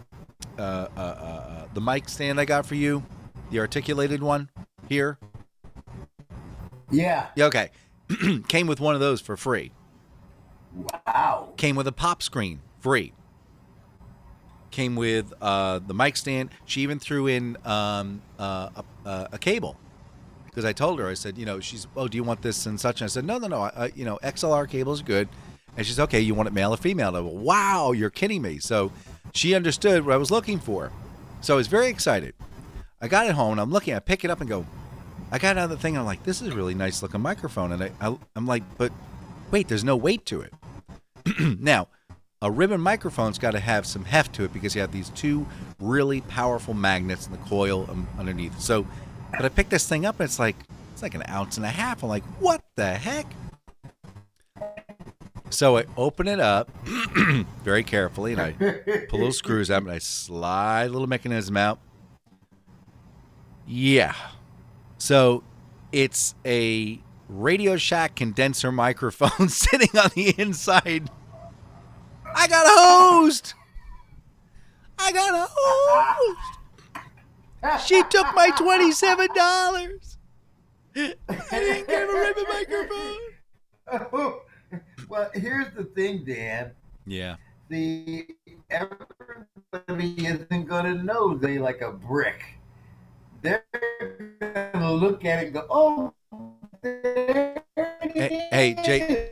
uh, 0.57 0.61
uh, 0.61 0.87
uh, 0.95 1.01
uh, 1.01 1.65
the 1.73 1.81
mic 1.81 2.07
stand 2.07 2.39
I 2.39 2.45
got 2.45 2.65
for 2.65 2.75
you, 2.75 3.03
the 3.51 3.59
articulated 3.59 4.23
one 4.23 4.49
here. 4.87 5.19
Yeah. 6.89 7.27
Yeah, 7.35 7.45
okay. 7.45 7.71
Came 8.47 8.67
with 8.67 8.79
one 8.79 8.95
of 8.95 9.01
those 9.01 9.19
for 9.19 9.35
free. 9.35 9.73
Wow. 11.05 11.49
Came 11.57 11.75
with 11.75 11.87
a 11.87 11.91
pop 11.91 12.23
screen, 12.23 12.61
free. 12.79 13.13
Came 14.71 14.95
with 14.95 15.33
uh, 15.41 15.79
the 15.79 15.93
mic 15.93 16.15
stand. 16.15 16.49
She 16.63 16.81
even 16.81 16.97
threw 16.97 17.27
in 17.27 17.57
um, 17.65 18.21
uh, 18.39 18.69
a, 18.75 19.09
a, 19.09 19.29
a 19.33 19.37
cable 19.37 19.77
because 20.45 20.63
I 20.63 20.71
told 20.71 20.99
her 20.99 21.07
I 21.07 21.13
said, 21.13 21.37
you 21.37 21.45
know, 21.45 21.59
she's, 21.59 21.87
oh, 21.97 22.07
do 22.07 22.17
you 22.17 22.23
want 22.23 22.41
this 22.41 22.65
and 22.65 22.79
such? 22.79 23.01
And 23.01 23.05
I 23.05 23.09
said, 23.09 23.25
no, 23.25 23.37
no, 23.37 23.47
no. 23.47 23.61
I, 23.63 23.71
I, 23.75 23.91
you 23.95 24.05
know, 24.05 24.17
XLR 24.23 24.69
cables 24.69 25.01
are 25.01 25.05
good. 25.05 25.27
And 25.77 25.85
she's 25.85 25.99
okay. 25.99 26.19
You 26.19 26.35
want 26.35 26.47
it 26.47 26.53
male 26.53 26.73
or 26.73 26.77
female? 26.77 27.09
I 27.09 27.21
go, 27.21 27.27
wow, 27.27 27.91
you're 27.91 28.09
kidding 28.09 28.41
me. 28.41 28.59
So 28.59 28.91
she 29.33 29.55
understood 29.55 30.05
what 30.05 30.13
I 30.13 30.17
was 30.17 30.31
looking 30.31 30.59
for. 30.59 30.91
So 31.41 31.53
I 31.53 31.57
was 31.57 31.67
very 31.67 31.87
excited. 31.87 32.33
I 33.01 33.07
got 33.07 33.25
it 33.27 33.33
home 33.33 33.53
and 33.53 33.61
I'm 33.61 33.71
looking. 33.71 33.93
I 33.93 33.99
pick 33.99 34.23
it 34.23 34.29
up 34.29 34.41
and 34.41 34.49
go. 34.49 34.65
I 35.31 35.39
got 35.39 35.55
another 35.55 35.77
thing. 35.77 35.97
I'm 35.97 36.05
like, 36.05 36.23
this 36.23 36.41
is 36.41 36.49
a 36.49 36.55
really 36.55 36.75
nice 36.75 37.01
looking 37.01 37.21
microphone. 37.21 37.71
And 37.71 37.83
I, 37.83 37.91
I 38.01 38.17
I'm 38.35 38.45
like, 38.45 38.63
but 38.77 38.91
wait, 39.49 39.67
there's 39.67 39.83
no 39.83 39.95
weight 39.95 40.25
to 40.27 40.41
it. 40.41 40.53
now, 41.59 41.87
a 42.41 42.51
ribbon 42.51 42.81
microphone's 42.81 43.37
got 43.37 43.51
to 43.51 43.59
have 43.59 43.85
some 43.85 44.03
heft 44.03 44.33
to 44.33 44.43
it 44.43 44.53
because 44.53 44.75
you 44.75 44.81
have 44.81 44.91
these 44.91 45.09
two 45.09 45.45
really 45.79 46.21
powerful 46.21 46.73
magnets 46.73 47.27
in 47.27 47.31
the 47.31 47.37
coil 47.39 47.87
underneath. 48.17 48.59
So, 48.59 48.85
but 49.31 49.45
I 49.45 49.49
picked 49.49 49.69
this 49.69 49.87
thing 49.87 50.05
up 50.05 50.19
and 50.19 50.27
it's 50.27 50.39
like 50.39 50.55
it's 50.91 51.01
like 51.01 51.15
an 51.15 51.23
ounce 51.29 51.57
and 51.57 51.65
a 51.65 51.69
half. 51.69 52.03
I'm 52.03 52.09
like, 52.09 52.23
what 52.39 52.61
the 52.75 52.93
heck? 52.93 53.25
So 55.51 55.77
I 55.77 55.85
open 55.97 56.27
it 56.27 56.39
up 56.39 56.69
very 57.63 57.83
carefully 57.83 58.33
and 58.33 58.41
I 58.41 58.51
pull 59.09 59.19
little 59.19 59.33
screws 59.33 59.69
out 59.69 59.83
and 59.83 59.91
I 59.91 59.99
slide 59.99 60.85
a 60.85 60.89
little 60.89 61.07
mechanism 61.07 61.57
out. 61.57 61.79
Yeah. 63.67 64.15
So 64.97 65.43
it's 65.91 66.35
a 66.45 67.01
Radio 67.27 67.75
Shack 67.77 68.15
condenser 68.15 68.71
microphone 68.71 69.49
sitting 69.49 69.97
on 69.99 70.09
the 70.15 70.33
inside. 70.37 71.09
I 72.33 72.47
got 72.47 72.65
hosed. 72.67 73.53
I 74.97 75.11
got 75.11 75.49
hosed. 75.51 76.57
She 77.87 78.01
took 78.03 78.33
my 78.33 78.51
twenty-seven 78.51 79.27
dollars. 79.35 80.17
I 80.95 81.15
didn't 81.49 81.87
get 81.87 82.03
a 82.03 82.13
ribbon 82.13 82.45
microphone. 82.49 83.17
Well, 85.11 85.29
here's 85.33 85.73
the 85.75 85.83
thing, 85.83 86.23
Dan. 86.23 86.71
Yeah. 87.05 87.35
The 87.67 88.25
everybody 88.69 90.25
isn't 90.25 90.65
going 90.67 90.85
to 90.85 91.03
know 91.03 91.37
they 91.37 91.59
like 91.59 91.81
a 91.81 91.91
brick. 91.91 92.41
They're 93.41 93.65
going 94.39 94.71
to 94.73 94.91
look 94.91 95.25
at 95.25 95.43
it 95.43 95.45
and 95.47 95.53
go, 95.53 95.65
oh, 95.69 96.13
Hey, 96.83 98.47
hey, 98.51 98.73
Jay- 98.83 99.31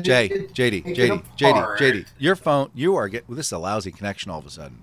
Jay, 0.00 0.28
JD, 0.28 0.52
JD, 0.52 1.24
JD. 1.36 1.76
JD, 1.76 2.06
your 2.18 2.36
phone, 2.36 2.70
you 2.74 2.96
are 2.96 3.08
get. 3.08 3.28
Well, 3.28 3.36
this 3.36 3.46
is 3.46 3.52
a 3.52 3.58
lousy 3.58 3.92
connection 3.92 4.30
all 4.30 4.40
of 4.40 4.46
a 4.46 4.50
sudden. 4.50 4.82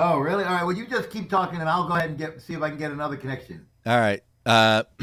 Oh, 0.00 0.18
really? 0.18 0.44
All 0.44 0.54
right. 0.54 0.64
Well, 0.64 0.76
you 0.76 0.86
just 0.86 1.10
keep 1.10 1.28
talking, 1.28 1.60
and 1.60 1.68
I'll 1.68 1.86
go 1.86 1.94
ahead 1.94 2.10
and 2.10 2.18
get 2.18 2.40
see 2.40 2.54
if 2.54 2.62
I 2.62 2.70
can 2.70 2.78
get 2.78 2.90
another 2.90 3.16
connection. 3.16 3.66
All 3.86 3.98
right. 3.98 4.22
Uh, 4.44 4.82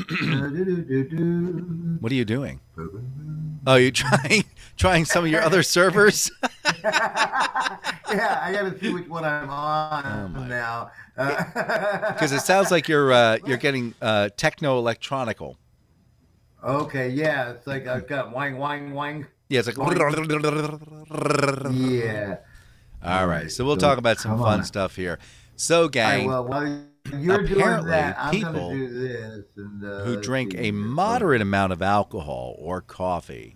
what 2.00 2.12
are 2.12 2.16
you 2.16 2.26
doing? 2.26 2.60
Oh, 3.70 3.76
you 3.76 3.92
trying 3.92 4.46
trying 4.78 5.06
some 5.06 5.26
of 5.26 5.30
your 5.30 5.44
other 5.44 5.62
servers? 5.62 6.32
yeah, 6.84 8.40
I 8.42 8.50
got 8.52 8.64
to 8.64 8.80
see 8.80 8.92
which 8.92 9.08
one 9.08 9.24
I'm 9.24 9.48
on 9.48 10.36
Oh, 10.36 10.44
now. 10.46 10.92
Because 12.14 12.32
it 12.32 12.40
sounds 12.40 12.72
like 12.72 12.88
you're 12.88 13.14
uh, 13.14 13.38
you're 13.46 13.58
getting 13.58 13.94
uh, 14.02 14.30
techno 14.38 14.80
electronical. 14.80 15.56
okay, 16.64 17.10
yeah, 17.10 17.52
it's 17.52 17.68
like 17.68 17.86
I've 17.86 18.08
got 18.08 18.34
wang, 18.34 18.58
wang, 18.58 18.92
wang. 18.96 19.28
Yeah, 19.50 19.60
it's 19.60 19.68
like. 19.68 19.78
Yeah. 21.72 22.38
All 23.04 23.28
right, 23.28 23.52
so 23.52 23.66
we'll 23.66 23.78
talk 23.78 24.00
about 24.00 24.18
some 24.18 24.32
come 24.32 24.40
fun 24.40 24.60
on. 24.60 24.66
stuff 24.66 24.96
here. 24.96 25.20
So, 25.58 25.90
gang, 25.90 26.26
well, 26.26 26.44
while 26.46 26.66
you're 27.14 27.44
doing 27.44 27.60
apparently 27.60 27.92
that, 27.92 28.16
I'm 28.18 28.32
people 28.32 28.72
do 28.72 28.88
this. 29.08 29.46
And, 29.58 29.84
uh, 29.84 30.00
who 30.06 30.20
drink 30.20 30.56
a 30.58 30.72
moderate 30.72 31.42
amount 31.42 31.72
of 31.74 31.82
alcohol 31.84 32.56
or 32.58 32.82
coffee 32.82 33.56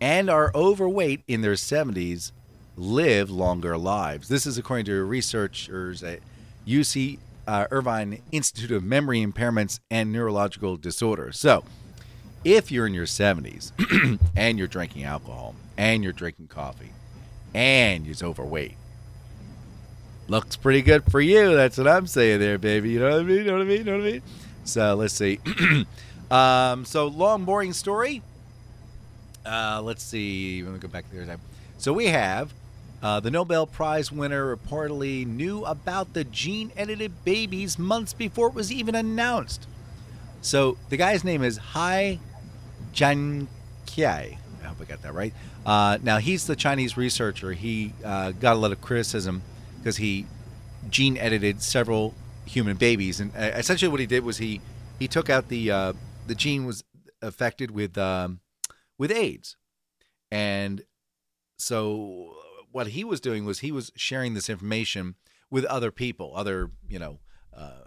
and 0.00 0.30
are 0.30 0.50
overweight 0.54 1.22
in 1.28 1.42
their 1.42 1.54
70s 1.54 2.32
live 2.76 3.30
longer 3.30 3.76
lives. 3.76 4.28
This 4.28 4.46
is 4.46 4.56
according 4.56 4.86
to 4.86 5.04
researchers 5.04 6.02
at 6.02 6.20
UC 6.66 7.18
uh, 7.46 7.66
Irvine 7.70 8.22
Institute 8.32 8.70
of 8.70 8.84
Memory 8.84 9.24
Impairments 9.24 9.80
and 9.90 10.12
Neurological 10.12 10.76
Disorders. 10.76 11.38
So, 11.38 11.64
if 12.44 12.72
you're 12.72 12.86
in 12.86 12.94
your 12.94 13.06
70s 13.06 13.72
and 14.36 14.58
you're 14.58 14.68
drinking 14.68 15.04
alcohol 15.04 15.54
and 15.76 16.02
you're 16.02 16.12
drinking 16.12 16.48
coffee 16.48 16.92
and 17.52 18.06
you're 18.06 18.28
overweight, 18.28 18.76
looks 20.28 20.56
pretty 20.56 20.80
good 20.80 21.04
for 21.10 21.20
you. 21.20 21.54
That's 21.54 21.76
what 21.76 21.88
I'm 21.88 22.06
saying 22.06 22.40
there, 22.40 22.56
baby. 22.56 22.90
You 22.90 23.00
know 23.00 23.10
what 23.10 23.20
I 23.20 23.22
mean? 23.24 23.36
You 23.38 23.44
know 23.44 23.52
what 23.54 23.62
I 23.62 23.64
mean? 23.64 23.78
You 23.78 23.84
know 23.84 23.98
what 23.98 24.06
I 24.06 24.12
mean? 24.12 24.22
So 24.64 24.94
let's 24.94 25.14
see. 25.14 25.40
um, 26.30 26.84
so 26.84 27.08
long, 27.08 27.44
boring 27.44 27.72
story. 27.72 28.22
Uh, 29.44 29.80
let's 29.82 30.02
see. 30.02 30.62
Let 30.62 30.72
me 30.72 30.78
go 30.78 30.88
back 30.88 31.04
there. 31.12 31.38
So 31.78 31.92
we 31.92 32.06
have 32.06 32.52
uh, 33.02 33.20
the 33.20 33.30
Nobel 33.30 33.66
Prize 33.66 34.12
winner 34.12 34.54
reportedly 34.54 35.26
knew 35.26 35.64
about 35.64 36.12
the 36.12 36.24
gene-edited 36.24 37.24
babies 37.24 37.78
months 37.78 38.12
before 38.12 38.48
it 38.48 38.54
was 38.54 38.70
even 38.70 38.94
announced. 38.94 39.66
So 40.42 40.76
the 40.88 40.96
guy's 40.96 41.24
name 41.24 41.42
is 41.42 41.56
Hai 41.56 42.18
Jianqiai. 42.92 43.48
I 43.98 44.66
hope 44.66 44.76
I 44.80 44.84
got 44.84 45.02
that 45.02 45.14
right. 45.14 45.32
Uh, 45.64 45.98
now 46.02 46.18
he's 46.18 46.46
the 46.46 46.56
Chinese 46.56 46.96
researcher. 46.96 47.52
He 47.52 47.92
uh, 48.04 48.32
got 48.32 48.56
a 48.56 48.58
lot 48.58 48.72
of 48.72 48.80
criticism 48.80 49.42
because 49.78 49.96
he 49.98 50.26
gene 50.88 51.16
edited 51.18 51.62
several 51.62 52.14
human 52.46 52.76
babies, 52.76 53.20
and 53.20 53.32
uh, 53.36 53.52
essentially 53.56 53.90
what 53.90 54.00
he 54.00 54.06
did 54.06 54.24
was 54.24 54.38
he 54.38 54.60
he 54.98 55.06
took 55.06 55.28
out 55.28 55.48
the 55.48 55.70
uh, 55.70 55.92
the 56.26 56.34
gene 56.34 56.64
was 56.64 56.84
affected 57.22 57.70
with 57.70 57.98
um, 57.98 58.40
with 59.00 59.10
AIDS, 59.10 59.56
and 60.30 60.82
so 61.58 62.36
what 62.70 62.88
he 62.88 63.02
was 63.02 63.20
doing 63.20 63.46
was 63.46 63.60
he 63.60 63.72
was 63.72 63.90
sharing 63.96 64.34
this 64.34 64.50
information 64.50 65.14
with 65.50 65.64
other 65.64 65.90
people, 65.90 66.32
other 66.36 66.70
you 66.86 66.98
know 66.98 67.18
uh, 67.56 67.84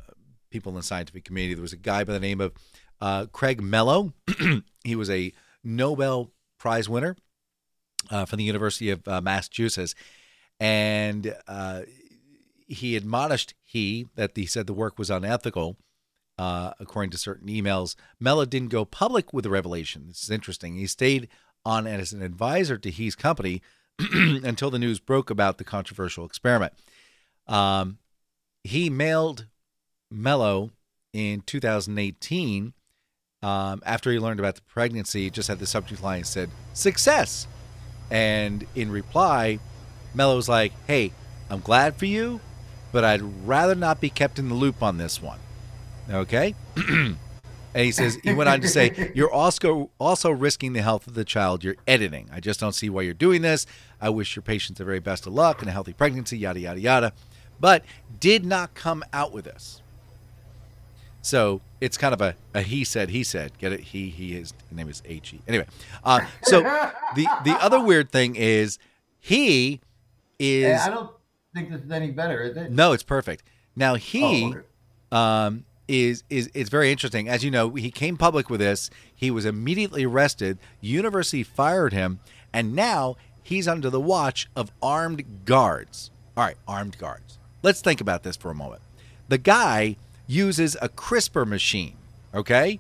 people 0.50 0.72
in 0.72 0.76
the 0.76 0.84
scientific 0.84 1.24
community. 1.24 1.54
There 1.54 1.62
was 1.62 1.72
a 1.72 1.78
guy 1.78 2.04
by 2.04 2.14
the 2.14 2.20
name 2.20 2.42
of 2.42 2.52
uh, 3.00 3.28
Craig 3.32 3.62
Mello. 3.62 4.14
he 4.84 4.96
was 4.96 5.10
a 5.10 5.32
Nobel 5.64 6.32
Prize 6.58 6.90
winner 6.90 7.16
uh, 8.10 8.26
from 8.26 8.38
the 8.38 8.44
University 8.44 8.90
of 8.90 9.08
uh, 9.08 9.22
Massachusetts, 9.22 9.94
and 10.60 11.36
uh, 11.48 11.82
he 12.68 12.96
admonished 12.96 13.54
he 13.64 14.08
that 14.16 14.32
he 14.36 14.48
said 14.48 14.66
the 14.66 14.74
work 14.74 14.98
was 14.98 15.10
unethical. 15.10 15.78
Uh, 16.38 16.74
according 16.80 17.12
to 17.12 17.18
certain 17.18 17.48
emails, 17.48 17.96
Mello 18.20 18.46
didn't 18.46 18.70
go 18.70 18.86
public 18.86 19.34
with 19.34 19.44
the 19.44 19.52
revelation. 19.52 20.06
This 20.08 20.24
is 20.24 20.32
interesting. 20.32 20.76
He 20.76 20.88
stayed 20.88 21.28
on 21.64 21.86
as 21.86 22.12
an 22.12 22.22
advisor 22.22 22.78
to 22.78 22.90
He's 22.90 23.16
company 23.16 23.62
until 24.00 24.72
the 24.72 24.80
news 24.80 25.00
broke 25.00 25.30
about 25.30 25.58
the 25.58 25.64
controversial 25.64 26.26
experiment. 26.26 26.74
Um, 27.48 28.00
he 28.64 28.90
mailed 28.90 29.46
Mello 30.10 30.72
in 31.12 31.42
2018 31.42 32.74
um, 33.42 33.82
after 33.86 34.12
he 34.12 34.20
learned 34.20 34.40
about 34.40 34.56
the 34.56 34.62
pregnancy. 34.62 35.30
Just 35.30 35.50
had 35.50 35.60
the 35.60 35.68
subject 35.68 36.02
line 36.02 36.24
said 36.24 36.50
"success," 36.74 37.48
and 38.10 38.66
in 38.74 38.90
reply, 38.90 39.60
Mello 40.14 40.38
was 40.38 40.48
like, 40.48 40.72
"Hey, 40.88 41.12
I'm 41.50 41.60
glad 41.60 41.98
for 41.98 42.06
you, 42.06 42.40
but 42.92 43.04
I'd 43.04 43.22
rather 43.46 43.76
not 43.76 44.00
be 44.00 44.10
kept 44.10 44.40
in 44.40 44.48
the 44.48 44.56
loop 44.56 44.82
on 44.82 44.98
this 44.98 45.22
one." 45.22 45.40
Okay. 46.12 46.54
and 46.76 47.16
he 47.74 47.92
says 47.92 48.18
he 48.24 48.34
went 48.34 48.50
on 48.50 48.62
to 48.62 48.68
say, 48.68 49.12
"You're 49.16 49.32
also 49.32 49.90
also 50.00 50.32
risking 50.32 50.74
the 50.74 50.82
health 50.82 51.08
of 51.08 51.14
the 51.14 51.26
child 51.26 51.64
you're 51.64 51.76
editing. 51.88 52.30
I 52.32 52.40
just 52.40 52.60
don't 52.60 52.74
see 52.74 52.90
why 52.90 53.02
you're 53.04 53.14
doing 53.14 53.42
this. 53.42 53.66
I 54.02 54.10
wish 54.10 54.36
your 54.36 54.44
patients 54.44 54.78
the 54.80 54.86
very 54.86 55.00
best 55.00 55.26
of 55.28 55.34
luck 55.34 55.62
and 55.62 55.70
a 55.70 55.72
healthy 55.72 55.94
pregnancy, 55.94 56.38
yada 56.38 56.60
yada 56.60 56.80
yada." 56.80 57.14
But 57.60 57.84
did 58.20 58.46
not 58.46 58.74
come 58.74 59.04
out 59.14 59.32
with 59.32 59.46
this. 59.46 59.82
So 61.22 61.62
it's 61.80 61.98
kind 61.98 62.14
of 62.14 62.20
a, 62.20 62.36
a 62.54 62.62
he 62.62 62.84
said 62.84 63.10
he 63.10 63.24
said. 63.24 63.58
Get 63.58 63.72
it? 63.72 63.80
He 63.80 64.10
he 64.10 64.34
his 64.34 64.54
name 64.72 64.90
is 64.90 65.02
H 65.06 65.34
E. 65.34 65.42
Anyway, 65.48 65.66
uh, 66.04 66.22
so 66.44 66.62
the 67.16 67.28
the 67.46 67.56
other 67.62 67.80
weird 67.80 68.12
thing 68.12 68.36
is 68.36 68.78
he 69.20 69.80
is 70.38 70.82
Hey, 70.82 70.88
I 70.88 70.90
don't 70.94 71.12
think 71.56 71.70
this 71.72 71.82
is 71.82 71.92
any 71.92 72.12
better, 72.12 72.42
is 72.42 72.58
it? 72.58 72.72
no, 72.72 72.92
it's 72.92 73.04
perfect. 73.04 73.44
Now 73.76 73.96
he 73.96 74.44
Oh, 74.44 74.50
okay. 74.50 74.66
um, 75.14 75.66
is 75.88 76.24
is 76.30 76.48
is 76.54 76.70
very 76.70 76.92
interesting. 76.92 77.28
As 77.28 77.44
you 77.44 77.52
know, 77.52 77.70
he 77.72 77.92
came 77.92 78.18
public 78.18 78.50
with 78.50 78.60
this. 78.60 78.90
He 79.14 79.32
was 79.32 79.46
immediately 79.46 80.06
arrested. 80.06 80.58
University 80.82 81.44
fired 81.44 81.94
him, 81.94 82.20
and 82.54 82.76
now 82.76 83.16
he's 83.42 83.68
under 83.68 83.90
the 83.90 84.00
watch 84.00 84.50
of 84.56 84.72
armed 84.82 85.46
guards. 85.46 86.12
All 86.36 86.44
right, 86.46 86.58
armed 86.68 86.98
guards. 86.98 87.38
Let's 87.62 87.82
think 87.82 88.02
about 88.02 88.24
this 88.24 88.36
for 88.36 88.50
a 88.50 88.56
moment. 88.56 88.82
The 89.30 89.38
guy 89.38 89.98
uses 90.28 90.76
a 90.82 90.90
CRISPR 90.90 91.46
machine. 91.46 91.96
Okay, 92.34 92.80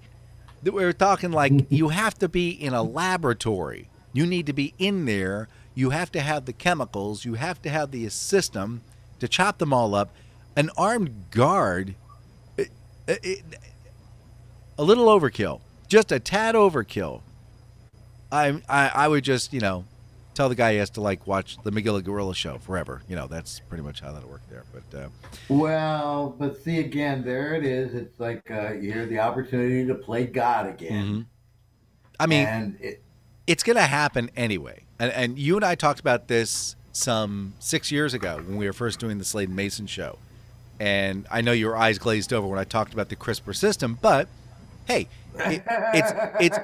we're 0.63 0.93
talking 0.93 1.31
like 1.31 1.53
you 1.69 1.89
have 1.89 2.17
to 2.19 2.29
be 2.29 2.49
in 2.49 2.73
a 2.73 2.83
laboratory. 2.83 3.89
You 4.13 4.25
need 4.25 4.45
to 4.47 4.53
be 4.53 4.73
in 4.77 5.05
there. 5.05 5.47
You 5.75 5.89
have 5.89 6.11
to 6.11 6.21
have 6.21 6.45
the 6.45 6.53
chemicals. 6.53 7.25
You 7.25 7.33
have 7.35 7.61
to 7.63 7.69
have 7.69 7.91
the 7.91 8.07
system 8.09 8.81
to 9.19 9.27
chop 9.27 9.57
them 9.57 9.73
all 9.73 9.95
up. 9.95 10.11
An 10.55 10.69
armed 10.77 11.31
guard 11.31 11.95
it- 13.07 13.19
it- 13.23 13.43
a 14.77 14.83
little 14.83 15.05
overkill, 15.05 15.61
just 15.87 16.11
a 16.11 16.19
tad 16.19 16.55
overkill. 16.55 17.21
I, 18.31 18.61
I 18.67 18.87
I 18.89 19.07
would 19.07 19.23
just 19.23 19.53
you 19.53 19.59
know 19.59 19.85
tell 20.33 20.49
the 20.49 20.55
guy 20.55 20.71
he 20.73 20.79
has 20.79 20.89
to 20.91 21.01
like 21.01 21.27
watch 21.27 21.57
the 21.63 21.71
Magilla 21.71 22.03
Gorilla 22.03 22.33
show 22.33 22.57
forever. 22.57 23.03
You 23.07 23.15
know 23.15 23.27
that's 23.27 23.59
pretty 23.69 23.83
much 23.83 24.01
how 24.01 24.11
that'll 24.11 24.29
work 24.29 24.41
there. 24.49 24.63
But 24.73 24.97
uh, 24.99 25.09
Well, 25.49 26.35
but 26.39 26.61
see 26.63 26.79
again, 26.79 27.23
there 27.23 27.53
it 27.53 27.65
is. 27.65 27.93
It's 27.93 28.19
like 28.19 28.49
uh, 28.49 28.73
you 28.73 28.91
hear 28.91 29.05
the 29.05 29.19
opportunity 29.19 29.85
to 29.85 29.93
play 29.95 30.25
God 30.25 30.67
again, 30.67 31.03
mhm. 31.03 31.25
I 32.19 32.25
mean, 32.25 32.47
and 32.47 32.77
it, 32.81 33.03
it's 33.45 33.61
going 33.63 33.75
to 33.75 33.81
happen 33.83 34.31
anyway. 34.35 34.85
And, 34.99 35.11
and 35.11 35.37
you 35.39 35.55
and 35.55 35.65
I 35.65 35.75
talked 35.75 35.99
about 35.99 36.27
this 36.27 36.75
some 36.91 37.53
six 37.59 37.91
years 37.91 38.13
ago 38.13 38.37
when 38.37 38.55
we 38.57 38.65
were 38.65 38.73
first 38.73 38.99
doing 38.99 39.17
the 39.17 39.25
Slade 39.25 39.49
Mason 39.49 39.85
show. 39.87 40.17
And 40.83 41.25
I 41.31 41.39
know 41.39 41.53
your 41.53 41.77
eyes 41.77 41.97
glazed 41.97 42.33
over 42.33 42.45
when 42.45 42.59
I 42.59 42.65
talked 42.65 42.91
about 42.93 43.07
the 43.07 43.15
CRISPR 43.15 43.55
system, 43.55 43.97
but 44.01 44.27
hey, 44.85 45.07
it, 45.35 45.63
it's 45.67 46.11
it's 46.41 46.57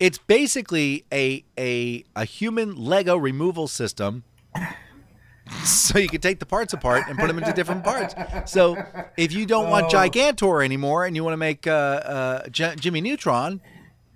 it's 0.00 0.18
basically 0.18 1.04
a 1.12 1.44
a 1.56 2.02
a 2.16 2.24
human 2.24 2.74
Lego 2.74 3.16
removal 3.16 3.68
system. 3.68 4.24
So 5.64 5.98
you 5.98 6.08
can 6.08 6.20
take 6.20 6.40
the 6.40 6.46
parts 6.46 6.72
apart 6.72 7.04
and 7.08 7.16
put 7.16 7.28
them 7.28 7.38
into 7.38 7.52
different 7.52 7.84
parts. 7.84 8.14
So 8.52 8.76
if 9.16 9.32
you 9.32 9.46
don't 9.46 9.70
want 9.70 9.86
Oh. 9.86 9.96
Gigantor 9.96 10.64
anymore 10.64 11.04
and 11.04 11.14
you 11.14 11.22
want 11.22 11.34
to 11.34 11.36
make 11.48 11.66
uh, 11.68 11.70
uh, 11.70 12.48
J- 12.48 12.74
Jimmy 12.76 13.00
Neutron, 13.00 13.60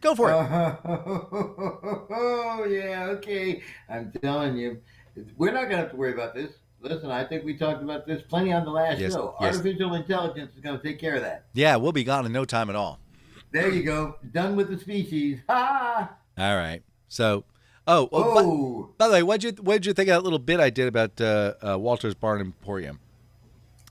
go 0.00 0.14
for 0.16 0.30
it. 0.30 0.34
Oh 2.10 2.66
yeah, 2.68 3.06
okay. 3.16 3.62
I'm 3.88 4.12
telling 4.22 4.56
you, 4.56 4.80
we're 5.36 5.52
not 5.52 5.64
gonna 5.64 5.76
have 5.78 5.90
to 5.90 5.96
worry 5.96 6.12
about 6.12 6.34
this. 6.34 6.50
Listen, 6.84 7.10
I 7.10 7.24
think 7.24 7.44
we 7.44 7.54
talked 7.56 7.82
about 7.82 8.06
this 8.06 8.20
plenty 8.28 8.52
on 8.52 8.64
the 8.64 8.70
last 8.70 8.98
Yes, 9.00 9.12
show. 9.14 9.34
yes. 9.40 9.56
Artificial 9.56 9.94
intelligence 9.94 10.52
is 10.54 10.60
gonna 10.60 10.78
take 10.82 10.98
care 11.00 11.14
of 11.16 11.22
that. 11.22 11.44
Yeah, 11.54 11.76
we'll 11.76 11.92
be 11.92 12.04
gone 12.04 12.26
in 12.26 12.32
no 12.32 12.44
time 12.44 12.68
at 12.68 12.76
all. 12.76 12.98
There 13.52 13.70
you 13.70 13.82
go. 13.82 14.16
Done 14.32 14.54
with 14.54 14.68
the 14.68 14.78
species. 14.78 15.38
Ha! 15.48 16.10
All 16.36 16.56
right. 16.56 16.82
So, 17.08 17.44
Oh, 17.86 18.08
well, 18.12 18.34
by- 18.34 18.40
Oh, 18.42 18.90
By, 18.98 19.08
the 19.08 19.14
way, 19.14 19.22
what'd 19.22 19.44
you 19.44 19.62
what'd 19.62 19.84
you 19.86 19.92
think 19.92 20.08
of 20.08 20.14
that 20.16 20.24
little 20.24 20.38
bit 20.38 20.58
I 20.60 20.70
did 20.70 20.88
about 20.88 21.20
uh, 21.20 21.54
uh, 21.66 21.78
Walter's 21.78 22.14
Barn 22.14 22.40
Emporium 22.40 22.98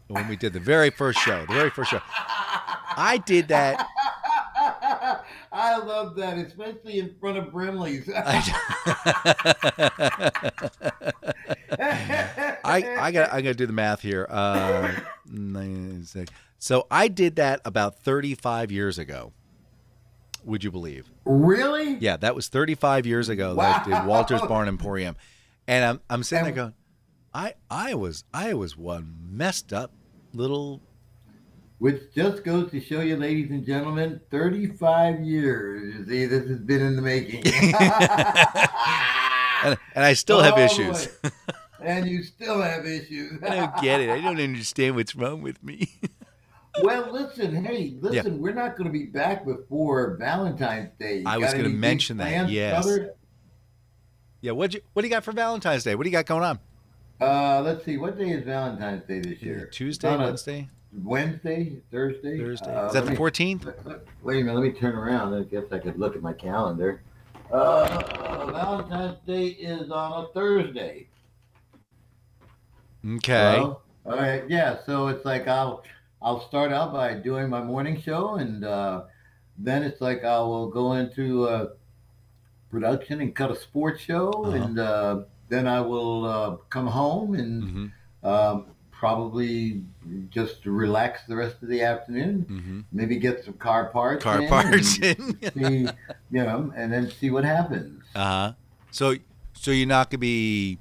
when 0.08 0.28
we 0.28 0.36
did 0.36 0.54
the 0.54 0.60
very 0.60 0.89
first 0.89 1.20
show? 1.20 1.46
The 1.48 1.54
very 1.54 1.70
first 1.70 1.91
show. 1.91 2.02
I 2.08 3.22
did 3.26 3.48
that. 3.50 3.88
I 5.54 5.78
love 5.78 6.16
that, 6.16 6.39
especially 6.39 6.97
in 6.97 7.14
front 7.20 7.38
of 7.38 7.51
Brimley's. 7.51 8.10
I 8.16 8.43
I 12.66 13.12
got 13.12 13.32
I 13.32 13.41
got 13.41 13.49
to 13.49 13.54
do 13.54 13.68
the 13.68 13.74
math 13.74 14.01
here. 14.01 14.28
Uh, 14.34 14.91
so 16.58 16.88
I 16.89 17.08
did 17.08 17.36
that 17.36 17.62
about 17.66 17.99
35 17.99 18.72
years 18.72 18.97
ago. 18.97 19.32
Would 20.43 20.64
you 20.64 20.72
believe? 20.72 21.10
really? 21.26 21.95
Yeah, 21.95 22.18
that 22.18 22.36
was 22.36 22.49
35 22.49 23.06
years 23.06 23.30
ago 23.30 23.54
that 23.56 23.88
I 23.88 23.89
did 24.01 24.08
Walter's 24.08 24.41
Barn 24.41 24.68
Emporium, 24.68 25.16
and 25.68 25.86
I'm 25.86 26.01
I'm 26.10 26.24
sitting 26.24 26.45
there 26.45 26.54
going, 26.54 26.74
I 27.34 27.54
I 27.70 27.93
was 27.93 28.24
I 28.34 28.54
was 28.54 28.76
one 28.76 29.16
messed 29.30 29.72
up 29.72 29.91
little 30.34 30.82
Which 31.84 32.16
just 32.16 32.46
goes 32.46 32.72
to 32.72 32.80
show 32.80 33.02
you, 33.02 33.18
ladies 33.18 33.52
and 33.52 33.66
gentlemen, 33.66 34.22
35 34.32 35.20
years. 35.20 35.94
You 35.94 36.06
see, 36.06 36.26
this 36.28 36.48
has 36.48 36.60
been 36.60 36.82
in 36.82 36.96
the 36.96 37.02
making. 37.02 37.46
and, 39.66 39.78
and 39.94 40.06
I 40.06 40.14
still 40.14 40.42
have 40.42 40.54
Oh, 40.56 40.62
issues. 40.62 41.10
and 41.84 42.08
you 42.08 42.24
still 42.24 42.62
have 42.62 42.86
issues. 42.86 43.44
I 43.44 43.56
don't 43.56 43.82
get 43.82 44.00
it. 44.00 44.10
I 44.10 44.22
don't 44.22 44.40
understand 44.40 44.96
what's 44.96 45.14
wrong 45.14 45.42
with 45.42 45.62
me. 45.62 45.90
well, 46.82 47.12
listen, 47.12 47.66
hey, 47.66 47.98
listen, 48.00 48.40
we're 48.40 48.54
not 48.54 48.78
going 48.78 48.88
to 48.88 48.98
be 48.98 49.08
back 49.08 49.44
before 49.44 50.16
Valentine's 50.16 50.92
Day. 50.98 51.18
You 51.18 51.26
I 51.28 51.38
was 51.38 51.54
any 51.54 51.64
big 51.64 51.76
mention 51.76 52.16
that, 52.16 52.48
yes. 52.48 52.86
brother? 52.86 53.14
yeah, 54.40 54.54
what 54.54 54.74
you 54.74 54.80
what 54.94 55.02
do 55.02 55.10
you 55.10 55.14
got 55.14 55.26
for 55.26 55.34
Valentine's 55.34 55.84
Day? 55.84 55.96
What 55.96 56.06
do 56.06 56.10
you 56.10 56.16
got 56.16 56.28
going 56.28 56.46
on? 56.46 56.60
Uh, 57.20 57.62
let's 57.62 57.84
see. 57.84 57.98
What 57.98 58.18
day 58.18 58.30
is 58.30 58.46
Valentine's 58.46 59.06
Day 59.06 59.20
this 59.20 59.42
year? 59.42 59.66
Tuesday, 59.66 60.16
Wednesday, 60.16 60.70
Wednesday, 61.02 61.82
Thursday. 61.91 62.38
Thursday. 62.38 62.74
Uh, 62.76 62.88
Is 62.88 62.94
that 62.94 63.06
the 63.06 63.12
14th? 63.16 63.66
let- 63.66 63.86
let- 63.86 64.00
Wait 64.22 64.41
a 64.41 64.44
minute. 64.44 64.60
Let 64.60 64.64
me 64.74 64.80
turn 64.80 64.96
around. 64.96 65.34
I 65.34 65.44
guess 65.44 65.64
I 65.72 65.80
could 65.80 65.98
look 65.98 66.16
at 66.16 66.22
my 66.22 66.34
calendar. 66.34 67.02
Uh, 67.52 68.52
Valentine's 68.52 69.18
Day 69.26 69.48
is 69.48 69.89
on 69.91 70.26
a 70.26 70.28
Thursday. 70.34 71.08
Okay. 73.06 73.58
All 73.58 73.82
right, 74.06 74.44
yeah. 74.50 74.78
So 74.86 75.08
it's 75.08 75.26
like 75.26 75.48
I'll 75.48 75.84
I'll 76.22 76.39
start 76.48 76.72
out 76.72 76.94
by 76.94 77.14
doing 77.16 77.50
my 77.50 77.62
morning 77.62 78.00
show, 78.02 78.36
and 78.36 78.64
uh, 78.64 79.04
then 79.58 79.84
it's 79.84 80.00
like 80.02 80.24
I 80.24 80.39
will 80.39 80.70
go 80.70 80.94
into 80.94 81.46
uh, 81.48 81.70
production 82.70 83.22
and 83.22 83.36
cut 83.36 83.52
a 83.52 83.56
sports 83.56 84.02
show, 84.02 84.30
Uh-huh. 84.32 84.52
and 84.52 84.80
uh, 84.80 85.22
then 85.50 85.68
I 85.68 85.82
will 85.82 86.26
uh, 86.26 86.56
come 86.70 86.88
home 86.88 87.36
and 87.36 87.64
hmm 87.64 87.86
um, 88.28 88.68
probably 89.04 89.82
just 90.30 90.66
relax 90.66 91.24
the 91.28 91.36
rest 91.36 91.62
of 91.62 91.68
the 91.68 91.82
afternoon. 91.82 92.45
hmm 92.47 92.80
Maybe 92.93 93.18
get 93.18 93.43
some 93.43 93.56
car 93.56 93.88
parts. 93.89 94.24
Car 94.24 94.41
in 94.41 94.47
parts. 94.47 94.97
and 95.01 95.38
see, 95.54 95.80
you 96.32 96.41
know, 96.43 96.72
and 96.74 96.93
then 96.93 97.12
see 97.12 97.30
what 97.30 97.43
happens. 97.43 98.01
uh 98.16 98.24
huh. 98.24 98.54
So 98.91 99.16
so 99.51 99.72
you're 99.72 99.88
not 99.89 100.10
gonna 100.10 100.20
be 100.20 100.78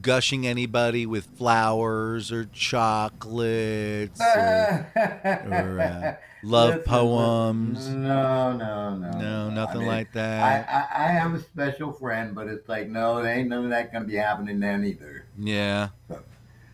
gushing 0.00 0.46
anybody 0.46 1.04
with 1.04 1.26
flowers 1.36 2.32
or 2.32 2.46
chocolates 2.46 4.18
or, 4.22 4.90
or 4.96 5.80
uh, 5.80 6.14
love 6.42 6.70
Listen, 6.76 6.82
poems. 6.84 7.88
No, 7.90 8.56
no, 8.56 8.96
no. 8.96 9.10
No, 9.18 9.50
nothing 9.50 9.76
I 9.76 9.80
mean, 9.80 9.86
like 9.88 10.12
that. 10.14 10.66
I, 10.66 11.04
I 11.04 11.08
have 11.08 11.34
a 11.34 11.40
special 11.40 11.92
friend, 11.92 12.34
but 12.34 12.46
it's 12.46 12.66
like, 12.70 12.88
no, 12.88 13.22
there 13.22 13.34
ain't 13.36 13.50
none 13.50 13.64
of 13.64 13.70
that 13.70 13.92
gonna 13.92 14.06
be 14.06 14.14
happening 14.16 14.60
then 14.60 14.82
either. 14.86 15.26
yeah. 15.38 15.90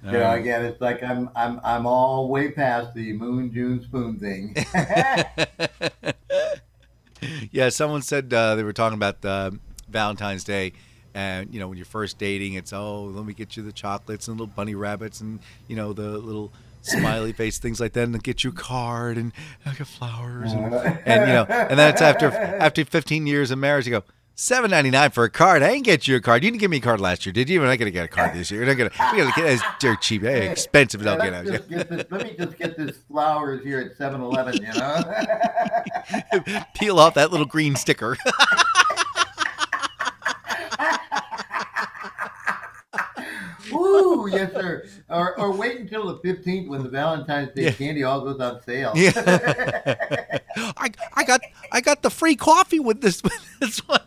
You 0.05 0.13
know, 0.13 0.33
again, 0.33 0.65
it's 0.65 0.81
like 0.81 1.03
I'm 1.03 1.29
I'm 1.37 1.61
I'm 1.63 1.87
all 1.87 2.29
way 2.29 2.51
past 2.51 2.95
the 2.95 3.13
moon, 3.13 3.53
June, 3.53 3.83
spoon 3.83 4.19
thing. 4.19 4.57
yeah, 7.51 7.69
someone 7.69 8.03
said 8.03 8.33
uh, 8.33 8.55
they 8.55 8.63
were 8.63 8.73
talking 8.73 8.97
about 8.97 9.25
uh, 9.25 9.51
Valentine's 9.89 10.45
Day, 10.45 10.73
and 11.15 11.53
you 11.53 11.61
know 11.61 11.69
when 11.69 11.77
you're 11.77 11.85
first 11.85 12.19
dating, 12.19 12.55
it's 12.55 12.73
oh 12.73 13.05
let 13.05 13.25
me 13.25 13.35
get 13.35 13.57
you 13.57 13.63
the 13.63 13.73
chocolates 13.73 14.29
and 14.29 14.39
little 14.39 14.53
bunny 14.55 14.75
rabbits 14.75 15.21
and 15.21 15.41
you 15.69 15.77
know 15.77 15.93
the 15.93 16.19
little 16.19 16.53
smiley 16.83 17.33
face 17.33 17.59
things 17.59 17.81
like 17.81 17.93
that, 17.93 18.05
and 18.05 18.15
then 18.15 18.21
get 18.21 18.45
you 18.45 18.51
a 18.51 18.55
card 18.55 19.19
and 19.19 19.33
get 19.77 19.87
flowers 19.87 20.53
and, 20.53 20.75
and 20.75 21.29
you 21.29 21.35
know, 21.35 21.45
and 21.45 21.79
then 21.79 21.91
it's 21.93 22.03
after 22.03 22.27
after 22.33 22.85
15 22.85 23.27
years 23.27 23.51
of 23.51 23.59
marriage, 23.59 23.87
you 23.87 23.93
go. 23.93 24.05
Seven 24.43 24.71
ninety 24.71 24.89
nine 24.89 25.11
for 25.11 25.25
a 25.25 25.29
card. 25.29 25.63
I 25.63 25.73
didn't 25.73 25.85
get 25.85 26.09
you 26.09 26.17
a 26.17 26.21
card. 26.23 26.43
You 26.43 26.51
didn't 26.51 26.61
give 26.61 26.71
me 26.71 26.79
a 26.79 26.81
card 26.81 26.99
last 26.99 27.27
year, 27.27 27.33
did 27.35 27.51
you? 27.51 27.61
We're 27.61 27.67
not 27.67 27.79
gonna 27.79 27.91
get 27.91 28.07
a 28.07 28.09
card 28.09 28.33
this 28.33 28.51
year. 28.51 28.63
We're 28.63 28.69
not 28.75 28.79
gonna. 28.79 29.13
We 29.13 29.23
gotta 29.23 29.39
get 29.39 29.53
it's 29.53 29.63
dirt 29.79 30.01
cheap. 30.01 30.23
Hey, 30.23 30.51
expensive. 30.51 31.03
Don't 31.03 31.21
get 31.21 31.31
Let's 31.45 31.51
just 31.51 31.69
get 31.69 31.91
this, 31.91 32.07
let 32.11 32.23
me 32.25 32.35
just 32.39 32.57
get 32.57 32.75
this 32.75 32.97
flowers 33.07 33.63
here 33.63 33.81
at 33.81 33.99
7-Eleven, 33.99 34.55
you 34.55 34.73
know. 34.73 36.65
Peel 36.75 36.99
off 36.99 37.13
that 37.17 37.31
little 37.31 37.45
green 37.45 37.77
sticker. 37.77 38.17
Woo, 43.73 44.29
yes, 44.31 44.53
sir. 44.53 44.87
Or, 45.11 45.39
or 45.39 45.53
wait 45.53 45.81
until 45.81 46.07
the 46.07 46.15
15th 46.27 46.69
when 46.69 46.83
the 46.83 46.89
Valentine's 46.89 47.53
Day 47.55 47.65
Yeah. 47.65 47.73
candy 47.73 48.05
all 48.05 48.23
goes 48.23 48.41
on 48.41 48.63
sale. 48.63 48.93
Yeah. 48.95 49.13
I 50.57 50.91
I 51.15 51.25
got 51.25 51.41
I 51.73 51.81
got 51.81 52.03
the 52.03 52.11
free 52.11 52.37
coffee 52.37 52.81
with 52.81 53.01
this 53.01 53.23
with 53.23 53.59
this 53.61 53.79
one. 53.87 54.01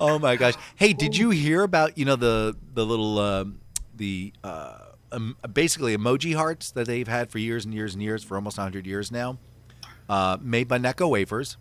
Oh 0.00 0.18
my 0.20 0.36
gosh! 0.36 0.54
Hey, 0.76 0.92
did 0.92 1.16
you 1.16 1.30
hear 1.30 1.62
about 1.62 1.98
you 1.98 2.04
know 2.04 2.16
the 2.16 2.56
the 2.74 2.84
little 2.84 3.18
um, 3.18 3.60
the 3.94 4.32
uh, 4.42 4.78
um, 5.12 5.36
basically 5.52 5.96
emoji 5.96 6.34
hearts 6.34 6.70
that 6.72 6.86
they've 6.86 7.08
had 7.08 7.30
for 7.30 7.38
years 7.38 7.64
and 7.64 7.74
years 7.74 7.94
and 7.94 8.02
years 8.02 8.24
for 8.24 8.36
almost 8.36 8.56
hundred 8.56 8.86
years 8.86 9.10
now, 9.10 9.38
uh, 10.08 10.38
made 10.40 10.68
by 10.68 10.78
Necco 10.78 11.08
wafers. 11.08 11.56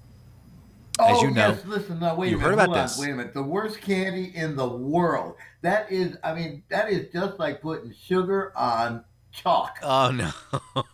As 1.00 1.18
oh, 1.18 1.24
you 1.24 1.32
know, 1.32 1.50
yes, 1.50 1.66
listen, 1.66 2.00
now 2.00 2.16
wait 2.16 2.30
you 2.30 2.36
a 2.36 2.40
minute. 2.40 2.46
heard 2.46 2.54
about 2.54 2.70
on, 2.70 2.84
this. 2.84 3.00
Wait 3.00 3.10
a 3.10 3.16
minute. 3.16 3.34
The 3.34 3.44
worst 3.44 3.80
candy 3.82 4.32
in 4.36 4.56
the 4.56 4.68
world. 4.68 5.36
That 5.62 5.92
is, 5.92 6.18
I 6.24 6.36
mean, 6.36 6.64
that 6.70 6.90
is 6.90 7.08
just 7.14 7.40
like 7.40 7.62
putting 7.62 7.94
sugar 7.94 8.52
on 8.56 9.04
chalk. 9.32 9.78
Oh 9.82 10.12
no! 10.12 10.32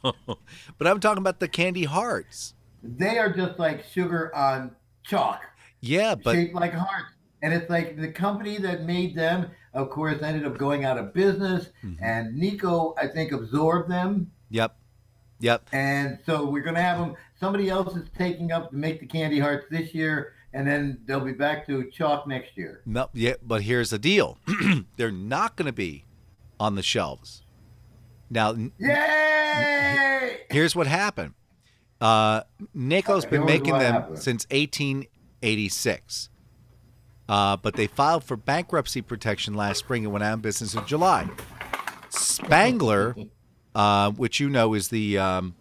but 0.78 0.88
I'm 0.88 1.00
talking 1.00 1.18
about 1.18 1.40
the 1.40 1.48
candy 1.48 1.84
hearts. 1.86 2.54
They 2.84 3.18
are 3.18 3.34
just 3.34 3.60
like 3.60 3.86
sugar 3.86 4.34
on 4.36 4.76
chalk, 5.04 5.42
Yeah, 5.82 6.16
but 6.16 6.34
shaped 6.36 6.56
like 6.56 6.74
hearts. 6.74 7.14
And 7.42 7.54
it's 7.54 7.70
like 7.70 7.98
the 7.98 8.08
company 8.12 8.58
that 8.58 8.84
made 8.84 9.16
them, 9.16 9.52
of 9.74 9.90
course, 9.92 10.22
ended 10.24 10.46
up 10.46 10.58
going 10.58 10.86
out 10.86 10.98
of 10.98 11.14
business. 11.14 11.70
Mhm. 11.84 11.98
And 12.02 12.42
Necco, 12.42 12.96
I 12.98 13.08
think, 13.08 13.32
absorbed 13.32 13.90
them. 13.92 14.32
yep, 14.50 14.76
yep. 15.40 15.68
And 15.72 16.18
so 16.26 16.50
we're 16.50 16.64
going 16.64 16.76
to 16.76 16.82
have 16.82 16.98
them. 16.98 17.16
Somebody 17.40 17.70
else 17.70 17.96
is 17.96 18.10
taking 18.18 18.52
up 18.52 18.72
to 18.72 18.76
make 18.76 19.00
the 19.00 19.06
candy 19.06 19.40
hearts 19.40 19.68
this 19.70 19.94
year, 19.94 20.34
and 20.52 20.68
then 20.68 21.00
they'll 21.06 21.20
be 21.20 21.34
back 21.34 21.68
to 21.68 21.88
chalk 21.92 22.26
next 22.28 22.58
year. 22.58 22.82
No, 22.88 23.10
yeah, 23.14 23.34
but 23.44 23.62
here's 23.62 23.92
the 23.92 24.00
deal: 24.00 24.40
they're 24.98 25.12
not 25.12 25.56
going 25.58 25.68
to 25.68 25.72
be 25.74 26.06
on 26.60 26.74
the 26.74 26.82
shelves. 26.82 27.44
Now, 28.32 28.56
Yay! 28.80 30.40
here's 30.50 30.76
what 30.76 30.88
happened. 30.88 31.34
Uh, 32.02 32.42
Necco's 32.76 33.26
been 33.26 33.46
making 33.46 33.74
them 33.78 33.94
happened. 33.94 34.20
since 34.20 34.46
1886, 35.42 36.30
uh, 37.30 37.58
but 37.58 37.76
they 37.76 37.88
filed 37.88 38.24
for 38.24 38.36
bankruptcy 38.36 39.02
protection 39.02 39.54
last 39.54 39.80
spring 39.80 40.04
and 40.04 40.14
went 40.14 40.24
out 40.24 40.36
of 40.36 40.42
business 40.42 40.74
in 40.74 40.86
July. 40.86 41.30
Spangler, 42.10 43.16
uh, 43.76 44.12
which 44.12 44.40
you 44.40 44.50
know 44.50 44.74
is 44.74 44.90
the 44.90 45.18
um, 45.18 45.56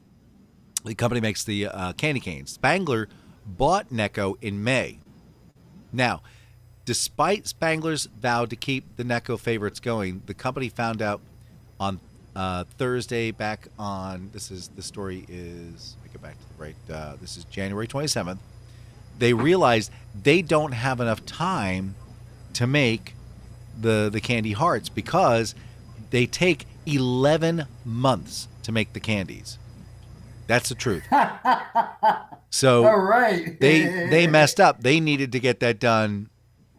the 0.85 0.95
company 0.95 1.21
makes 1.21 1.45
the 1.45 1.67
uh, 1.67 1.93
candy 1.95 2.21
canes. 2.21 2.53
Spangler 2.53 3.09
bought 3.45 3.91
Necco 3.91 4.37
in 4.41 4.63
May. 4.63 4.99
Now, 5.93 6.23
despite 6.85 7.47
Spangler's 7.47 8.07
vow 8.07 8.45
to 8.47 8.57
keep 8.57 8.97
the 8.97 9.05
Necco 9.05 9.39
favorites 9.39 9.81
going, 9.81 10.23
the 10.27 10.35
company 10.35 10.69
found 10.69 11.03
out 11.03 11.21
on 11.79 12.01
uh, 12.35 12.65
Thursday 12.77 13.31
back 13.31 13.69
on 13.79 14.31
this 14.33 14.51
is 14.51 14.69
the 14.69 14.83
story 14.83 15.25
is 15.29 15.97
me 16.05 16.11
go 16.13 16.19
back 16.21 16.37
to 16.39 16.45
the 16.57 16.63
right 16.63 16.77
uh, 16.93 17.17
this 17.21 17.37
is 17.37 17.45
January 17.45 17.87
27th. 17.87 18.39
They 19.19 19.33
realized 19.33 19.91
they 20.21 20.43
don't 20.43 20.73
have 20.73 21.01
enough 21.01 21.25
time 21.27 21.95
to 22.55 22.67
make 22.67 23.15
the 23.79 24.09
the 24.13 24.21
candy 24.21 24.53
hearts 24.53 24.89
because 24.89 25.55
they 26.11 26.27
take 26.27 26.67
11 26.87 27.67
months 27.85 28.49
to 28.63 28.73
make 28.73 28.93
the 28.93 29.01
candies. 29.01 29.59
That's 30.47 30.69
the 30.69 30.75
truth. 30.75 31.05
So 32.49 32.87
All 32.87 32.97
right. 32.97 33.61
they 33.61 34.07
they 34.09 34.27
messed 34.27 34.61
up. 34.61 34.81
They 34.81 34.99
needed 34.99 35.33
to 35.33 35.41
get 35.41 35.61
that 35.61 35.79
done. 35.79 36.31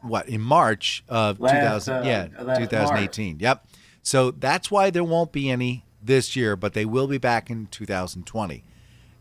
What 0.01 0.27
in 0.27 0.41
March 0.41 1.03
of 1.07 1.39
Last, 1.39 1.85
2000? 1.85 1.93
uh, 1.93 2.01
yeah, 2.03 2.27
last 2.41 2.59
2018. 2.61 3.39
Yep. 3.39 3.67
So 4.01 4.31
that's 4.31 4.71
why 4.71 4.89
there 4.89 5.03
won't 5.03 5.31
be 5.31 5.49
any 5.51 5.85
this 6.01 6.35
year, 6.35 6.55
but 6.55 6.73
they 6.73 6.85
will 6.85 7.07
be 7.07 7.17
back 7.17 7.49
in 7.51 7.67
2020. 7.67 8.63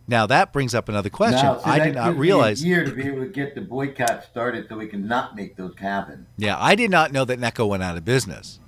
Now 0.08 0.26
that 0.26 0.52
brings 0.52 0.74
up 0.74 0.88
another 0.88 1.10
question. 1.10 1.44
Now, 1.44 1.58
see, 1.58 1.64
I 1.64 1.78
did 1.78 1.94
not 1.94 2.04
gives 2.06 2.14
me 2.14 2.18
a 2.18 2.20
realize. 2.20 2.64
year 2.64 2.84
to 2.84 2.92
be 2.92 3.06
able 3.06 3.22
to 3.22 3.28
get 3.28 3.54
the 3.54 3.60
boycott 3.60 4.24
started 4.24 4.68
so 4.68 4.76
we 4.76 4.86
can 4.86 5.06
not 5.06 5.34
make 5.34 5.56
those 5.56 5.76
happen. 5.76 6.26
Yeah, 6.36 6.56
I 6.58 6.74
did 6.74 6.90
not 6.90 7.12
know 7.12 7.24
that 7.24 7.40
Necco 7.40 7.68
went 7.68 7.82
out 7.82 7.96
of 7.96 8.04
business. 8.04 8.60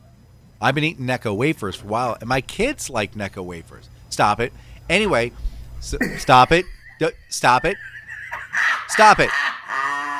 I've 0.60 0.74
been 0.74 0.84
eating 0.84 1.06
Necco 1.06 1.36
wafers 1.36 1.76
for 1.76 1.86
a 1.86 1.90
while, 1.90 2.16
and 2.20 2.28
my 2.28 2.40
kids 2.40 2.90
like 2.90 3.14
Necco 3.14 3.44
wafers. 3.44 3.88
Stop 4.10 4.40
it. 4.40 4.52
Anyway, 4.90 5.32
s 5.78 5.94
stop 6.16 6.50
it. 6.50 6.64
Stop 7.28 7.64
it. 7.64 7.76
Stop 8.88 9.20
it. 9.20 9.30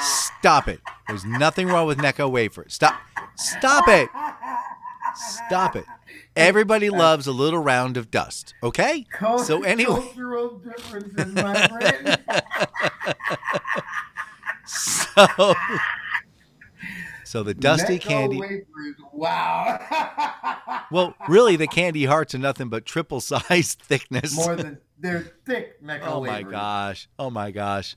Stop 0.00 0.68
it. 0.68 0.80
There's 1.08 1.24
nothing 1.24 1.66
wrong 1.66 1.86
with 1.88 1.98
Necco 1.98 2.30
wafers. 2.30 2.74
Stop. 2.74 2.94
Stop 3.34 3.88
it. 3.88 4.08
Stop 5.18 5.76
it. 5.76 5.84
Everybody 6.36 6.88
uh, 6.88 6.96
loves 6.96 7.26
a 7.26 7.32
little 7.32 7.58
round 7.60 7.96
of 7.96 8.10
dust. 8.10 8.54
Okay. 8.62 9.06
So 9.44 9.62
anyway, 9.62 9.94
cultural 9.94 10.58
differences, 10.58 11.34
my 11.34 11.66
friend. 11.68 12.18
so 14.66 15.54
so 17.24 17.42
the 17.42 17.54
dusty 17.54 17.98
Necco 17.98 18.02
candy. 18.02 18.40
wafers, 18.40 18.96
Wow. 19.12 20.86
Well, 20.90 21.14
really, 21.28 21.56
the 21.56 21.66
candy 21.66 22.06
hearts 22.06 22.34
are 22.34 22.38
nothing 22.38 22.70
but 22.70 22.86
triple 22.86 23.20
size 23.20 23.74
thickness. 23.74 24.34
More 24.34 24.56
than 24.56 24.78
they're 24.98 25.20
thick 25.44 25.78
oh 26.02 26.24
my 26.24 26.38
wafers. 26.38 26.50
gosh! 26.52 27.08
Oh 27.18 27.28
my 27.30 27.50
gosh! 27.50 27.96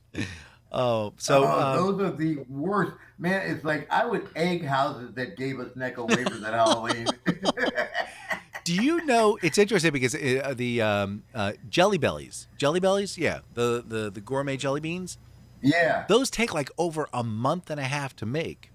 Oh, 0.71 1.13
so 1.17 1.43
Oh, 1.43 1.59
um, 1.59 1.75
those 1.75 2.01
are 2.01 2.15
the 2.15 2.45
worst. 2.49 2.93
Man, 3.17 3.51
it's 3.51 3.63
like 3.63 3.87
I 3.91 4.05
would 4.05 4.29
egg 4.35 4.65
houses 4.65 5.13
that 5.15 5.37
gave 5.37 5.59
us 5.59 5.71
Necco 5.73 6.07
wafers 6.07 6.43
at 6.43 6.53
Halloween. 6.53 7.07
do 8.63 8.73
you 8.73 9.05
know? 9.05 9.37
It's 9.41 9.57
interesting 9.57 9.91
because 9.91 10.15
uh, 10.15 10.53
the 10.55 10.81
um, 10.81 11.23
uh, 11.35 11.53
Jelly 11.69 11.97
Bellies, 11.97 12.47
Jelly 12.57 12.79
Bellies, 12.79 13.17
yeah, 13.17 13.39
the, 13.53 13.83
the 13.85 14.09
the 14.09 14.21
gourmet 14.21 14.57
jelly 14.57 14.79
beans, 14.79 15.17
yeah. 15.61 16.05
those 16.07 16.29
take 16.29 16.53
like 16.53 16.71
over 16.77 17.07
a 17.13 17.23
month 17.23 17.69
and 17.69 17.79
a 17.79 17.83
half 17.83 18.15
to 18.17 18.25
make. 18.25 18.71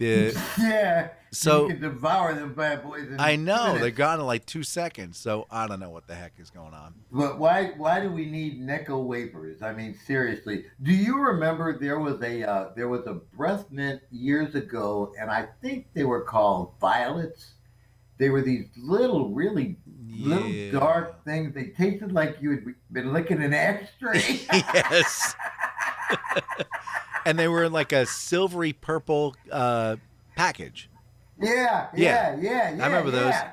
Uh, 0.00 0.04
Yeah. 0.58 1.08
So- 1.30 1.62
you 1.68 1.74
can 1.74 1.82
devour 1.82 2.34
them 2.34 2.54
bad 2.54 2.82
boys. 2.82 3.06
I 3.18 3.36
know 3.36 3.64
minutes. 3.66 3.80
they're 3.82 3.90
gone 3.90 4.20
in 4.20 4.26
like 4.26 4.46
two 4.46 4.62
seconds, 4.62 5.18
so 5.18 5.46
I 5.50 5.66
don't 5.66 5.80
know 5.80 5.90
what 5.90 6.06
the 6.06 6.14
heck 6.14 6.32
is 6.38 6.50
going 6.50 6.72
on. 6.74 6.94
But 7.12 7.38
why 7.38 7.72
why 7.76 8.00
do 8.00 8.10
we 8.10 8.24
need 8.26 8.60
Necco 8.62 9.02
wafers? 9.04 9.60
I 9.62 9.72
mean, 9.74 9.94
seriously. 10.06 10.64
Do 10.82 10.92
you 10.92 11.18
remember 11.18 11.78
there 11.78 11.98
was 11.98 12.20
a 12.22 12.42
uh, 12.48 12.70
there 12.76 12.88
was 12.88 13.06
a 13.06 13.14
breast 13.14 13.70
mint 13.70 14.00
years 14.10 14.54
ago, 14.54 15.12
and 15.20 15.30
I 15.30 15.48
think 15.60 15.88
they 15.94 16.04
were 16.04 16.22
called 16.22 16.72
violets. 16.80 17.52
They 18.18 18.30
were 18.30 18.42
these 18.42 18.66
little, 18.76 19.28
really 19.30 19.76
Yeah. 20.06 20.34
little 20.36 20.80
dark 20.80 21.24
things. 21.24 21.54
They 21.54 21.66
tasted 21.66 22.10
like 22.10 22.38
you 22.40 22.50
had 22.50 22.64
been 22.90 23.12
licking 23.12 23.40
an 23.42 23.54
ashtray. 23.54 24.40
yes. 24.52 25.34
and 27.24 27.38
they 27.38 27.48
were 27.48 27.64
in 27.64 27.72
like 27.72 27.92
a 27.92 28.06
silvery 28.06 28.72
purple 28.72 29.36
uh, 29.52 29.96
package. 30.36 30.88
Yeah, 31.40 31.88
yeah, 31.96 32.36
yeah, 32.40 32.70
yeah. 32.74 32.82
I 32.82 32.86
remember 32.86 33.10
those. 33.10 33.30
yeah. 33.32 33.52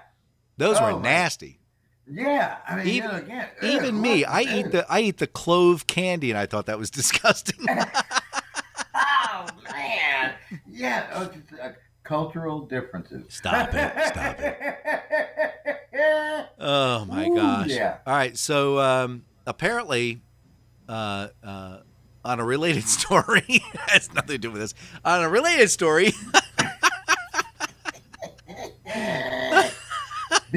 Those 0.58 0.78
Oh, 0.80 0.96
were 0.96 1.00
nasty. 1.02 1.60
Yeah, 2.08 2.58
I 2.68 2.76
mean, 2.78 2.88
Even- 2.88 3.10
again, 3.12 3.48
Even 3.64 3.96
ugh, 3.96 4.02
me, 4.02 4.26
I 4.26 4.42
eat 4.42 4.72
the 4.72 4.86
I 4.90 5.00
eat 5.02 5.18
the 5.18 5.28
clove 5.28 5.88
candy, 5.88 6.30
and 6.32 6.38
I 6.38 6.46
thought 6.46 6.68
that 6.68 6.78
was 6.80 6.90
disgusting. 7.02 7.66
Oh 8.98 9.48
man, 9.74 10.34
yeah. 10.70 11.08
Oh, 11.14 11.26
just, 11.26 11.62
uh, 11.62 11.70
cultural 12.04 12.62
differences. 12.62 13.26
Stop 13.34 13.74
it, 13.74 13.92
stop 14.08 14.40
it. 14.40 14.58
oh 16.60 17.06
my 17.06 17.28
Ooh, 17.28 17.36
gosh! 17.36 17.68
yeah. 17.68 17.98
All 18.06 18.16
right, 18.16 18.38
so 18.38 18.80
um, 18.80 19.26
apparently, 19.46 20.22
uh, 20.88 21.28
uh, 21.44 21.80
on 22.24 22.40
a 22.40 22.46
related 22.46 22.88
story, 22.88 23.44
has 23.90 24.14
nothing 24.14 24.30
to 24.36 24.38
do 24.38 24.52
with 24.52 24.62
this. 24.62 24.74
On 25.04 25.22
a 25.24 25.30
related 25.30 25.70
story, 25.70 26.14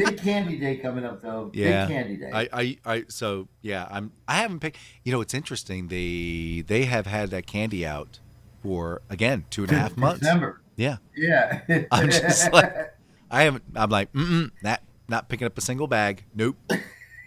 Big 0.05 0.19
Candy 0.19 0.59
Day 0.59 0.77
coming 0.77 1.05
up 1.05 1.21
though. 1.23 1.51
Yeah. 1.55 1.87
Big 1.87 1.97
Candy 1.97 2.17
Day. 2.17 2.31
I, 2.33 2.49
I, 2.53 2.79
I, 2.85 3.05
so 3.09 3.49
yeah, 3.63 3.87
I'm. 3.91 4.13
I 4.27 4.37
haven't 4.37 4.61
picked. 4.61 4.79
You 5.05 5.13
know, 5.13 5.21
it's 5.21 5.35
interesting. 5.35 5.89
They 5.89 6.65
they 6.67 6.85
have 6.85 7.07
had 7.07 7.31
that 7.31 7.47
candy 7.47 7.87
out 7.87 8.21
for 8.63 9.03
again 9.11 9.45
two 9.51 9.63
and 9.65 9.73
a 9.73 9.77
half 9.77 9.97
months. 9.97 10.21
December. 10.21 10.61
Yeah, 10.77 10.99
Yeah. 11.17 11.61
I'm 11.91 12.09
just 12.09 12.53
like- 12.53 12.95
I 13.31 13.43
haven't. 13.43 13.65
I'm 13.75 13.91
like, 13.91 14.13
mm 14.13 14.51
that 14.63 14.83
not 15.09 15.29
picking 15.29 15.47
up 15.47 15.59
a 15.59 15.61
single 15.61 15.87
bag. 15.87 16.25
Nope. 16.35 16.57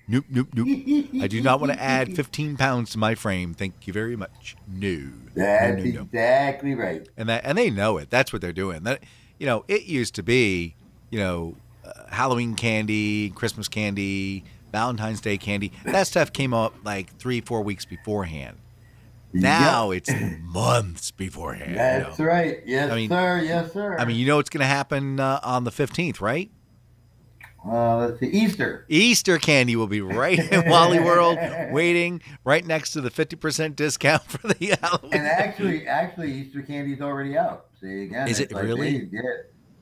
Nope, 0.07 0.25
nope, 0.29 0.47
nope. 0.53 0.67
I 1.21 1.27
do 1.27 1.41
not 1.41 1.61
want 1.61 1.71
to 1.71 1.81
add 1.81 2.15
15 2.15 2.57
pounds 2.57 2.91
to 2.91 2.97
my 2.97 3.15
frame. 3.15 3.53
Thank 3.53 3.87
you 3.87 3.93
very 3.93 4.15
much. 4.15 4.55
No. 4.67 5.09
That's 5.35 5.77
no, 5.77 5.83
no, 5.83 5.91
no. 5.91 6.01
exactly 6.01 6.75
right. 6.75 7.07
And 7.15 7.29
that, 7.29 7.45
and 7.45 7.57
they 7.57 7.69
know 7.69 7.97
it. 7.97 8.09
That's 8.09 8.33
what 8.33 8.41
they're 8.41 8.51
doing. 8.51 8.83
That, 8.83 9.03
you 9.39 9.45
know, 9.45 9.63
it 9.69 9.83
used 9.83 10.13
to 10.15 10.23
be, 10.23 10.75
you 11.11 11.19
know, 11.19 11.55
Halloween 12.09 12.55
candy, 12.55 13.29
Christmas 13.31 13.67
candy, 13.67 14.43
Valentine's 14.71 15.21
Day 15.21 15.37
candy. 15.37 15.71
That 15.85 16.07
stuff 16.07 16.31
came 16.33 16.53
up 16.53 16.73
like 16.83 17.15
three, 17.17 17.41
four 17.41 17.61
weeks 17.61 17.85
beforehand. 17.85 18.57
Now 19.33 19.91
it's 19.91 20.09
months 20.41 21.11
beforehand. 21.11 21.71
you 21.71 21.77
That's 21.77 22.19
know. 22.19 22.25
right. 22.25 22.59
Yes, 22.65 22.91
I 22.91 22.95
mean- 22.95 23.09
sir. 23.09 23.39
Yes, 23.43 23.71
sir. 23.73 23.95
I 23.97 24.05
mean, 24.05 24.17
you 24.17 24.25
know 24.27 24.35
what's 24.37 24.49
going 24.49 24.59
to 24.61 24.65
happen 24.67 25.19
uh, 25.19 25.39
on 25.43 25.63
the 25.63 25.71
15th, 25.71 26.19
right? 26.19 26.51
uh, 27.65 27.97
let's 27.97 28.19
see. 28.19 28.25
Easter. 28.27 28.85
Easter 28.89 29.37
candy 29.37 29.75
will 29.75 29.87
be 29.87 30.01
right 30.01 30.39
in 30.39 30.67
Wally 30.69 30.99
World, 30.99 31.37
waiting 31.71 32.21
right 32.43 32.65
next 32.65 32.91
to 32.93 33.01
the 33.01 33.11
50% 33.11 33.75
discount 33.75 34.23
for 34.23 34.47
the 34.47 34.77
Halloween. 34.81 35.13
And 35.13 35.27
actually, 35.27 35.87
actually, 35.87 36.31
Easter 36.33 36.61
candy's 36.63 37.01
already 37.01 37.37
out. 37.37 37.67
See 37.79 38.03
again. 38.03 38.27
Is 38.27 38.39
it 38.39 38.51
like 38.51 38.63
really? 38.63 38.99
They, 38.99 39.09
yeah, 39.11 39.21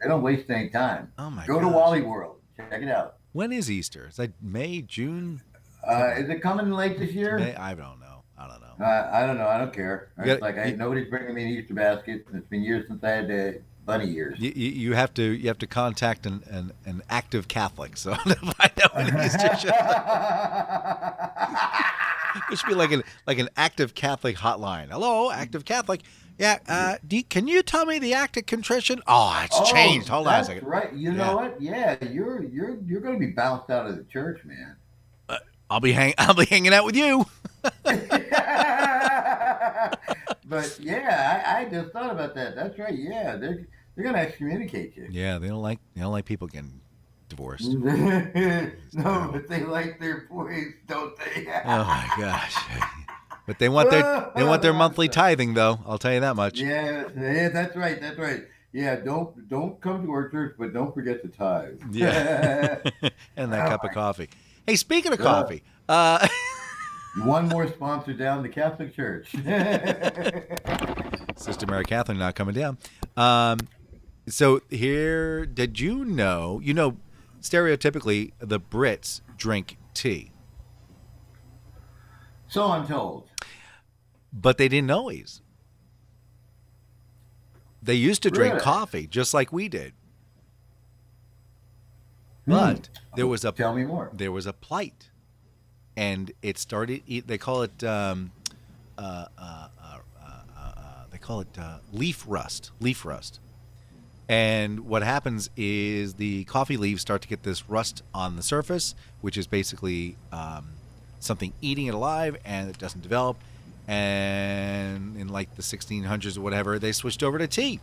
they 0.01 0.07
don't 0.07 0.21
waste 0.21 0.49
any 0.49 0.69
time. 0.69 1.11
oh 1.17 1.29
my 1.29 1.45
Go 1.45 1.59
to 1.59 1.65
gosh. 1.65 1.73
Wally 1.75 2.01
World. 2.01 2.37
Check 2.57 2.81
it 2.81 2.89
out. 2.89 3.15
When 3.31 3.51
is 3.51 3.69
Easter? 3.69 4.07
Is 4.09 4.17
that 4.17 4.31
May, 4.41 4.81
June? 4.81 5.41
Uh, 5.87 6.11
is 6.17 6.29
it 6.29 6.41
coming 6.41 6.71
late 6.71 6.99
this 6.99 7.11
year? 7.11 7.37
May? 7.37 7.55
I 7.55 7.73
don't 7.73 7.99
know. 7.99 8.23
I 8.37 8.47
don't 8.47 8.61
know. 8.61 8.85
Uh, 8.85 9.09
I 9.13 9.25
don't 9.25 9.37
know. 9.37 9.47
I 9.47 9.57
don't 9.57 9.73
care. 9.73 10.09
Gotta- 10.17 10.39
like 10.41 10.57
I, 10.57 10.65
you- 10.65 10.77
nobody's 10.77 11.09
bringing 11.09 11.33
me 11.33 11.43
an 11.43 11.49
Easter 11.49 11.73
basket. 11.73 12.25
It's 12.33 12.47
been 12.47 12.63
years 12.63 12.85
since 12.87 13.03
I 13.03 13.09
had 13.09 13.31
uh, 13.31 13.51
bunny 13.85 14.11
ears. 14.13 14.39
You, 14.39 14.51
you, 14.51 14.93
have 14.93 15.13
to 15.15 15.23
you 15.23 15.47
have 15.47 15.57
to 15.59 15.67
contact 15.67 16.25
an, 16.25 16.43
an, 16.49 16.71
an 16.85 17.01
active 17.09 17.47
Catholic 17.47 17.97
so 17.97 18.13
to 18.15 18.35
find 18.35 18.71
out 18.83 18.95
when 18.95 19.25
Easter. 19.25 19.49
It 22.51 22.57
should 22.59 22.69
be 22.69 22.75
like 22.75 22.91
an 22.91 23.03
like 23.27 23.39
an 23.39 23.49
active 23.57 23.93
Catholic 23.95 24.37
hotline. 24.37 24.89
Hello, 24.89 25.31
active 25.31 25.65
Catholic. 25.65 26.01
Yeah, 26.39 26.57
uh, 26.69 26.95
you- 27.09 27.23
can 27.25 27.47
you 27.47 27.61
tell 27.61 27.85
me 27.85 27.99
the 27.99 28.13
act 28.13 28.37
of 28.37 28.45
contrition? 28.45 29.01
Oh, 29.05 29.39
it's 29.43 29.57
Oh, 29.59 29.65
changed. 29.71 30.07
Hold 30.07 30.27
on 30.27 30.39
a 30.39 30.43
second. 30.45 30.65
Right. 30.65 30.91
You 30.93 31.11
Yeah. 31.11 31.17
know 31.17 31.35
what? 31.35 31.61
Yeah, 31.61 31.97
you're 32.05 32.43
you're 32.43 32.77
you're 32.87 33.01
going 33.01 33.19
to 33.19 33.19
be 33.19 33.31
bounced 33.33 33.69
out 33.69 33.85
of 33.87 33.97
the 33.97 34.05
church, 34.05 34.39
man. 34.45 34.75
I'll 35.69 35.79
be 35.81 35.91
hang 35.91 36.13
I'll 36.17 36.33
be 36.33 36.45
hanging 36.45 36.73
out 36.73 36.85
with 36.85 36.95
you. 36.95 37.25
but 40.45 40.79
yeah, 40.79 41.43
I, 41.45 41.59
I 41.61 41.65
just 41.69 41.91
thought 41.91 42.09
about 42.11 42.33
that. 42.35 42.55
That's 42.55 42.79
right. 42.79 42.95
Yeah, 42.97 43.35
they're 43.35 43.67
they're 43.95 44.03
going 44.03 44.15
to 44.15 44.21
excommunicate 44.21 44.95
you. 44.95 45.07
Yeah, 45.11 45.37
they 45.39 45.47
don't 45.49 45.61
like 45.61 45.79
they 45.95 46.01
don't 46.01 46.11
like 46.13 46.25
people 46.25 46.47
getting 46.47 46.79
divorced. 47.27 47.69
no, 47.73 48.71
but 49.31 49.47
they 49.49 49.63
like 49.63 49.99
their 49.99 50.21
boys, 50.31 50.73
don't 50.87 51.15
they? 51.17 51.47
Oh 51.65 51.83
my 51.83 52.09
gosh. 52.17 52.55
But 53.49 53.57
they 53.57 53.67
want 53.67 53.89
their 53.89 54.31
they 54.35 54.43
want 54.43 54.61
their 54.61 54.73
monthly 54.73 55.09
tithing 55.09 55.55
though. 55.55 55.79
I'll 55.87 55.97
tell 55.97 56.13
you 56.13 56.19
that 56.19 56.35
much. 56.35 56.59
Yeah, 56.59 57.05
yeah, 57.17 57.49
that's 57.49 57.75
right. 57.75 57.99
That's 57.99 58.19
right. 58.19 58.43
Yeah, 58.71 58.97
don't 58.97 59.49
don't 59.49 59.81
come 59.81 60.05
to 60.05 60.11
our 60.11 60.29
church, 60.29 60.53
but 60.59 60.71
don't 60.71 60.93
forget 60.93 61.23
to 61.23 61.29
tithe. 61.29 61.81
Yeah. 61.89 62.77
and 63.35 63.51
that 63.51 63.65
Oh 63.65 63.69
cup 63.71 63.83
of 63.83 63.89
coffee. 63.89 64.29
Hey, 64.67 64.75
speaking 64.75 65.13
of 65.13 65.17
coffee, 65.17 65.63
uh, 65.89 66.27
One 67.23 67.47
more 67.47 67.67
sponsor 67.67 68.13
down 68.13 68.43
the 68.43 68.49
Catholic 68.49 68.95
Church. 68.95 69.31
Sister 71.35 71.65
Mary 71.65 71.85
Catherine 71.85 72.19
not 72.19 72.35
coming 72.35 72.53
down. 72.53 72.77
Um, 73.17 73.61
so 74.27 74.61
here, 74.69 75.47
did 75.47 75.79
you 75.79 76.05
know? 76.05 76.61
You 76.63 76.75
know, 76.75 76.97
stereotypically, 77.41 78.33
the 78.37 78.59
Brits 78.59 79.21
drink 79.37 79.79
tea, 79.95 80.33
so 82.49 82.71
I'm 82.71 82.87
told. 82.87 83.28
But 84.34 84.57
they 84.57 84.67
didn't 84.67 84.91
always. 84.91 85.41
They 87.82 87.95
used 87.95 88.21
to 88.23 88.30
drink 88.30 88.53
Really? 88.55 88.63
coffee 88.63 89.07
just 89.07 89.34
like 89.34 89.53
we 89.53 89.69
did. 89.69 89.93
Hmm. 92.45 92.51
But 92.51 92.89
there 93.15 93.27
was 93.27 93.45
a 93.45 93.51
Tell 93.51 93.73
me 93.73 93.86
more. 93.86 94.09
there 94.13 94.32
was 94.32 94.45
a 94.45 94.53
plight, 94.53 95.09
and 95.95 96.32
it 96.41 96.57
started. 96.57 97.03
They 97.25 97.38
call 97.38 97.61
it. 97.63 97.84
Um, 97.84 98.32
uh, 98.97 99.25
uh, 99.38 99.67
uh, 99.82 99.97
uh, 100.21 100.32
uh, 100.57 101.03
they 101.09 101.17
call 101.17 101.39
it 101.41 101.47
uh, 101.57 101.77
leaf 101.93 102.25
rust. 102.27 102.71
Leaf 102.82 103.05
rust. 103.05 103.39
And 104.27 104.82
what 104.82 105.01
happens 105.01 105.49
is 105.57 106.15
the 106.15 106.43
coffee 106.43 106.77
leaves 106.77 107.01
start 107.01 107.21
to 107.23 107.27
get 107.27 107.41
this 107.43 107.67
rust 107.69 108.03
on 108.13 108.36
the 108.36 108.43
surface, 108.43 108.93
which 109.21 109.38
is 109.38 109.47
basically 109.47 110.17
um, 110.32 110.67
something 111.19 111.53
eating 111.61 111.88
it 111.88 111.95
alive 111.95 112.38
and 112.45 112.69
it 112.69 112.77
doesn't 112.77 113.01
develop. 113.01 113.38
And 113.89 115.17
in 115.17 115.29
like 115.29 115.55
the 115.55 115.63
1600s 115.63 116.37
or 116.37 116.41
whatever, 116.41 116.77
they 116.77 116.91
switched 116.91 117.23
over 117.23 117.39
to 117.39 117.47
tea. 117.47 117.79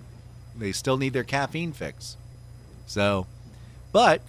They 0.57 0.71
still 0.71 0.97
need 0.97 1.13
their 1.13 1.25
caffeine 1.25 1.73
fix. 1.73 2.17
So, 2.87 3.27
but 3.91 4.23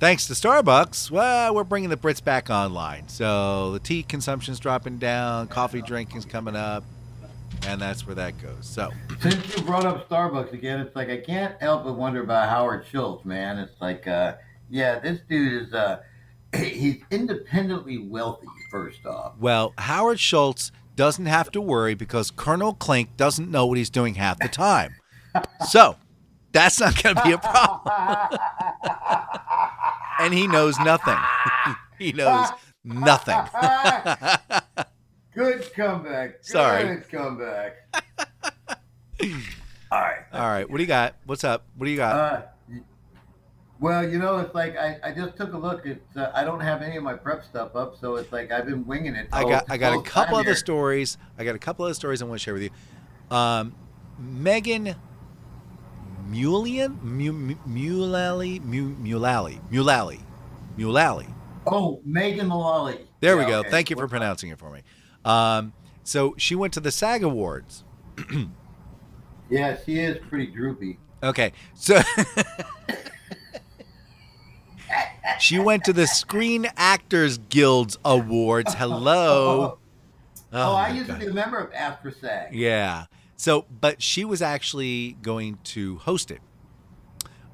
thanks 0.00 0.26
to 0.28 0.32
Starbucks, 0.32 1.10
well, 1.10 1.54
we're 1.54 1.64
bringing 1.64 1.90
the 1.90 1.98
Brits 1.98 2.24
back 2.24 2.48
online. 2.48 3.08
So 3.08 3.72
the 3.72 3.78
tea 3.78 4.04
consumption's 4.04 4.58
dropping 4.58 4.96
down, 4.96 5.48
coffee 5.48 5.82
drinking's 5.82 6.24
coming 6.24 6.56
up, 6.56 6.82
and 7.66 7.78
that's 7.78 8.06
where 8.06 8.14
that 8.14 8.40
goes. 8.40 8.66
So, 8.66 8.90
Since 9.20 9.54
you 9.54 9.62
brought 9.64 9.84
up 9.84 10.08
Starbucks 10.08 10.54
again, 10.54 10.80
it's 10.80 10.96
like 10.96 11.10
I 11.10 11.18
can't 11.18 11.60
help 11.60 11.84
but 11.84 11.92
wonder 11.92 12.22
about 12.22 12.48
Howard 12.48 12.86
Schultz, 12.90 13.26
man. 13.26 13.58
It's 13.58 13.78
like, 13.82 14.06
uh, 14.06 14.36
yeah, 14.70 14.98
this 14.98 15.20
dude 15.28 15.64
is 15.64 15.74
uh, 15.74 16.00
he's 16.56 17.02
independently 17.10 17.98
wealthy. 17.98 18.46
First 18.70 19.04
off, 19.04 19.34
well, 19.38 19.74
Howard 19.76 20.18
Schultz 20.20 20.72
doesn't 20.98 21.26
have 21.26 21.48
to 21.52 21.60
worry 21.60 21.94
because 21.94 22.32
Colonel 22.32 22.74
Klink 22.74 23.16
doesn't 23.16 23.48
know 23.48 23.64
what 23.66 23.78
he's 23.78 23.88
doing 23.88 24.16
half 24.16 24.40
the 24.40 24.48
time. 24.48 24.96
So, 25.68 25.94
that's 26.50 26.80
not 26.80 27.00
going 27.00 27.14
to 27.14 27.22
be 27.22 27.30
a 27.30 27.38
problem. 27.38 27.92
and 30.18 30.34
he 30.34 30.48
knows 30.48 30.76
nothing. 30.80 31.16
he 32.00 32.10
knows 32.10 32.48
nothing. 32.82 33.38
good 35.36 35.72
comeback. 35.72 36.38
Good 36.38 36.46
Sorry. 36.46 37.00
comeback. 37.08 37.76
All 39.92 40.00
right. 40.00 40.24
All 40.32 40.40
right, 40.40 40.68
what 40.68 40.78
do 40.78 40.82
you 40.82 40.88
got? 40.88 41.14
What's 41.26 41.44
up? 41.44 41.64
What 41.76 41.84
do 41.84 41.92
you 41.92 41.96
got? 41.96 42.16
Uh, 42.16 42.42
well, 43.80 44.08
you 44.08 44.18
know, 44.18 44.38
it's 44.38 44.54
like 44.54 44.76
I, 44.76 44.98
I 45.04 45.12
just 45.12 45.36
took 45.36 45.52
a 45.52 45.58
look. 45.58 45.86
It's 45.86 46.16
uh, 46.16 46.32
I 46.34 46.44
don't 46.44 46.60
have 46.60 46.82
any 46.82 46.96
of 46.96 47.02
my 47.02 47.14
prep 47.14 47.44
stuff 47.44 47.76
up, 47.76 47.96
so 48.00 48.16
it's 48.16 48.32
like 48.32 48.50
I've 48.50 48.66
been 48.66 48.86
winging 48.86 49.14
it. 49.14 49.28
I 49.32 49.44
got 49.44 49.64
I 49.68 49.76
got 49.76 49.98
a 49.98 50.02
couple 50.02 50.36
other 50.36 50.46
here. 50.46 50.54
stories. 50.56 51.18
I 51.38 51.44
got 51.44 51.54
a 51.54 51.58
couple 51.58 51.84
other 51.84 51.94
stories 51.94 52.22
I 52.22 52.24
want 52.26 52.40
to 52.40 52.44
share 52.44 52.54
with 52.54 52.64
you. 52.64 52.70
Um, 53.36 53.74
Megan 54.18 54.96
Mulian 56.28 57.00
Mu- 57.02 57.32
Mu- 57.32 57.54
Mulally 57.68 58.60
Mulally 58.60 59.60
Mulally 59.70 60.20
Mulally. 60.76 61.34
Oh, 61.66 62.00
Megan 62.04 62.46
Mullally. 62.48 63.06
There 63.20 63.36
we 63.36 63.44
go. 63.44 63.60
okay. 63.60 63.70
Thank 63.70 63.90
you 63.90 63.96
for 63.96 64.08
pronouncing 64.08 64.50
it 64.50 64.58
for 64.58 64.70
me. 64.70 64.82
Um, 65.24 65.72
so 66.02 66.34
she 66.38 66.54
went 66.54 66.72
to 66.74 66.80
the 66.80 66.90
SAG 66.90 67.22
Awards. 67.22 67.84
Yeah, 69.50 69.76
she 69.84 69.98
is 69.98 70.18
pretty 70.28 70.46
droopy. 70.46 70.98
Okay, 71.22 71.52
so 71.74 72.00
she 75.40 75.58
went 75.58 75.84
to 75.84 75.92
the 75.92 76.06
Screen 76.06 76.66
Actors 76.76 77.38
Guild's 77.38 77.98
Awards. 78.04 78.74
Hello. 78.74 79.78
Oh, 80.50 80.72
I 80.74 80.88
used 80.92 81.08
God. 81.08 81.20
to 81.20 81.26
be 81.26 81.30
a 81.30 81.34
member 81.34 81.58
of 81.58 81.74
After 81.74 82.10
SAG. 82.10 82.54
Yeah. 82.54 83.04
So, 83.36 83.66
but 83.82 84.00
she 84.00 84.24
was 84.24 84.40
actually 84.40 85.12
going 85.20 85.58
to 85.64 85.98
host 85.98 86.30
it. 86.30 86.40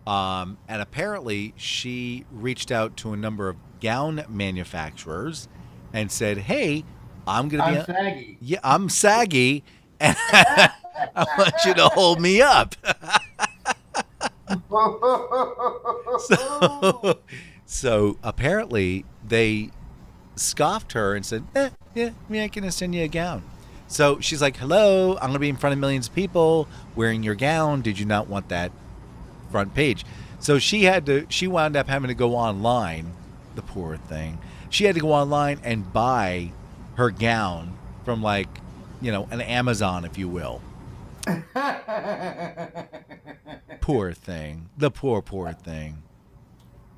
Um, 0.06 0.58
and 0.68 0.80
apparently, 0.80 1.54
she 1.56 2.24
reached 2.30 2.70
out 2.70 2.96
to 2.98 3.12
a 3.12 3.16
number 3.16 3.48
of 3.48 3.56
gown 3.80 4.24
manufacturers 4.28 5.48
and 5.92 6.08
said, 6.12 6.38
"Hey, 6.38 6.84
I'm 7.26 7.48
going 7.48 7.64
to 7.64 7.68
be 7.68 7.76
I'm 7.78 7.82
a- 7.82 7.84
saggy. 7.84 8.38
yeah, 8.40 8.60
I'm 8.62 8.88
saggy, 8.88 9.64
and 9.98 10.16
I 10.30 10.70
want 11.36 11.54
you 11.66 11.74
to 11.74 11.86
hold 11.88 12.20
me 12.20 12.40
up." 12.42 12.76
so, 16.20 17.18
so 17.74 18.16
apparently 18.22 19.04
they 19.26 19.70
scoffed 20.36 20.92
her 20.92 21.14
and 21.14 21.26
said, 21.26 21.44
eh, 21.54 21.70
"Yeah, 21.94 22.10
we 22.28 22.38
ain't 22.38 22.52
gonna 22.52 22.72
send 22.72 22.94
you 22.94 23.02
a 23.02 23.08
gown." 23.08 23.42
So 23.88 24.20
she's 24.20 24.40
like, 24.40 24.56
"Hello, 24.56 25.16
I'm 25.16 25.28
gonna 25.28 25.38
be 25.38 25.48
in 25.48 25.56
front 25.56 25.72
of 25.72 25.78
millions 25.78 26.08
of 26.08 26.14
people 26.14 26.68
wearing 26.94 27.22
your 27.22 27.34
gown. 27.34 27.82
Did 27.82 27.98
you 27.98 28.06
not 28.06 28.28
want 28.28 28.48
that 28.48 28.70
front 29.50 29.74
page?" 29.74 30.04
So 30.38 30.58
she 30.58 30.84
had 30.84 31.04
to. 31.06 31.26
She 31.28 31.46
wound 31.46 31.76
up 31.76 31.88
having 31.88 32.08
to 32.08 32.14
go 32.14 32.36
online. 32.36 33.12
The 33.54 33.62
poor 33.62 33.96
thing. 33.96 34.38
She 34.70 34.84
had 34.84 34.94
to 34.94 35.00
go 35.00 35.12
online 35.12 35.60
and 35.62 35.92
buy 35.92 36.50
her 36.96 37.10
gown 37.10 37.76
from 38.04 38.22
like, 38.22 38.48
you 39.00 39.10
know, 39.12 39.28
an 39.30 39.40
Amazon, 39.40 40.04
if 40.04 40.18
you 40.18 40.28
will. 40.28 40.60
Poor 43.80 44.12
thing. 44.12 44.70
The 44.78 44.90
poor, 44.90 45.20
poor 45.22 45.52
thing. 45.52 46.03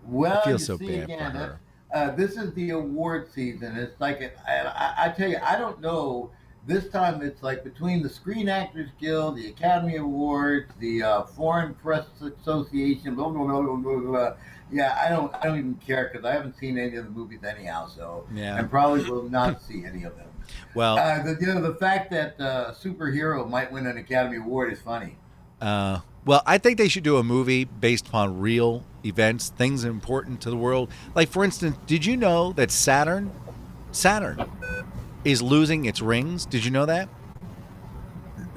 Well, 0.08 0.40
I 0.40 0.44
feel 0.44 0.52
you 0.52 0.58
so 0.58 0.76
see 0.78 0.86
bad 0.88 1.04
again, 1.04 1.32
for 1.32 1.38
her. 1.38 1.60
Uh, 1.94 2.10
this 2.10 2.36
is 2.36 2.52
the 2.54 2.70
award 2.70 3.28
season. 3.32 3.76
It's 3.76 3.98
like, 4.00 4.20
it, 4.20 4.36
I, 4.46 4.60
I, 4.62 4.94
I 5.06 5.08
tell 5.10 5.28
you, 5.28 5.38
I 5.42 5.56
don't 5.56 5.80
know. 5.80 6.30
This 6.66 6.88
time 6.88 7.22
it's 7.22 7.44
like 7.44 7.62
between 7.62 8.02
the 8.02 8.08
Screen 8.08 8.48
Actors 8.48 8.90
Guild, 9.00 9.36
the 9.36 9.46
Academy 9.48 9.96
Awards, 9.96 10.72
the 10.80 11.00
uh, 11.00 11.22
Foreign 11.22 11.74
Press 11.74 12.06
Association, 12.20 13.14
blah, 13.14 13.28
blah, 13.28 13.44
blah, 13.44 13.60
blah, 13.62 13.76
blah, 13.76 14.00
blah. 14.00 14.32
Yeah, 14.72 14.98
I 15.00 15.08
don't, 15.08 15.32
I 15.32 15.44
don't 15.44 15.58
even 15.58 15.74
care 15.76 16.10
because 16.12 16.26
I 16.26 16.32
haven't 16.32 16.56
seen 16.56 16.76
any 16.76 16.96
of 16.96 17.04
the 17.04 17.10
movies 17.12 17.44
anyhow. 17.44 17.86
So, 17.86 18.26
Yeah. 18.34 18.58
and 18.58 18.68
probably 18.68 19.08
will 19.08 19.28
not 19.30 19.62
see 19.62 19.84
any 19.84 20.02
of 20.02 20.16
them. 20.16 20.26
Well, 20.74 20.98
Uh, 20.98 21.22
the, 21.22 21.36
you 21.40 21.46
know, 21.46 21.60
the 21.62 21.76
fact 21.76 22.10
that 22.10 22.40
uh, 22.40 22.72
superhero 22.74 23.48
might 23.48 23.70
win 23.70 23.86
an 23.86 23.96
Academy 23.96 24.38
Award 24.38 24.72
is 24.72 24.80
funny. 24.80 25.16
Uh, 25.60 26.00
well, 26.26 26.42
I 26.44 26.58
think 26.58 26.76
they 26.76 26.88
should 26.88 27.04
do 27.04 27.16
a 27.16 27.22
movie 27.22 27.64
based 27.64 28.08
upon 28.08 28.40
real 28.40 28.84
events, 29.04 29.48
things 29.50 29.84
important 29.84 30.40
to 30.42 30.50
the 30.50 30.56
world. 30.56 30.90
Like, 31.14 31.28
for 31.28 31.44
instance, 31.44 31.76
did 31.86 32.04
you 32.04 32.16
know 32.16 32.52
that 32.54 32.70
Saturn, 32.70 33.30
Saturn, 33.92 34.44
is 35.24 35.40
losing 35.40 35.84
its 35.84 36.02
rings? 36.02 36.44
Did 36.44 36.64
you 36.64 36.70
know 36.70 36.84
that? 36.86 37.08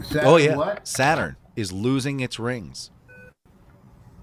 Saturn 0.04 0.28
oh 0.28 0.38
yeah, 0.38 0.56
What? 0.56 0.88
Saturn 0.88 1.36
is 1.56 1.72
losing 1.72 2.20
its 2.20 2.40
rings. 2.40 2.90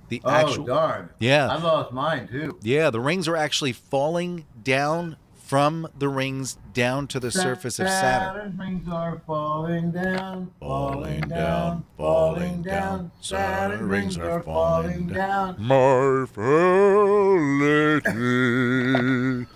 The 0.08 0.20
Oh 0.24 0.30
actual, 0.30 0.64
darn! 0.64 1.10
yeah, 1.18 1.48
I 1.48 1.56
lost 1.58 1.92
mine 1.92 2.28
too. 2.28 2.58
yeah, 2.62 2.90
the 2.90 3.00
rings 3.00 3.26
are 3.26 3.36
actually 3.36 3.72
falling 3.72 4.46
down 4.62 5.16
from 5.46 5.86
the 5.96 6.08
rings 6.08 6.58
down 6.74 7.06
to 7.06 7.20
the 7.20 7.30
surface 7.30 7.78
of 7.78 7.88
Saturn. 7.88 8.58
rings 8.58 8.88
are 8.88 9.22
falling 9.24 9.92
down, 9.92 10.50
Falling 10.58 11.20
down, 11.20 11.84
falling 11.96 12.62
down. 12.62 13.12
Saturn 13.20 13.88
rings 13.88 14.18
are 14.18 14.42
falling 14.42 15.06
down. 15.06 15.54
My 15.56 16.26
lady. 17.62 19.46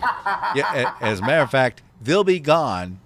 Yeah, 0.55 0.95
as 1.01 1.19
a 1.19 1.23
matter 1.23 1.43
of 1.43 1.51
fact, 1.51 1.83
they'll 2.01 2.23
be 2.23 2.39
gone. 2.39 3.01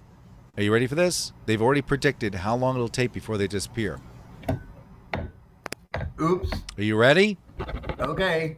Are 0.55 0.61
you 0.61 0.71
ready 0.71 0.85
for 0.85 0.93
this? 0.95 1.33
They've 1.47 1.61
already 1.61 1.81
predicted 1.81 2.35
how 2.35 2.55
long 2.55 2.75
it'll 2.75 2.87
take 2.87 3.11
before 3.11 3.39
they 3.39 3.47
disappear. 3.47 3.99
Oops. 6.21 6.51
Are 6.77 6.83
you 6.83 6.95
ready? 6.97 7.39
Okay. 7.99 8.57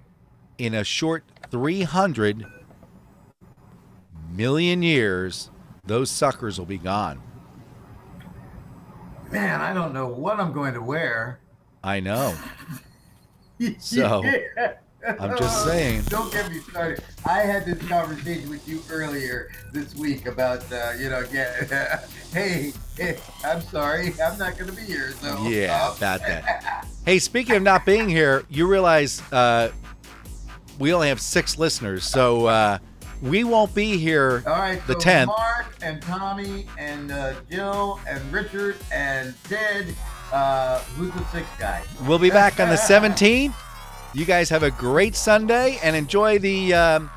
In 0.57 0.73
a 0.73 0.83
short 0.83 1.23
300 1.49 2.45
million 4.37 4.83
years, 4.83 5.49
those 5.85 6.09
suckers 6.11 6.59
will 6.59 6.65
be 6.65 6.77
gone. 6.77 7.21
Man, 9.31 9.59
I 9.59 9.73
don't 9.73 9.93
know 9.93 10.07
what 10.07 10.39
I'm 10.39 10.53
going 10.53 10.75
to 10.75 10.81
wear. 10.81 11.39
I 11.83 11.99
know. 11.99 12.35
So, 13.79 14.21
I'm 15.19 15.35
just 15.35 15.65
saying. 15.65 16.03
Don't 16.09 16.31
get 16.31 16.51
me 16.51 16.59
started. 16.59 17.03
I 17.25 17.39
had 17.39 17.65
this 17.65 17.81
conversation 17.87 18.51
with 18.51 18.67
you 18.67 18.83
earlier 18.91 19.49
this 19.73 19.95
week 19.95 20.27
about, 20.27 20.71
uh, 20.71 20.93
you 20.99 21.09
know, 21.09 21.25
get, 21.25 21.67
hey, 22.31 22.71
hey, 22.95 23.17
I'm 23.43 23.61
sorry, 23.61 24.13
I'm 24.23 24.37
not 24.37 24.59
going 24.59 24.69
to 24.69 24.75
be 24.75 24.83
here. 24.83 25.11
So 25.13 25.47
Yeah, 25.47 25.87
uh, 25.87 25.95
about 25.97 26.19
that. 26.19 26.85
Hey, 27.05 27.17
speaking 27.19 27.55
of 27.55 27.63
not 27.63 27.83
being 27.83 28.09
here, 28.09 28.43
you 28.47 28.67
realize 28.67 29.23
uh, 29.31 29.71
we 30.77 30.93
only 30.93 31.07
have 31.07 31.21
six 31.21 31.57
listeners, 31.57 32.03
so 32.03 32.45
uh, 32.45 32.77
we 33.21 33.43
won't 33.43 33.73
be 33.73 33.97
here 33.97 34.43
All 34.45 34.53
right, 34.53 34.85
the 34.87 34.93
so 34.93 34.99
10th. 34.99 35.27
Mark 35.27 35.75
and 35.81 36.01
Tommy 36.01 36.67
and 36.77 37.11
uh, 37.11 37.33
Jill 37.49 37.99
and 38.07 38.21
Richard 38.31 38.77
and 38.91 39.33
Ted. 39.45 39.95
Uh, 40.31 40.79
who's 40.95 41.11
the 41.13 41.23
sixth 41.31 41.57
guy? 41.57 41.81
We'll 42.05 42.19
be 42.19 42.29
back 42.29 42.59
on 42.59 42.69
the 42.69 42.75
17th. 42.89 43.53
You 44.13 44.25
guys 44.25 44.49
have 44.49 44.63
a 44.63 44.71
great 44.71 45.15
Sunday 45.15 45.79
and 45.83 45.95
enjoy 45.95 46.39
the 46.39 46.73
um, 46.73 47.09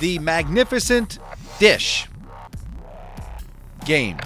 the 0.00 0.18
magnificent 0.18 1.18
dish 1.58 2.06
game. 3.84 4.18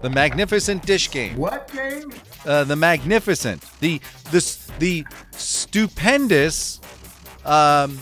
The 0.00 0.10
magnificent 0.10 0.84
dish 0.84 1.10
game. 1.10 1.36
What 1.36 1.70
game? 1.72 2.12
Uh, 2.44 2.64
the 2.64 2.76
magnificent. 2.76 3.62
The 3.80 4.00
the 4.30 4.58
the 4.78 5.04
stupendous. 5.32 6.80
Um, 7.44 7.98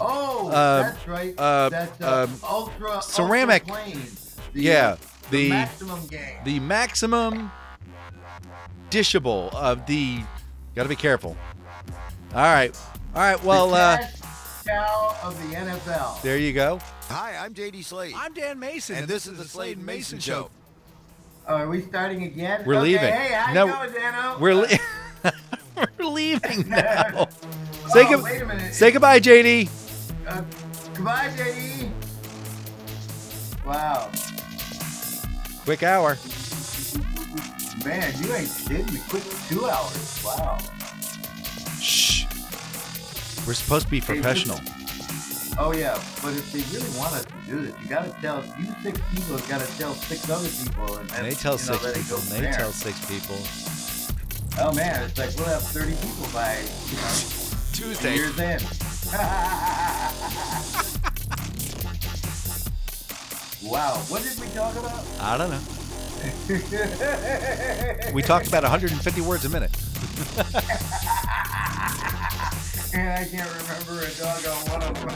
Oh, 0.00 0.48
Uh, 0.48 0.82
that's 0.82 1.08
right. 1.08 1.34
uh, 1.38 1.68
that's 1.68 2.00
uh, 2.00 2.24
um, 2.24 2.34
ultra 2.48 3.00
ceramic. 3.02 3.62
Ultra 3.68 3.82
planes. 3.84 4.36
The, 4.52 4.60
Yeah, 4.62 4.96
the, 5.30 5.44
the- 5.44 5.48
maximum 5.50 6.06
game. 6.06 6.36
the 6.44 6.60
maximum 6.60 7.50
dishable 8.90 9.52
of 9.54 9.86
the. 9.86 10.20
Got 10.74 10.84
to 10.84 10.88
be 10.88 10.96
careful. 10.96 11.36
All 12.34 12.42
right. 12.42 12.76
All 13.14 13.22
right. 13.22 13.42
Well, 13.44 13.70
the 13.70 13.76
uh, 13.76 13.96
cash, 13.98 14.12
cow 14.66 15.16
of 15.22 15.38
the 15.50 15.56
NFL. 15.56 16.20
There 16.22 16.36
you 16.38 16.52
go. 16.52 16.80
Hi, 17.08 17.36
I'm 17.36 17.54
JD 17.54 17.84
Slade. 17.84 18.14
I'm 18.16 18.32
Dan 18.34 18.58
Mason, 18.58 18.96
and 18.96 19.06
this 19.08 19.26
is 19.26 19.38
the 19.38 19.44
Slade 19.44 19.76
and 19.76 19.86
Mason 19.86 20.18
Show. 20.18 20.50
Oh, 21.46 21.54
are 21.56 21.68
we 21.68 21.82
starting 21.82 22.22
again? 22.24 22.62
We're 22.66 22.74
okay, 22.76 22.82
leaving. 22.82 23.12
Hey, 23.12 23.32
how 23.34 23.52
No, 23.52 23.66
you 23.66 23.72
going, 23.72 23.92
Dano? 23.92 24.38
We're 24.40 24.54
le- 24.54 24.78
we're 25.98 26.06
leaving 26.06 26.68
now. 26.68 27.28
Say, 27.88 28.00
oh, 28.04 28.08
good- 28.08 28.22
wait 28.24 28.40
a 28.42 28.46
minute. 28.46 28.72
say 28.74 28.90
goodbye, 28.90 29.20
JD. 29.20 29.68
Uh, 30.26 30.42
goodbye, 30.94 31.28
JD. 31.36 31.90
Wow, 33.64 34.10
Quick 35.64 35.82
hour. 35.82 36.18
man, 37.84 38.12
you 38.22 38.34
ain't 38.34 38.50
kidding 38.68 38.92
me. 38.92 39.00
Quick 39.08 39.22
two 39.48 39.64
hours. 39.66 40.22
Wow. 40.24 40.58
Shh. 41.80 42.26
We're 43.46 43.54
supposed 43.54 43.86
to 43.86 43.90
be 43.90 44.00
Hey, 44.00 44.06
professional. 44.20 44.60
Oh 45.56 45.72
yeah, 45.72 45.94
but 46.22 46.34
if 46.34 46.52
they 46.52 46.60
really 46.76 46.90
want 46.98 47.14
us 47.14 47.24
to 47.24 47.32
do 47.46 47.62
this, 47.62 47.74
you 47.82 47.88
got 47.88 48.04
to 48.04 48.10
tell 48.20 48.44
you 48.58 48.66
six 48.82 49.00
people 49.14 49.38
got 49.48 49.60
to 49.60 49.78
tell 49.78 49.94
six 49.94 50.28
other 50.28 50.48
people, 50.48 50.96
and 50.98 51.10
And 51.12 51.26
they 51.26 51.34
tell 51.34 51.56
you 51.58 51.66
know, 51.66 51.76
six 51.78 51.98
people. 52.02 52.16
and 52.18 52.26
They 52.28 52.40
there. 52.40 52.52
tell 52.52 52.72
six 52.72 52.98
people. 53.06 53.38
Oh 54.60 54.72
man, 54.74 55.02
it's 55.04 55.18
like 55.18 55.34
we'll 55.36 55.46
have 55.46 55.62
thirty 55.62 55.92
people 55.96 56.26
by 56.34 56.58
you 56.90 56.96
know 56.96 57.14
Tuesday. 57.72 58.14
year's 58.16 58.38
end. 58.38 58.62
wow, 63.62 63.94
what 64.08 64.24
did 64.24 64.40
we 64.40 64.48
talk 64.48 64.74
about? 64.74 65.04
I 65.20 65.38
don't 65.38 65.50
know. 65.50 65.60
We 68.12 68.22
talked 68.22 68.48
about 68.48 68.64
150 68.64 69.20
words 69.20 69.44
a 69.44 69.48
minute. 69.48 69.70
and 72.92 73.08
I 73.08 73.24
can't 73.24 73.48
remember 73.50 74.00
a 74.04 74.10
doggone 74.18 74.68
one 74.70 74.82
of 74.82 74.94
them. 74.98 75.10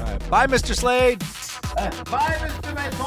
All 0.00 0.04
right. 0.04 0.30
Bye, 0.30 0.46
Mr. 0.46 0.74
Slade. 0.74 1.22
Uh, 1.78 1.90
bye, 2.04 2.36
Mr. 2.40 2.74
Mason. 2.74 2.98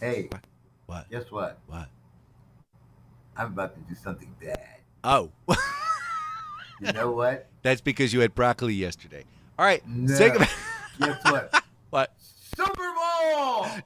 Hey, 0.00 0.28
what? 0.90 1.08
Guess 1.08 1.30
what? 1.30 1.56
What? 1.68 1.86
I'm 3.36 3.46
about 3.46 3.76
to 3.76 3.80
do 3.82 3.94
something 3.94 4.34
bad. 4.42 4.80
Oh. 5.04 5.30
you 6.80 6.92
know 6.92 7.12
what? 7.12 7.46
That's 7.62 7.80
because 7.80 8.12
you 8.12 8.18
had 8.18 8.34
broccoli 8.34 8.74
yesterday. 8.74 9.22
All 9.56 9.64
right. 9.64 9.86
No. 9.86 10.12
Say 10.12 10.30
goodbye. 10.30 10.48
Guess 10.98 11.24
what? 11.26 11.62
what? 11.90 12.12
Super 12.56 12.74
Bowl. 12.74 13.66